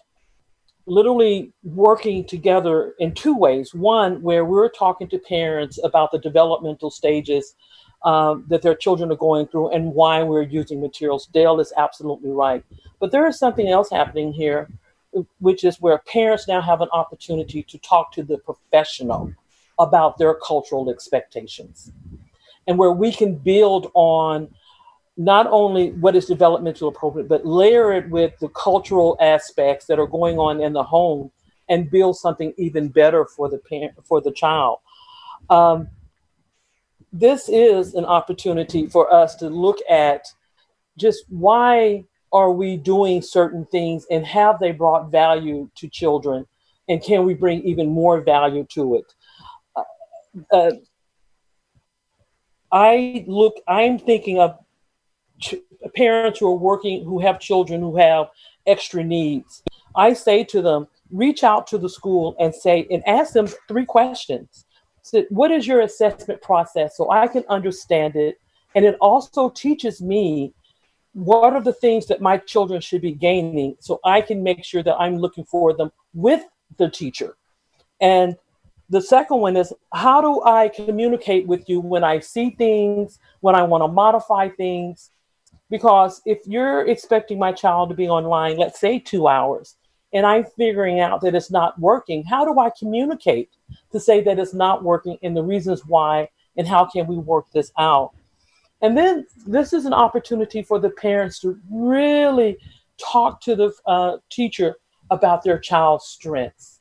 literally 0.89 1.53
working 1.63 2.25
together 2.25 2.95
in 2.99 3.13
two 3.13 3.35
ways. 3.35 3.73
One, 3.73 4.21
where 4.21 4.43
we're 4.43 4.69
talking 4.69 5.07
to 5.09 5.19
parents 5.19 5.79
about 5.83 6.11
the 6.11 6.17
developmental 6.17 6.89
stages 6.89 7.55
um, 8.03 8.45
that 8.47 8.61
their 8.61 8.75
children 8.75 9.11
are 9.11 9.17
going 9.17 9.47
through 9.47 9.69
and 9.69 9.93
why 9.93 10.23
we're 10.23 10.41
using 10.43 10.81
materials. 10.81 11.27
Dale 11.27 11.59
is 11.59 11.73
absolutely 11.77 12.31
right. 12.31 12.63
But 12.99 13.11
there 13.11 13.27
is 13.27 13.37
something 13.37 13.67
else 13.67 13.89
happening 13.89 14.33
here, 14.33 14.69
which 15.39 15.63
is 15.63 15.79
where 15.79 15.99
parents 15.99 16.47
now 16.47 16.61
have 16.61 16.81
an 16.81 16.89
opportunity 16.91 17.61
to 17.63 17.77
talk 17.79 18.11
to 18.13 18.23
the 18.23 18.37
professional 18.37 19.33
about 19.77 20.17
their 20.17 20.33
cultural 20.33 20.89
expectations 20.89 21.91
and 22.67 22.77
where 22.77 22.91
we 22.91 23.11
can 23.11 23.35
build 23.35 23.91
on 23.93 24.49
not 25.19 25.47
only 25.47 25.91
what 25.91 26.15
is 26.15 26.25
developmental 26.25 26.87
appropriate, 26.87 27.27
but 27.27 27.45
layer 27.45 27.91
it 27.91 28.09
with 28.09 28.31
the 28.39 28.47
cultural 28.49 29.17
aspects 29.19 29.85
that 29.85 29.99
are 29.99 30.07
going 30.07 30.39
on 30.39 30.61
in 30.61 30.71
the 30.71 30.81
home 30.81 31.29
and 31.67 31.91
build 31.91 32.15
something 32.15 32.53
even 32.57 32.87
better 32.87 33.25
for 33.25 33.49
the 33.49 33.57
parent, 33.57 33.91
for 34.05 34.21
the 34.21 34.31
child. 34.31 34.79
Um, 35.49 35.89
this 37.11 37.49
is 37.49 37.95
an 37.95 38.05
opportunity 38.05 38.87
for 38.87 39.13
us 39.13 39.35
to 39.35 39.49
look 39.49 39.79
at 39.89 40.25
just 40.97 41.25
why 41.27 42.05
are 42.31 42.51
we 42.51 42.77
doing 42.77 43.21
certain 43.21 43.65
things 43.65 44.05
and 44.09 44.25
have 44.25 44.57
they 44.59 44.71
brought 44.71 45.11
value 45.11 45.69
to 45.75 45.89
children 45.89 46.45
and 46.87 47.03
can 47.03 47.25
we 47.25 47.33
bring 47.33 47.61
even 47.63 47.89
more 47.89 48.21
value 48.21 48.65
to 48.69 48.95
it 48.95 49.13
uh, 49.75 49.83
uh, 50.51 50.71
i 52.71 53.25
look 53.27 53.55
i'm 53.67 53.97
thinking 53.97 54.39
of 54.39 54.59
ch- 55.39 55.55
parents 55.95 56.39
who 56.39 56.47
are 56.47 56.55
working 56.55 57.03
who 57.03 57.19
have 57.19 57.39
children 57.39 57.81
who 57.81 57.95
have 57.97 58.27
extra 58.67 59.03
needs 59.03 59.63
i 59.95 60.13
say 60.13 60.43
to 60.43 60.61
them 60.61 60.87
reach 61.11 61.43
out 61.43 61.65
to 61.65 61.77
the 61.77 61.89
school 61.89 62.35
and 62.39 62.53
say 62.53 62.87
and 62.91 63.07
ask 63.07 63.33
them 63.33 63.47
three 63.67 63.85
questions 63.85 64.65
so 65.09 65.23
what 65.29 65.51
is 65.51 65.65
your 65.65 65.81
assessment 65.81 66.41
process 66.41 66.95
so 66.95 67.09
I 67.09 67.27
can 67.27 67.43
understand 67.49 68.15
it? 68.15 68.39
And 68.75 68.85
it 68.85 68.95
also 69.01 69.49
teaches 69.49 70.01
me 70.01 70.53
what 71.13 71.53
are 71.53 71.61
the 71.61 71.73
things 71.73 72.05
that 72.07 72.21
my 72.21 72.37
children 72.37 72.79
should 72.79 73.01
be 73.01 73.13
gaining 73.13 73.75
so 73.79 73.99
I 74.05 74.21
can 74.21 74.43
make 74.43 74.63
sure 74.63 74.83
that 74.83 74.95
I'm 74.99 75.17
looking 75.17 75.45
for 75.45 75.73
them 75.75 75.91
with 76.13 76.43
the 76.77 76.89
teacher. 76.89 77.37
And 77.99 78.35
the 78.89 79.01
second 79.01 79.39
one 79.39 79.57
is 79.57 79.73
how 79.93 80.21
do 80.21 80.43
I 80.43 80.69
communicate 80.69 81.47
with 81.47 81.67
you 81.67 81.79
when 81.79 82.03
I 82.03 82.19
see 82.19 82.51
things, 82.51 83.17
when 83.39 83.55
I 83.55 83.63
want 83.63 83.83
to 83.83 83.87
modify 83.87 84.49
things? 84.49 85.09
Because 85.69 86.21
if 86.25 86.39
you're 86.45 86.87
expecting 86.87 87.37
my 87.37 87.51
child 87.51 87.89
to 87.89 87.95
be 87.95 88.09
online, 88.09 88.57
let's 88.57 88.79
say 88.79 88.99
two 88.99 89.27
hours, 89.27 89.75
and 90.13 90.25
I'm 90.25 90.45
figuring 90.57 90.99
out 90.99 91.21
that 91.21 91.35
it's 91.35 91.51
not 91.51 91.79
working, 91.79 92.23
how 92.23 92.43
do 92.43 92.59
I 92.59 92.71
communicate 92.77 93.49
to 93.91 93.99
say 93.99 94.21
that 94.21 94.39
it's 94.39 94.53
not 94.53 94.83
working 94.83 95.17
and 95.21 95.37
the 95.37 95.43
reasons 95.43 95.85
why 95.85 96.29
and 96.57 96.67
how 96.67 96.85
can 96.85 97.05
we 97.05 97.17
work 97.17 97.45
this 97.51 97.71
out? 97.77 98.13
And 98.81 98.97
then 98.97 99.27
this 99.45 99.73
is 99.73 99.85
an 99.85 99.93
opportunity 99.93 100.63
for 100.63 100.79
the 100.79 100.89
parents 100.89 101.39
to 101.41 101.59
really 101.69 102.57
talk 102.97 103.41
to 103.41 103.55
the 103.55 103.73
uh, 103.85 104.17
teacher 104.29 104.75
about 105.11 105.43
their 105.43 105.59
child's 105.59 106.05
strengths. 106.05 106.79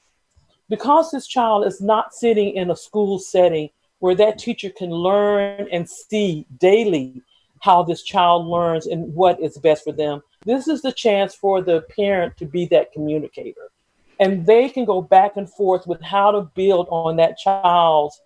Because 0.68 1.10
this 1.10 1.26
child 1.26 1.66
is 1.66 1.80
not 1.80 2.14
sitting 2.14 2.54
in 2.54 2.70
a 2.70 2.76
school 2.76 3.18
setting 3.18 3.70
where 4.00 4.14
that 4.14 4.38
teacher 4.38 4.70
can 4.70 4.90
learn 4.90 5.66
and 5.72 5.88
see 5.88 6.46
daily 6.58 7.22
how 7.60 7.82
this 7.82 8.02
child 8.02 8.46
learns 8.46 8.86
and 8.86 9.14
what 9.14 9.40
is 9.40 9.58
best 9.58 9.84
for 9.84 9.92
them, 9.92 10.22
this 10.44 10.68
is 10.68 10.82
the 10.82 10.92
chance 10.92 11.34
for 11.34 11.62
the 11.62 11.82
parent 11.96 12.36
to 12.36 12.46
be 12.46 12.66
that 12.66 12.92
communicator. 12.92 13.70
And 14.20 14.44
they 14.46 14.68
can 14.68 14.84
go 14.84 15.00
back 15.00 15.36
and 15.36 15.48
forth 15.48 15.86
with 15.86 16.00
how 16.02 16.30
to 16.32 16.42
build 16.54 16.88
on 16.90 17.16
that 17.16 17.38
child's 17.38 18.20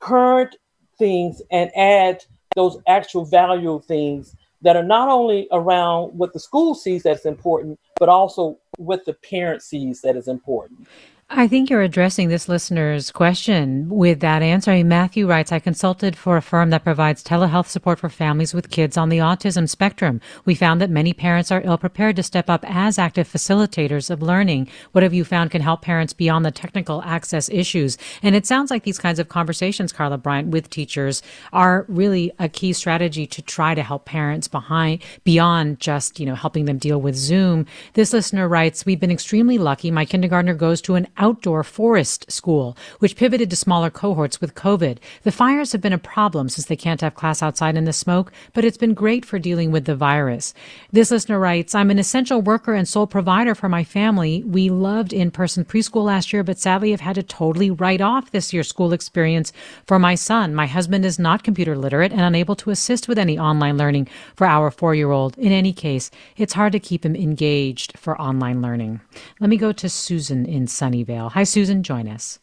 current 0.00 0.56
things 0.98 1.40
and 1.50 1.70
add 1.76 2.24
those 2.56 2.78
actual 2.88 3.24
value 3.24 3.80
things 3.86 4.34
that 4.62 4.76
are 4.76 4.84
not 4.84 5.08
only 5.08 5.48
around 5.52 6.08
what 6.16 6.32
the 6.32 6.40
school 6.40 6.74
sees 6.74 7.02
that's 7.02 7.24
important, 7.24 7.78
but 7.98 8.08
also 8.08 8.58
what 8.76 9.04
the 9.04 9.14
parent 9.14 9.62
sees 9.62 10.00
that 10.02 10.16
is 10.16 10.28
important. 10.28 10.86
I 11.32 11.46
think 11.46 11.70
you're 11.70 11.80
addressing 11.80 12.28
this 12.28 12.48
listener's 12.48 13.12
question 13.12 13.88
with 13.88 14.18
that 14.18 14.42
answer. 14.42 14.82
Matthew 14.82 15.28
writes, 15.28 15.52
I 15.52 15.60
consulted 15.60 16.16
for 16.16 16.36
a 16.36 16.42
firm 16.42 16.70
that 16.70 16.82
provides 16.82 17.22
telehealth 17.22 17.68
support 17.68 18.00
for 18.00 18.08
families 18.08 18.52
with 18.52 18.70
kids 18.70 18.96
on 18.96 19.10
the 19.10 19.18
autism 19.18 19.68
spectrum. 19.68 20.20
We 20.44 20.56
found 20.56 20.80
that 20.80 20.90
many 20.90 21.12
parents 21.12 21.52
are 21.52 21.62
ill 21.64 21.78
prepared 21.78 22.16
to 22.16 22.24
step 22.24 22.50
up 22.50 22.64
as 22.68 22.98
active 22.98 23.28
facilitators 23.28 24.10
of 24.10 24.22
learning. 24.22 24.68
What 24.90 25.04
have 25.04 25.14
you 25.14 25.24
found 25.24 25.52
can 25.52 25.62
help 25.62 25.82
parents 25.82 26.12
beyond 26.12 26.44
the 26.44 26.50
technical 26.50 27.00
access 27.04 27.48
issues? 27.48 27.96
And 28.24 28.34
it 28.34 28.44
sounds 28.44 28.72
like 28.72 28.82
these 28.82 28.98
kinds 28.98 29.20
of 29.20 29.28
conversations, 29.28 29.92
Carla 29.92 30.18
Bryant, 30.18 30.48
with 30.48 30.68
teachers 30.68 31.22
are 31.52 31.86
really 31.86 32.32
a 32.40 32.48
key 32.48 32.72
strategy 32.72 33.24
to 33.28 33.40
try 33.40 33.76
to 33.76 33.84
help 33.84 34.04
parents 34.04 34.48
behind, 34.48 35.00
beyond 35.22 35.78
just, 35.78 36.18
you 36.18 36.26
know, 36.26 36.34
helping 36.34 36.64
them 36.64 36.78
deal 36.78 37.00
with 37.00 37.14
Zoom. 37.14 37.66
This 37.92 38.12
listener 38.12 38.48
writes, 38.48 38.84
we've 38.84 38.98
been 38.98 39.12
extremely 39.12 39.58
lucky. 39.58 39.92
My 39.92 40.04
kindergartner 40.04 40.54
goes 40.54 40.80
to 40.82 40.96
an 40.96 41.06
outdoor 41.20 41.62
forest 41.62 42.30
school, 42.32 42.76
which 42.98 43.14
pivoted 43.14 43.50
to 43.50 43.56
smaller 43.56 43.90
cohorts 43.90 44.40
with 44.40 44.56
COVID. 44.56 44.98
The 45.22 45.30
fires 45.30 45.70
have 45.72 45.80
been 45.80 45.92
a 45.92 45.98
problem 45.98 46.48
since 46.48 46.66
they 46.66 46.76
can't 46.76 47.00
have 47.02 47.14
class 47.14 47.42
outside 47.42 47.76
in 47.76 47.84
the 47.84 47.92
smoke, 47.92 48.32
but 48.54 48.64
it's 48.64 48.76
been 48.78 48.94
great 48.94 49.24
for 49.24 49.38
dealing 49.38 49.70
with 49.70 49.84
the 49.84 49.94
virus. 49.94 50.54
This 50.90 51.10
listener 51.10 51.38
writes, 51.38 51.74
I'm 51.74 51.90
an 51.90 51.98
essential 51.98 52.40
worker 52.40 52.74
and 52.74 52.88
sole 52.88 53.06
provider 53.06 53.54
for 53.54 53.68
my 53.68 53.84
family. 53.84 54.42
We 54.44 54.70
loved 54.70 55.12
in-person 55.12 55.66
preschool 55.66 56.04
last 56.04 56.32
year, 56.32 56.42
but 56.42 56.58
sadly 56.58 56.90
have 56.92 57.00
had 57.00 57.16
to 57.16 57.22
totally 57.22 57.70
write 57.70 58.00
off 58.00 58.30
this 58.30 58.52
year's 58.52 58.68
school 58.68 58.92
experience 58.94 59.52
for 59.86 59.98
my 59.98 60.14
son. 60.14 60.54
My 60.54 60.66
husband 60.66 61.04
is 61.04 61.18
not 61.18 61.44
computer 61.44 61.76
literate 61.76 62.12
and 62.12 62.22
unable 62.22 62.56
to 62.56 62.70
assist 62.70 63.08
with 63.08 63.18
any 63.18 63.38
online 63.38 63.76
learning 63.76 64.08
for 64.34 64.46
our 64.46 64.70
four-year-old. 64.70 65.36
In 65.36 65.52
any 65.52 65.74
case, 65.74 66.10
it's 66.38 66.54
hard 66.54 66.72
to 66.72 66.80
keep 66.80 67.04
him 67.04 67.14
engaged 67.14 67.98
for 67.98 68.20
online 68.20 68.62
learning. 68.62 69.00
Let 69.38 69.50
me 69.50 69.58
go 69.58 69.72
to 69.72 69.88
Susan 69.88 70.46
in 70.46 70.66
Sunnyvale. 70.66 71.09
Hi, 71.18 71.44
Susan. 71.44 71.82
Join 71.82 72.08
us. 72.08 72.38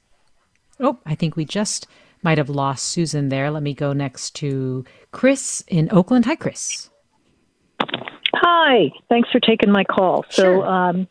Oh, 0.79 0.99
I 1.05 1.15
think 1.15 1.35
we 1.35 1.45
just 1.45 1.87
might 2.23 2.37
have 2.37 2.49
lost 2.49 2.85
Susan 2.85 3.29
there. 3.29 3.49
Let 3.51 3.63
me 3.63 3.73
go 3.73 3.93
next 3.93 4.35
to 4.35 4.85
Chris 5.11 5.63
in 5.67 5.89
Oakland. 5.91 6.25
Hi, 6.25 6.35
Chris. 6.35 6.89
Hi. 8.33 8.91
Thanks 9.09 9.29
for 9.31 9.39
taking 9.39 9.71
my 9.71 9.83
call. 9.83 10.25
Sure. 10.29 10.61
So, 10.61 10.63
um, 10.63 11.07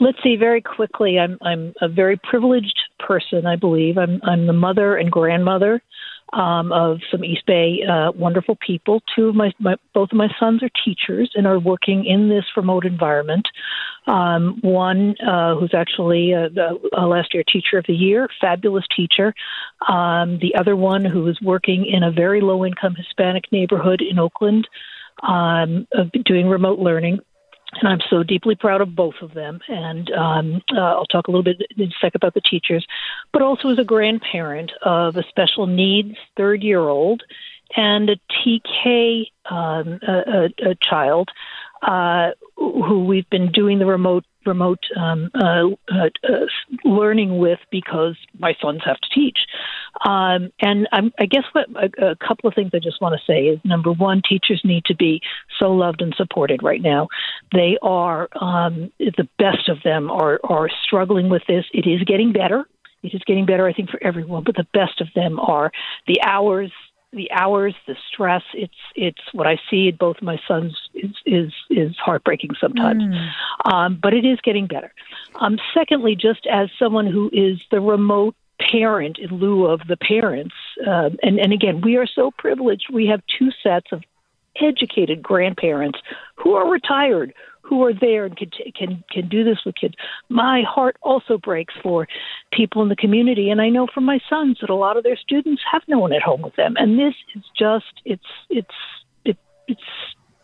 let's 0.00 0.18
see 0.22 0.36
very 0.36 0.60
quickly. 0.60 1.18
I'm 1.18 1.38
I'm 1.42 1.74
a 1.80 1.88
very 1.88 2.16
privileged 2.16 2.78
person. 2.98 3.46
I 3.46 3.56
believe 3.56 3.98
I'm 3.98 4.20
I'm 4.22 4.46
the 4.46 4.52
mother 4.52 4.96
and 4.96 5.10
grandmother 5.10 5.82
um, 6.32 6.72
of 6.72 6.98
some 7.10 7.24
East 7.24 7.46
Bay 7.46 7.80
uh, 7.88 8.12
wonderful 8.12 8.56
people. 8.56 9.02
Two 9.14 9.28
of 9.28 9.34
my, 9.34 9.52
my 9.58 9.76
both 9.94 10.10
of 10.12 10.18
my 10.18 10.28
sons 10.38 10.62
are 10.62 10.70
teachers 10.84 11.30
and 11.34 11.46
are 11.46 11.58
working 11.58 12.04
in 12.04 12.28
this 12.28 12.44
remote 12.56 12.84
environment. 12.84 13.46
Um, 14.06 14.58
one 14.62 15.16
uh, 15.20 15.56
who's 15.56 15.74
actually 15.74 16.32
a, 16.32 16.48
a, 16.96 17.06
last 17.06 17.34
year 17.34 17.44
teacher 17.46 17.76
of 17.76 17.84
the 17.86 17.94
year, 17.94 18.28
fabulous 18.40 18.84
teacher. 18.96 19.34
Um, 19.86 20.38
the 20.38 20.54
other 20.58 20.76
one 20.76 21.04
who 21.04 21.26
is 21.28 21.38
working 21.42 21.84
in 21.84 22.02
a 22.02 22.10
very 22.10 22.40
low 22.40 22.64
income 22.64 22.94
Hispanic 22.94 23.44
neighborhood 23.52 24.00
in 24.00 24.18
Oakland, 24.18 24.66
um, 25.22 25.86
doing 26.24 26.48
remote 26.48 26.78
learning 26.78 27.20
and 27.74 27.88
I'm 27.88 28.00
so 28.08 28.22
deeply 28.22 28.54
proud 28.54 28.80
of 28.80 28.94
both 28.94 29.16
of 29.20 29.34
them. 29.34 29.60
And 29.68 30.10
um, 30.12 30.62
uh, 30.74 30.80
I'll 30.80 31.06
talk 31.06 31.28
a 31.28 31.30
little 31.30 31.44
bit 31.44 31.60
in 31.76 31.84
a 31.84 31.90
sec 32.00 32.14
about 32.14 32.34
the 32.34 32.40
teachers, 32.40 32.86
but 33.32 33.42
also 33.42 33.68
as 33.68 33.78
a 33.78 33.84
grandparent 33.84 34.72
of 34.82 35.16
a 35.16 35.24
special 35.28 35.66
needs 35.66 36.16
third 36.36 36.62
year 36.62 36.80
old 36.80 37.22
and 37.76 38.08
a 38.10 38.16
TK 38.32 39.26
um, 39.50 40.00
a, 40.06 40.12
a, 40.66 40.70
a 40.70 40.74
child 40.80 41.28
uh, 41.82 42.30
who 42.56 43.04
we've 43.04 43.28
been 43.30 43.52
doing 43.52 43.78
the 43.78 43.86
remote 43.86 44.24
remote 44.46 44.82
um, 44.96 45.30
uh, 45.34 45.66
uh, 45.92 46.08
uh 46.26 46.46
learning 46.84 47.38
with 47.38 47.58
because 47.70 48.16
my 48.38 48.54
sons 48.60 48.80
have 48.84 48.98
to 48.98 49.08
teach. 49.14 49.38
Um, 50.06 50.50
and 50.60 50.88
I'm, 50.92 51.12
I 51.18 51.26
guess 51.26 51.44
what 51.52 51.66
a, 51.76 52.12
a 52.12 52.16
couple 52.16 52.48
of 52.48 52.54
things 52.54 52.70
I 52.72 52.78
just 52.78 53.00
want 53.00 53.14
to 53.14 53.32
say 53.32 53.46
is 53.46 53.60
number 53.64 53.92
one, 53.92 54.22
teachers 54.26 54.62
need 54.64 54.84
to 54.86 54.94
be 54.94 55.20
so 55.58 55.72
loved 55.72 56.00
and 56.00 56.14
supported 56.16 56.62
right 56.62 56.80
now. 56.80 57.08
They 57.52 57.78
are 57.82 58.28
um, 58.40 58.90
the 58.98 59.28
best 59.38 59.68
of 59.68 59.82
them 59.84 60.10
are 60.10 60.40
are 60.44 60.68
struggling 60.84 61.28
with 61.28 61.42
this. 61.46 61.64
It 61.72 61.86
is 61.86 62.02
getting 62.04 62.32
better. 62.32 62.66
It 63.02 63.14
is 63.14 63.22
getting 63.26 63.46
better, 63.46 63.66
I 63.66 63.72
think, 63.72 63.90
for 63.90 64.02
everyone. 64.02 64.42
But 64.44 64.56
the 64.56 64.66
best 64.72 65.00
of 65.00 65.08
them 65.14 65.38
are 65.38 65.70
the 66.06 66.20
hours 66.22 66.72
the 67.12 67.30
hours, 67.32 67.74
the 67.86 67.96
stress. 68.12 68.42
It's 68.54 68.74
it's 68.94 69.22
what 69.32 69.46
I 69.46 69.58
see 69.70 69.88
in 69.88 69.96
both 69.96 70.20
my 70.20 70.38
sons 70.46 70.76
is 70.94 71.12
is 71.24 71.52
is 71.70 71.96
heartbreaking 71.96 72.50
sometimes, 72.60 73.02
mm. 73.02 73.30
um, 73.72 73.98
but 74.00 74.14
it 74.14 74.24
is 74.24 74.38
getting 74.42 74.66
better. 74.66 74.92
Um, 75.40 75.58
secondly, 75.72 76.16
just 76.16 76.46
as 76.46 76.68
someone 76.78 77.06
who 77.06 77.30
is 77.32 77.60
the 77.70 77.80
remote 77.80 78.34
parent 78.60 79.18
in 79.18 79.30
lieu 79.38 79.66
of 79.66 79.80
the 79.88 79.96
parents, 79.96 80.54
uh, 80.86 81.10
and 81.22 81.38
and 81.38 81.52
again, 81.52 81.80
we 81.80 81.96
are 81.96 82.06
so 82.06 82.30
privileged. 82.36 82.86
We 82.92 83.06
have 83.06 83.22
two 83.38 83.50
sets 83.62 83.86
of 83.92 84.02
educated 84.60 85.22
grandparents 85.22 85.98
who 86.36 86.54
are 86.54 86.70
retired 86.70 87.34
who 87.68 87.84
are 87.84 87.92
there 87.92 88.24
and 88.24 88.36
can 88.36 88.50
can 88.74 89.04
can 89.10 89.28
do 89.28 89.44
this 89.44 89.58
with 89.64 89.74
kids. 89.74 89.94
My 90.28 90.62
heart 90.62 90.96
also 91.02 91.36
breaks 91.36 91.74
for 91.82 92.08
people 92.52 92.82
in 92.82 92.88
the 92.88 92.96
community, 92.96 93.50
and 93.50 93.60
I 93.60 93.68
know 93.68 93.86
from 93.92 94.04
my 94.04 94.20
sons 94.28 94.58
that 94.60 94.70
a 94.70 94.74
lot 94.74 94.96
of 94.96 95.04
their 95.04 95.16
students 95.16 95.62
have 95.70 95.82
no 95.86 95.98
one 95.98 96.12
at 96.12 96.22
home 96.22 96.42
with 96.42 96.56
them, 96.56 96.74
and 96.78 96.98
this 96.98 97.14
is 97.36 97.42
just 97.56 98.00
it's 98.04 98.22
it's 98.48 98.74
it, 99.24 99.36
it's 99.66 99.80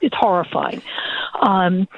it's 0.01 0.15
horrifying. 0.15 0.83
Um, 1.41 1.89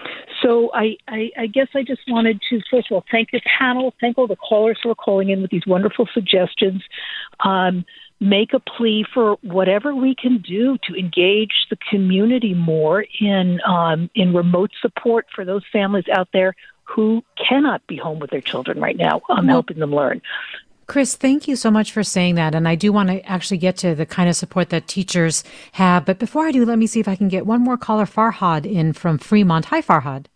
so 0.43 0.71
I, 0.73 0.97
I, 1.09 1.31
I 1.37 1.47
guess 1.47 1.69
I 1.75 1.83
just 1.83 2.03
wanted 2.07 2.41
to 2.51 2.61
first 2.71 2.91
of 2.91 2.95
all 2.95 3.05
thank 3.11 3.33
the 3.33 3.41
panel, 3.59 3.95
thank 4.01 4.17
all 4.17 4.29
the 4.29 4.37
callers 4.37 4.79
who 4.83 4.91
are 4.91 4.95
calling 4.95 5.31
in 5.31 5.43
with 5.43 5.51
these 5.51 5.67
wonderful 5.67 6.09
suggestions. 6.15 6.83
Um, 7.41 7.85
make 8.21 8.55
a 8.55 8.61
plea 8.61 9.05
for 9.13 9.37
whatever 9.43 9.95
we 9.95 10.15
can 10.15 10.39
do 10.39 10.79
to 10.85 10.95
engage 10.95 11.67
the 11.71 11.77
community 11.91 12.55
more 12.55 13.05
in 13.21 13.61
um, 13.67 14.11
in 14.15 14.35
remote 14.35 14.71
support 14.81 15.27
for 15.35 15.45
those 15.45 15.63
families 15.73 16.05
out 16.13 16.29
there 16.33 16.55
who 16.85 17.23
cannot 17.37 17.87
be 17.87 17.97
home 17.97 18.19
with 18.19 18.31
their 18.31 18.41
children 18.41 18.81
right 18.81 18.97
now. 18.97 19.21
I'm 19.29 19.41
um, 19.41 19.47
well, 19.47 19.57
helping 19.57 19.79
them 19.79 19.95
learn. 19.95 20.23
Chris, 20.87 21.17
thank 21.17 21.49
you 21.49 21.57
so 21.57 21.71
much 21.71 21.91
for 21.91 22.05
saying 22.05 22.37
that. 22.37 22.55
And 22.55 22.69
I 22.69 22.77
do 22.77 22.93
want 22.93 23.09
to 23.09 23.21
actually 23.29 23.59
get 23.59 23.77
to 23.79 23.95
the 23.95 24.07
kind 24.07 24.29
of 24.29 24.37
support 24.37 24.71
that 24.71 24.87
teachers 24.87 25.43
have. 25.73 26.05
But 26.05 26.21
before 26.21 26.47
I 26.47 26.53
do, 26.53 26.65
let 26.65 26.79
me 26.79 26.87
see 26.87 27.01
if 27.01 27.09
I 27.09 27.17
can 27.17 27.27
get 27.27 27.45
one 27.45 27.61
more 27.61 27.77
caller, 27.77 28.07
Farhad, 28.07 28.71
in 28.71 28.93
from 28.93 29.19
Fremont. 29.19 29.67
Hi, 29.67 29.83
Farhad. 29.83 30.27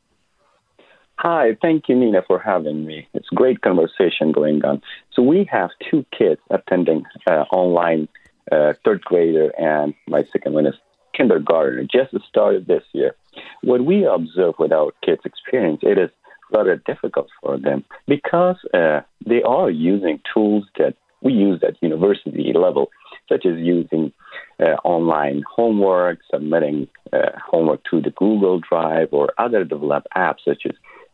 Hi, 1.23 1.55
thank 1.61 1.87
you, 1.87 1.97
Nina, 1.97 2.23
for 2.27 2.39
having 2.39 2.87
me. 2.87 3.07
It's 3.13 3.29
great 3.29 3.61
conversation 3.61 4.33
going 4.33 4.65
on. 4.65 4.81
So 5.13 5.21
we 5.21 5.47
have 5.53 5.69
two 5.91 6.07
kids 6.17 6.41
attending 6.49 7.05
uh, 7.27 7.45
online, 7.53 8.09
uh, 8.51 8.73
third 8.87 9.03
grader, 9.03 9.51
and 9.61 9.93
my 10.09 10.25
second 10.33 10.55
one 10.55 10.65
is 10.65 10.77
kindergarten. 11.13 11.89
Just 11.93 12.15
started 12.27 12.69
this 12.69 12.85
year. 12.95 13.15
What 13.63 13.85
we 13.85 14.07
observe 14.07 14.55
with 14.59 14.73
our 14.73 14.93
kids' 15.05 15.21
experience, 15.27 15.81
it 15.83 15.99
is 15.99 16.09
rather 16.55 16.77
difficult 16.87 17.29
for 17.43 17.59
them 17.59 17.85
because 18.09 18.57
uh, 18.73 19.01
they 19.27 19.43
are 19.43 19.71
using 19.71 20.21
tools 20.33 20.65
that 20.79 20.95
we 21.21 21.35
use 21.35 21.63
at 21.63 21.83
university 21.83 22.55
level, 22.55 22.89
such 23.29 23.45
as 23.45 23.59
using 23.59 24.11
uh, 24.59 24.77
online 24.85 25.43
homework, 25.55 26.21
submitting 26.31 26.89
uh, 27.13 27.33
homework 27.47 27.83
to 27.91 28.01
the 28.01 28.11
Google 28.11 28.59
Drive, 28.59 29.09
or 29.13 29.35
other 29.37 29.65
developed 29.65 30.09
apps 30.17 30.45
such 30.47 30.63
as 30.65 30.73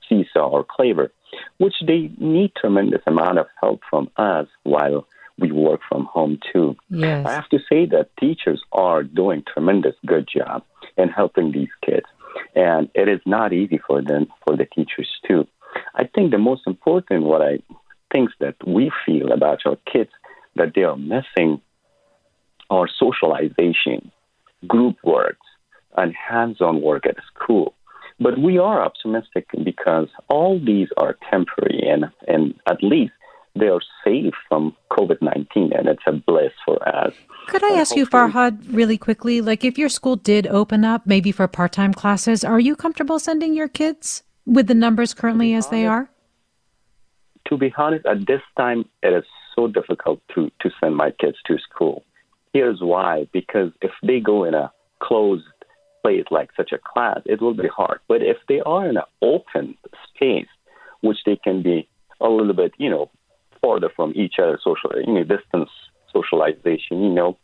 Seesaw 0.09 0.49
or 0.49 0.65
Clever, 0.65 1.13
which 1.59 1.75
they 1.87 2.11
need 2.19 2.53
tremendous 2.55 3.03
amount 3.07 3.39
of 3.39 3.47
help 3.61 3.81
from 3.89 4.11
us 4.17 4.47
while 4.63 5.07
we 5.39 5.53
work 5.53 5.81
from 5.89 6.07
home 6.07 6.39
too. 6.53 6.77
Yes. 6.89 7.27
I 7.27 7.33
have 7.33 7.49
to 7.51 7.59
say 7.71 7.87
that 7.87 8.11
teachers 8.19 8.63
are 8.73 9.03
doing 9.03 9.43
tremendous 9.53 9.95
good 10.07 10.29
job 10.35 10.63
in 10.97 11.09
helping 11.09 11.53
these 11.53 11.69
kids. 11.85 12.07
And 12.55 12.89
it 12.95 13.09
is 13.09 13.21
not 13.27 13.53
easy 13.53 13.81
for 13.87 14.03
them, 14.03 14.27
for 14.47 14.57
the 14.57 14.67
teachers 14.67 15.09
too. 15.27 15.47
I 15.95 16.05
think 16.05 16.31
the 16.31 16.39
most 16.39 16.63
important 16.67 17.25
what 17.25 17.43
I 17.43 17.59
think 18.13 18.31
that 18.41 18.57
we 18.67 18.91
feel 19.05 19.33
about 19.33 19.61
our 19.67 19.77
kids 19.91 20.11
that 20.55 20.73
they 20.75 20.85
are 20.85 20.97
missing 20.97 21.61
are 22.71 22.89
socialization, 22.89 24.11
group 24.67 24.97
works, 25.05 25.47
and 25.97 26.15
hands-on 26.15 26.83
work 26.83 27.07
at 27.07 27.17
school. 27.35 27.75
But 28.19 28.39
we 28.39 28.59
are 28.59 28.83
optimistic 28.83 29.47
because 29.63 30.09
all 30.29 30.59
these 30.59 30.89
are 30.97 31.17
temporary 31.31 31.87
and, 31.87 32.07
and 32.27 32.55
at 32.67 32.83
least 32.83 33.13
they 33.59 33.69
are 33.69 33.81
safe 34.05 34.35
from 34.49 34.77
COVID 34.91 35.21
19, 35.23 35.73
and 35.73 35.89
it's 35.89 36.03
a 36.07 36.13
bliss 36.13 36.53
for 36.65 36.77
us. 36.89 37.13
Could 37.49 37.65
I 37.65 37.79
ask 37.79 37.97
you, 37.97 38.07
Farhad, 38.07 38.59
really 38.71 38.99
quickly? 38.99 39.41
Like, 39.41 39.65
if 39.65 39.79
your 39.79 39.89
school 39.89 40.17
did 40.17 40.47
open 40.47 40.85
up, 40.85 41.07
maybe 41.07 41.33
for 41.33 41.49
part 41.49 41.73
time 41.73 41.95
classes, 41.95 42.45
are 42.45 42.61
you 42.61 42.77
comfortable 42.77 43.19
sending 43.19 43.55
your 43.55 43.69
kids 43.69 44.23
with 44.45 44.67
the 44.67 44.75
numbers 44.75 45.15
currently 45.15 45.55
as 45.55 45.69
they 45.69 45.87
are? 45.87 46.11
To 47.49 47.57
be 47.57 47.73
honest, 47.79 48.05
at 48.07 48.27
this 48.27 48.43
time, 48.57 48.85
it 49.03 49.13
is 49.15 49.25
so 49.55 49.69
difficult 49.69 50.21
to, 50.35 50.51
to 50.61 50.71
send 50.81 50.97
my 50.97 51.11
kids 51.13 51.37
to 51.47 51.57
school. 51.59 52.05
Here's 52.53 52.81
why 52.81 53.29
because 53.33 53.71
if 53.81 53.93
they 54.03 54.21
go 54.21 54.45
in 54.45 54.55
a 54.55 54.73
closed 55.03 55.45
place 56.07 56.25
like 56.31 56.51
such 56.57 56.73
a 56.73 56.79
class, 56.79 57.21
it 57.25 57.41
will 57.43 57.55
be 57.55 57.69
hard. 57.69 57.99
But 58.07 58.23
if 58.23 58.37
they 58.49 58.61
are 58.61 58.89
in 58.89 58.97
an 58.97 59.03
open 59.23 59.77
space, 60.09 60.47
which 61.01 61.19
they 61.27 61.37
can 61.37 61.63
be 61.63 61.89
a 62.21 62.29
little 62.29 62.55
bit, 62.55 62.73
you 62.79 62.91
know, 62.91 63.11
farther 63.61 63.91
from 63.95 64.13
each 64.15 64.35
other, 64.39 64.59
social, 64.63 64.91
you 65.07 65.15
know, 65.15 65.25
distance 65.25 65.71
socialization, 66.13 67.03
you 67.03 67.11
know, 67.11 67.37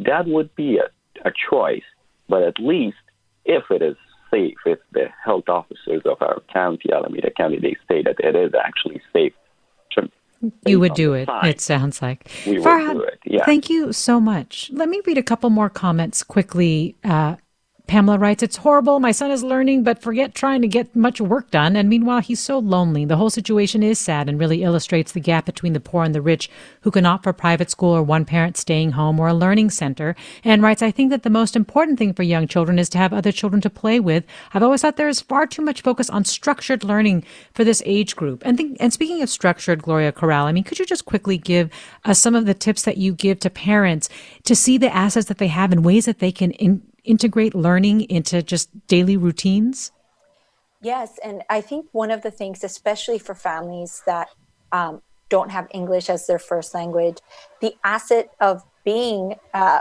that 0.00 0.26
would 0.26 0.54
be 0.54 0.78
a, 0.78 1.28
a 1.28 1.32
choice. 1.50 1.88
But 2.28 2.42
at 2.42 2.58
least 2.58 3.04
if 3.44 3.64
it 3.70 3.82
is 3.82 3.96
safe, 4.30 4.58
if 4.66 4.78
the 4.92 5.06
health 5.24 5.48
officers 5.48 6.02
of 6.04 6.18
our 6.20 6.42
county, 6.52 6.92
Alameda 6.92 7.30
County, 7.30 7.58
they 7.58 7.76
say 7.88 8.02
that 8.02 8.16
it 8.20 8.36
is 8.36 8.52
actually 8.54 9.00
safe. 9.12 9.32
You 10.64 10.80
would 10.80 10.94
do 10.94 11.12
it, 11.12 11.28
it 11.44 11.60
sounds 11.60 12.00
like. 12.00 12.30
We 12.46 12.56
Farhad, 12.56 12.94
would 12.94 13.02
do 13.02 13.02
it, 13.02 13.18
yeah. 13.26 13.44
Thank 13.44 13.68
you 13.68 13.92
so 13.92 14.18
much. 14.18 14.70
Let 14.72 14.88
me 14.88 15.02
read 15.06 15.18
a 15.18 15.22
couple 15.22 15.50
more 15.50 15.68
comments 15.68 16.22
quickly. 16.22 16.96
Uh, 17.04 17.36
Pamela 17.90 18.18
writes, 18.18 18.40
It's 18.44 18.58
horrible. 18.58 19.00
My 19.00 19.10
son 19.10 19.32
is 19.32 19.42
learning, 19.42 19.82
but 19.82 20.00
forget 20.00 20.32
trying 20.32 20.62
to 20.62 20.68
get 20.68 20.94
much 20.94 21.20
work 21.20 21.50
done. 21.50 21.74
And 21.74 21.88
meanwhile, 21.88 22.20
he's 22.20 22.38
so 22.38 22.60
lonely. 22.60 23.04
The 23.04 23.16
whole 23.16 23.30
situation 23.30 23.82
is 23.82 23.98
sad 23.98 24.28
and 24.28 24.38
really 24.38 24.62
illustrates 24.62 25.10
the 25.10 25.18
gap 25.18 25.44
between 25.44 25.72
the 25.72 25.80
poor 25.80 26.04
and 26.04 26.14
the 26.14 26.22
rich 26.22 26.48
who 26.82 26.92
can 26.92 27.04
opt 27.04 27.24
for 27.24 27.32
private 27.32 27.68
school 27.68 27.90
or 27.90 28.04
one 28.04 28.24
parent 28.24 28.56
staying 28.56 28.92
home 28.92 29.18
or 29.18 29.26
a 29.26 29.34
learning 29.34 29.70
center. 29.70 30.14
And 30.44 30.62
writes, 30.62 30.82
I 30.82 30.92
think 30.92 31.10
that 31.10 31.24
the 31.24 31.30
most 31.30 31.56
important 31.56 31.98
thing 31.98 32.14
for 32.14 32.22
young 32.22 32.46
children 32.46 32.78
is 32.78 32.88
to 32.90 32.98
have 32.98 33.12
other 33.12 33.32
children 33.32 33.60
to 33.62 33.68
play 33.68 33.98
with. 33.98 34.22
I've 34.54 34.62
always 34.62 34.82
thought 34.82 34.96
there 34.96 35.08
is 35.08 35.20
far 35.20 35.48
too 35.48 35.62
much 35.62 35.82
focus 35.82 36.08
on 36.08 36.24
structured 36.24 36.84
learning 36.84 37.24
for 37.54 37.64
this 37.64 37.82
age 37.84 38.14
group. 38.14 38.44
And, 38.46 38.56
think, 38.56 38.76
and 38.78 38.92
speaking 38.92 39.20
of 39.20 39.28
structured, 39.28 39.82
Gloria 39.82 40.12
Corral, 40.12 40.46
I 40.46 40.52
mean, 40.52 40.62
could 40.62 40.78
you 40.78 40.86
just 40.86 41.06
quickly 41.06 41.38
give 41.38 41.70
us 42.04 42.20
some 42.20 42.36
of 42.36 42.46
the 42.46 42.54
tips 42.54 42.82
that 42.82 42.98
you 42.98 43.14
give 43.14 43.40
to 43.40 43.50
parents 43.50 44.08
to 44.44 44.54
see 44.54 44.78
the 44.78 44.94
assets 44.94 45.26
that 45.26 45.38
they 45.38 45.48
have 45.48 45.72
in 45.72 45.82
ways 45.82 46.04
that 46.04 46.20
they 46.20 46.30
can 46.30 46.52
in, 46.52 46.82
integrate 47.10 47.54
learning 47.54 48.02
into 48.02 48.42
just 48.42 48.70
daily 48.86 49.16
routines? 49.16 49.92
Yes, 50.80 51.18
and 51.22 51.42
I 51.50 51.60
think 51.60 51.86
one 51.92 52.10
of 52.10 52.22
the 52.22 52.30
things, 52.30 52.64
especially 52.64 53.18
for 53.18 53.34
families 53.34 54.02
that 54.06 54.28
um, 54.72 55.02
don't 55.28 55.50
have 55.50 55.66
English 55.72 56.08
as 56.08 56.26
their 56.26 56.38
first 56.38 56.74
language, 56.74 57.18
the 57.60 57.74
asset 57.84 58.30
of 58.40 58.62
being, 58.84 59.34
uh, 59.52 59.80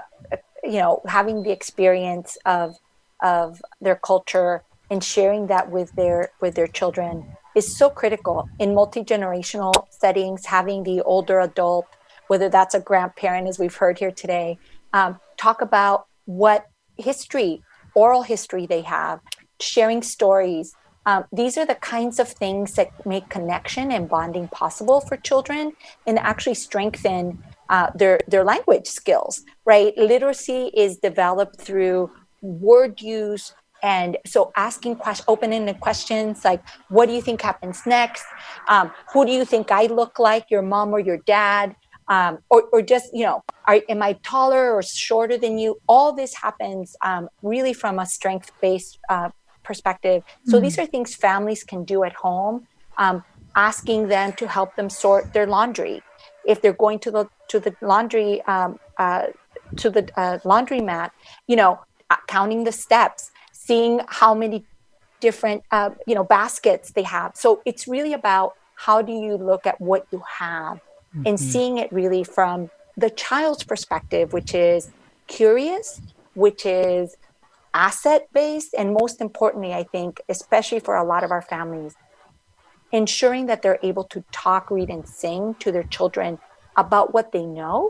you 0.64 0.80
know, 0.80 1.02
having 1.08 1.44
the 1.44 1.52
experience 1.52 2.38
of 2.46 2.76
of 3.22 3.62
their 3.82 3.96
culture 3.96 4.64
and 4.90 5.04
sharing 5.04 5.48
that 5.48 5.70
with 5.70 5.92
their 5.94 6.32
with 6.42 6.56
their 6.56 6.68
children 6.68 7.26
is 7.56 7.78
so 7.78 7.90
critical 7.90 8.50
in 8.60 8.74
multi 8.74 9.04
generational 9.04 9.74
settings. 9.90 10.46
Having 10.46 10.84
the 10.84 11.02
older 11.04 11.40
adult, 11.40 11.88
whether 12.28 12.50
that's 12.50 12.76
a 12.76 12.80
grandparent, 12.80 13.48
as 13.48 13.58
we've 13.58 13.76
heard 13.76 14.00
here 14.00 14.12
today, 14.12 14.58
um, 14.94 15.20
talk 15.38 15.62
about 15.62 16.08
what 16.26 16.68
history, 17.00 17.62
oral 17.96 18.24
history 18.24 18.66
they 18.66 18.82
have, 18.82 19.20
sharing 19.60 20.02
stories. 20.02 20.74
Um, 21.06 21.26
these 21.32 21.58
are 21.58 21.66
the 21.66 21.76
kinds 21.76 22.20
of 22.20 22.28
things 22.28 22.74
that 22.76 22.90
make 23.06 23.30
connection 23.30 23.92
and 23.92 24.08
bonding 24.08 24.48
possible 24.50 25.02
for 25.02 25.18
children 25.18 25.74
and 26.06 26.20
actually 26.20 26.56
strengthen 26.56 27.44
uh, 27.70 27.90
their 27.96 28.20
their 28.28 28.44
language 28.44 28.88
skills. 28.88 29.44
Right, 29.66 29.98
literacy 29.98 30.72
is 30.74 30.98
developed 30.98 31.62
through 31.62 32.12
word 32.42 33.02
use, 33.02 33.54
and 33.82 34.18
so 34.26 34.52
asking 34.56 34.96
questions, 34.98 35.26
open-ended 35.28 35.80
questions 35.80 36.44
like, 36.44 36.62
"What 36.90 37.08
do 37.08 37.14
you 37.14 37.22
think 37.22 37.42
happens 37.42 37.86
next? 37.86 38.26
Um, 38.68 38.92
who 39.14 39.26
do 39.26 39.32
you 39.32 39.46
think 39.46 39.72
I 39.72 39.86
look 39.86 40.20
like? 40.20 40.46
Your 40.50 40.62
mom 40.62 40.94
or 40.94 41.00
your 41.00 41.18
dad? 41.18 41.76
Um, 42.10 42.40
or, 42.50 42.64
or 42.74 42.82
just 42.82 43.14
you 43.14 43.24
know 43.24 43.44
are, 43.66 43.80
am 43.88 44.02
i 44.02 44.14
taller 44.24 44.74
or 44.74 44.82
shorter 44.82 45.38
than 45.38 45.58
you 45.58 45.80
all 45.88 46.12
this 46.14 46.34
happens 46.36 46.96
um, 47.04 47.30
really 47.42 47.74
from 47.74 48.00
a 48.00 48.06
strength 48.06 48.52
based 48.62 49.00
uh, 49.10 49.30
perspective 49.64 50.24
so 50.46 50.54
mm-hmm. 50.54 50.64
these 50.64 50.78
are 50.80 50.86
things 50.86 51.16
families 51.16 51.64
can 51.64 51.84
do 51.84 52.04
at 52.04 52.14
home 52.14 52.68
um, 53.00 53.24
asking 53.56 54.08
them 54.08 54.34
to 54.34 54.48
help 54.48 54.76
them 54.76 54.90
sort 54.90 55.34
their 55.34 55.48
laundry. 55.48 56.04
If 56.46 56.62
they're 56.62 56.74
going 56.86 57.00
to 57.00 57.12
the 57.12 57.26
to 57.48 57.60
the 57.60 57.76
laundry 57.82 58.42
um, 58.44 58.80
uh, 58.98 59.28
to 59.78 59.90
the 59.90 60.04
uh, 60.20 60.38
laundromat, 60.40 61.12
you 61.48 61.56
know, 61.56 61.80
uh, 62.10 62.18
counting 62.28 62.64
the 62.64 62.72
steps, 62.72 63.32
seeing 63.52 64.02
how 64.08 64.34
many 64.34 64.66
different 65.20 65.64
uh, 65.72 65.92
you 66.06 66.16
know 66.16 66.24
baskets 66.24 66.92
they 66.92 67.04
have. 67.04 67.32
So 67.36 67.62
it's 67.66 67.88
really 67.88 68.14
about 68.14 68.54
how 68.76 69.02
do 69.02 69.12
you 69.12 69.36
look 69.36 69.66
at 69.66 69.80
what 69.82 70.06
you 70.12 70.24
have 70.40 70.80
mm-hmm. 71.16 71.24
and 71.26 71.40
seeing 71.40 71.78
it 71.78 71.92
really 71.92 72.24
from 72.24 72.70
the 72.98 73.10
child's 73.10 73.64
perspective, 73.64 74.34
which 74.34 74.54
is 74.54 74.92
curious, 75.28 76.02
which 76.34 76.66
is 76.66 77.18
asset 77.74 78.28
based, 78.34 78.74
and 78.78 78.94
most 78.94 79.22
importantly, 79.22 79.74
I 79.74 79.84
think, 79.84 80.22
especially 80.28 80.80
for 80.80 80.96
a 80.96 81.04
lot 81.04 81.24
of 81.24 81.32
our 81.32 81.42
families, 81.42 81.96
ensuring 82.92 83.46
that 83.46 83.62
they're 83.62 83.80
able 83.84 84.04
to 84.06 84.24
talk, 84.32 84.72
read, 84.72 84.90
and 84.90 85.08
sing 85.08 85.56
to 85.60 85.72
their 85.72 85.84
children 85.84 86.40
about 86.76 87.14
what 87.14 87.32
they 87.32 87.46
know 87.46 87.90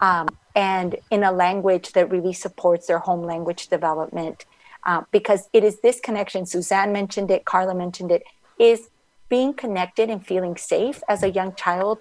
um, 0.00 0.28
and 0.54 0.96
in 1.10 1.22
a 1.22 1.32
language 1.32 1.92
that 1.92 2.10
really 2.10 2.32
supports 2.32 2.86
their 2.86 2.98
home 2.98 3.22
language 3.22 3.68
development. 3.68 4.44
Uh, 4.84 5.02
because 5.10 5.48
it 5.52 5.64
is 5.64 5.80
this 5.80 5.98
connection, 6.00 6.46
Suzanne 6.46 6.92
mentioned 6.92 7.30
it, 7.30 7.44
Carla 7.44 7.74
mentioned 7.74 8.12
it, 8.12 8.22
is 8.58 8.88
being 9.28 9.54
connected 9.54 10.10
and 10.10 10.24
feeling 10.24 10.56
safe 10.56 11.02
as 11.08 11.22
a 11.22 11.30
young 11.30 11.54
child 11.54 11.98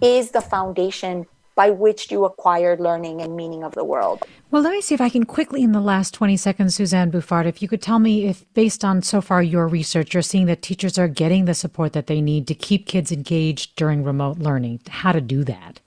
is 0.00 0.30
the 0.30 0.40
foundation 0.40 1.26
by 1.54 1.70
which 1.70 2.10
you 2.10 2.24
acquire 2.24 2.76
learning 2.76 3.20
and 3.20 3.36
meaning 3.36 3.62
of 3.62 3.74
the 3.74 3.84
world. 3.84 4.24
Well, 4.50 4.62
let 4.62 4.72
me 4.72 4.80
see 4.80 4.94
if 4.94 5.00
I 5.00 5.08
can 5.08 5.24
quickly, 5.24 5.62
in 5.62 5.72
the 5.72 5.80
last 5.80 6.12
20 6.14 6.36
seconds, 6.36 6.74
Suzanne 6.74 7.10
Bouffard, 7.10 7.46
if 7.46 7.62
you 7.62 7.68
could 7.68 7.82
tell 7.82 7.98
me 7.98 8.26
if, 8.26 8.44
based 8.54 8.84
on 8.84 9.02
so 9.02 9.20
far 9.20 9.42
your 9.42 9.68
research, 9.68 10.14
you're 10.14 10.22
seeing 10.22 10.46
that 10.46 10.62
teachers 10.62 10.98
are 10.98 11.08
getting 11.08 11.44
the 11.44 11.54
support 11.54 11.92
that 11.92 12.08
they 12.08 12.20
need 12.20 12.48
to 12.48 12.54
keep 12.54 12.86
kids 12.86 13.12
engaged 13.12 13.76
during 13.76 14.02
remote 14.02 14.38
learning, 14.38 14.80
how 14.88 15.12
to 15.12 15.20
do 15.20 15.44
that. 15.44 15.80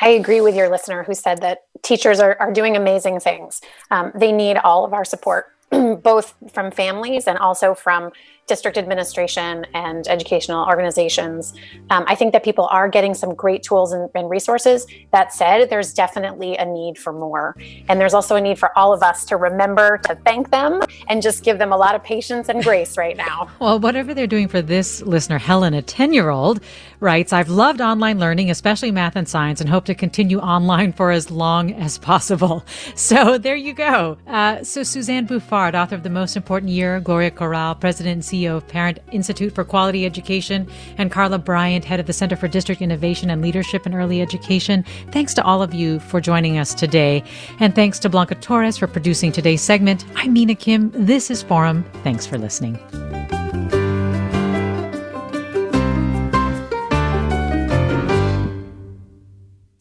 I 0.00 0.08
agree 0.10 0.40
with 0.40 0.56
your 0.56 0.70
listener 0.70 1.02
who 1.02 1.14
said 1.14 1.42
that 1.42 1.64
teachers 1.82 2.20
are, 2.20 2.36
are 2.40 2.52
doing 2.52 2.76
amazing 2.76 3.20
things. 3.20 3.60
Um, 3.90 4.12
they 4.14 4.32
need 4.32 4.56
all 4.56 4.86
of 4.86 4.94
our 4.94 5.04
support, 5.04 5.54
both 5.70 6.34
from 6.52 6.70
families 6.70 7.26
and 7.26 7.36
also 7.36 7.74
from 7.74 8.10
district 8.50 8.76
administration 8.76 9.64
and 9.74 10.08
educational 10.08 10.66
organizations. 10.66 11.54
Um, 11.88 12.04
I 12.08 12.16
think 12.16 12.32
that 12.32 12.42
people 12.42 12.66
are 12.72 12.88
getting 12.88 13.14
some 13.14 13.32
great 13.32 13.62
tools 13.62 13.92
and, 13.92 14.10
and, 14.16 14.28
resources. 14.28 14.88
That 15.12 15.32
said, 15.32 15.70
there's 15.70 15.94
definitely 15.94 16.56
a 16.56 16.66
need 16.66 16.98
for 16.98 17.12
more. 17.12 17.56
And 17.88 18.00
there's 18.00 18.12
also 18.12 18.34
a 18.34 18.40
need 18.40 18.58
for 18.58 18.76
all 18.76 18.92
of 18.92 19.04
us 19.04 19.24
to 19.26 19.36
remember 19.36 19.98
to 19.98 20.16
thank 20.26 20.50
them 20.50 20.82
and 21.08 21.22
just 21.22 21.44
give 21.44 21.58
them 21.58 21.70
a 21.72 21.76
lot 21.76 21.94
of 21.94 22.02
patience 22.02 22.48
and 22.48 22.60
grace 22.62 22.98
right 22.98 23.16
now. 23.16 23.48
well, 23.60 23.78
whatever 23.78 24.14
they're 24.14 24.26
doing 24.26 24.48
for 24.48 24.60
this 24.60 25.00
listener, 25.02 25.38
Helen, 25.38 25.72
a 25.72 25.82
10 25.82 26.12
year 26.12 26.30
old, 26.30 26.60
writes 26.98 27.32
I've 27.32 27.48
loved 27.48 27.80
online 27.80 28.18
learning, 28.18 28.50
especially 28.50 28.90
math 28.90 29.14
and 29.14 29.28
science, 29.28 29.60
and 29.60 29.70
hope 29.70 29.84
to 29.84 29.94
continue 29.94 30.40
online 30.40 30.92
for 30.92 31.12
as 31.12 31.30
long 31.30 31.72
as 31.72 31.98
possible. 31.98 32.64
So 32.96 33.38
there 33.38 33.56
you 33.56 33.72
go. 33.72 34.18
Uh, 34.26 34.62
so, 34.62 34.82
Suzanne 34.82 35.26
Bouffard, 35.26 35.74
author 35.74 35.94
of 35.94 36.02
The 36.02 36.10
Most 36.10 36.36
Important 36.36 36.70
Year, 36.70 37.00
Gloria 37.00 37.30
Corral, 37.30 37.74
president 37.74 38.14
and 38.14 38.22
CEO 38.22 38.39
CEO 38.40 38.56
of 38.56 38.66
Parent 38.66 38.98
Institute 39.12 39.54
for 39.54 39.64
Quality 39.64 40.06
Education, 40.06 40.68
and 40.98 41.10
Carla 41.10 41.38
Bryant, 41.38 41.84
head 41.84 42.00
of 42.00 42.06
the 42.06 42.12
Center 42.12 42.36
for 42.36 42.48
District 42.48 42.80
Innovation 42.82 43.30
and 43.30 43.42
Leadership 43.42 43.86
in 43.86 43.94
Early 43.94 44.20
Education. 44.20 44.84
Thanks 45.10 45.34
to 45.34 45.44
all 45.44 45.62
of 45.62 45.74
you 45.74 46.00
for 46.00 46.20
joining 46.20 46.58
us 46.58 46.74
today. 46.74 47.22
And 47.58 47.74
thanks 47.74 47.98
to 48.00 48.08
Blanca 48.08 48.34
Torres 48.36 48.76
for 48.76 48.86
producing 48.86 49.32
today's 49.32 49.62
segment. 49.62 50.04
I'm 50.16 50.32
Mina 50.32 50.54
Kim. 50.54 50.90
This 50.94 51.30
is 51.30 51.42
Forum. 51.42 51.84
Thanks 52.02 52.26
for 52.26 52.38
listening. 52.38 52.78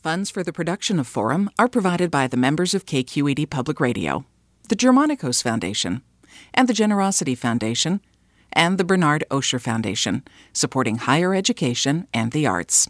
Funds 0.02 0.32
for 0.32 0.44
the 0.44 0.54
production 0.54 0.98
of 0.98 1.08
Forum 1.08 1.52
are 1.60 1.68
provided 1.68 2.10
by 2.10 2.26
the 2.26 2.38
members 2.38 2.74
of 2.74 2.86
KQED 2.86 3.50
Public 3.50 3.80
Radio, 3.80 4.26
the 4.70 4.76
Germanacos 4.76 5.44
Foundation, 5.44 6.02
and 6.54 6.68
the 6.68 6.74
Generosity 6.74 7.36
Foundation 7.36 8.02
and 8.54 8.78
the 8.78 8.84
Bernard 8.84 9.24
Osher 9.32 9.62
Foundation, 9.62 10.24
supporting 10.54 10.98
higher 10.98 11.34
education 11.34 12.08
and 12.14 12.32
the 12.32 12.48
arts. 12.48 12.90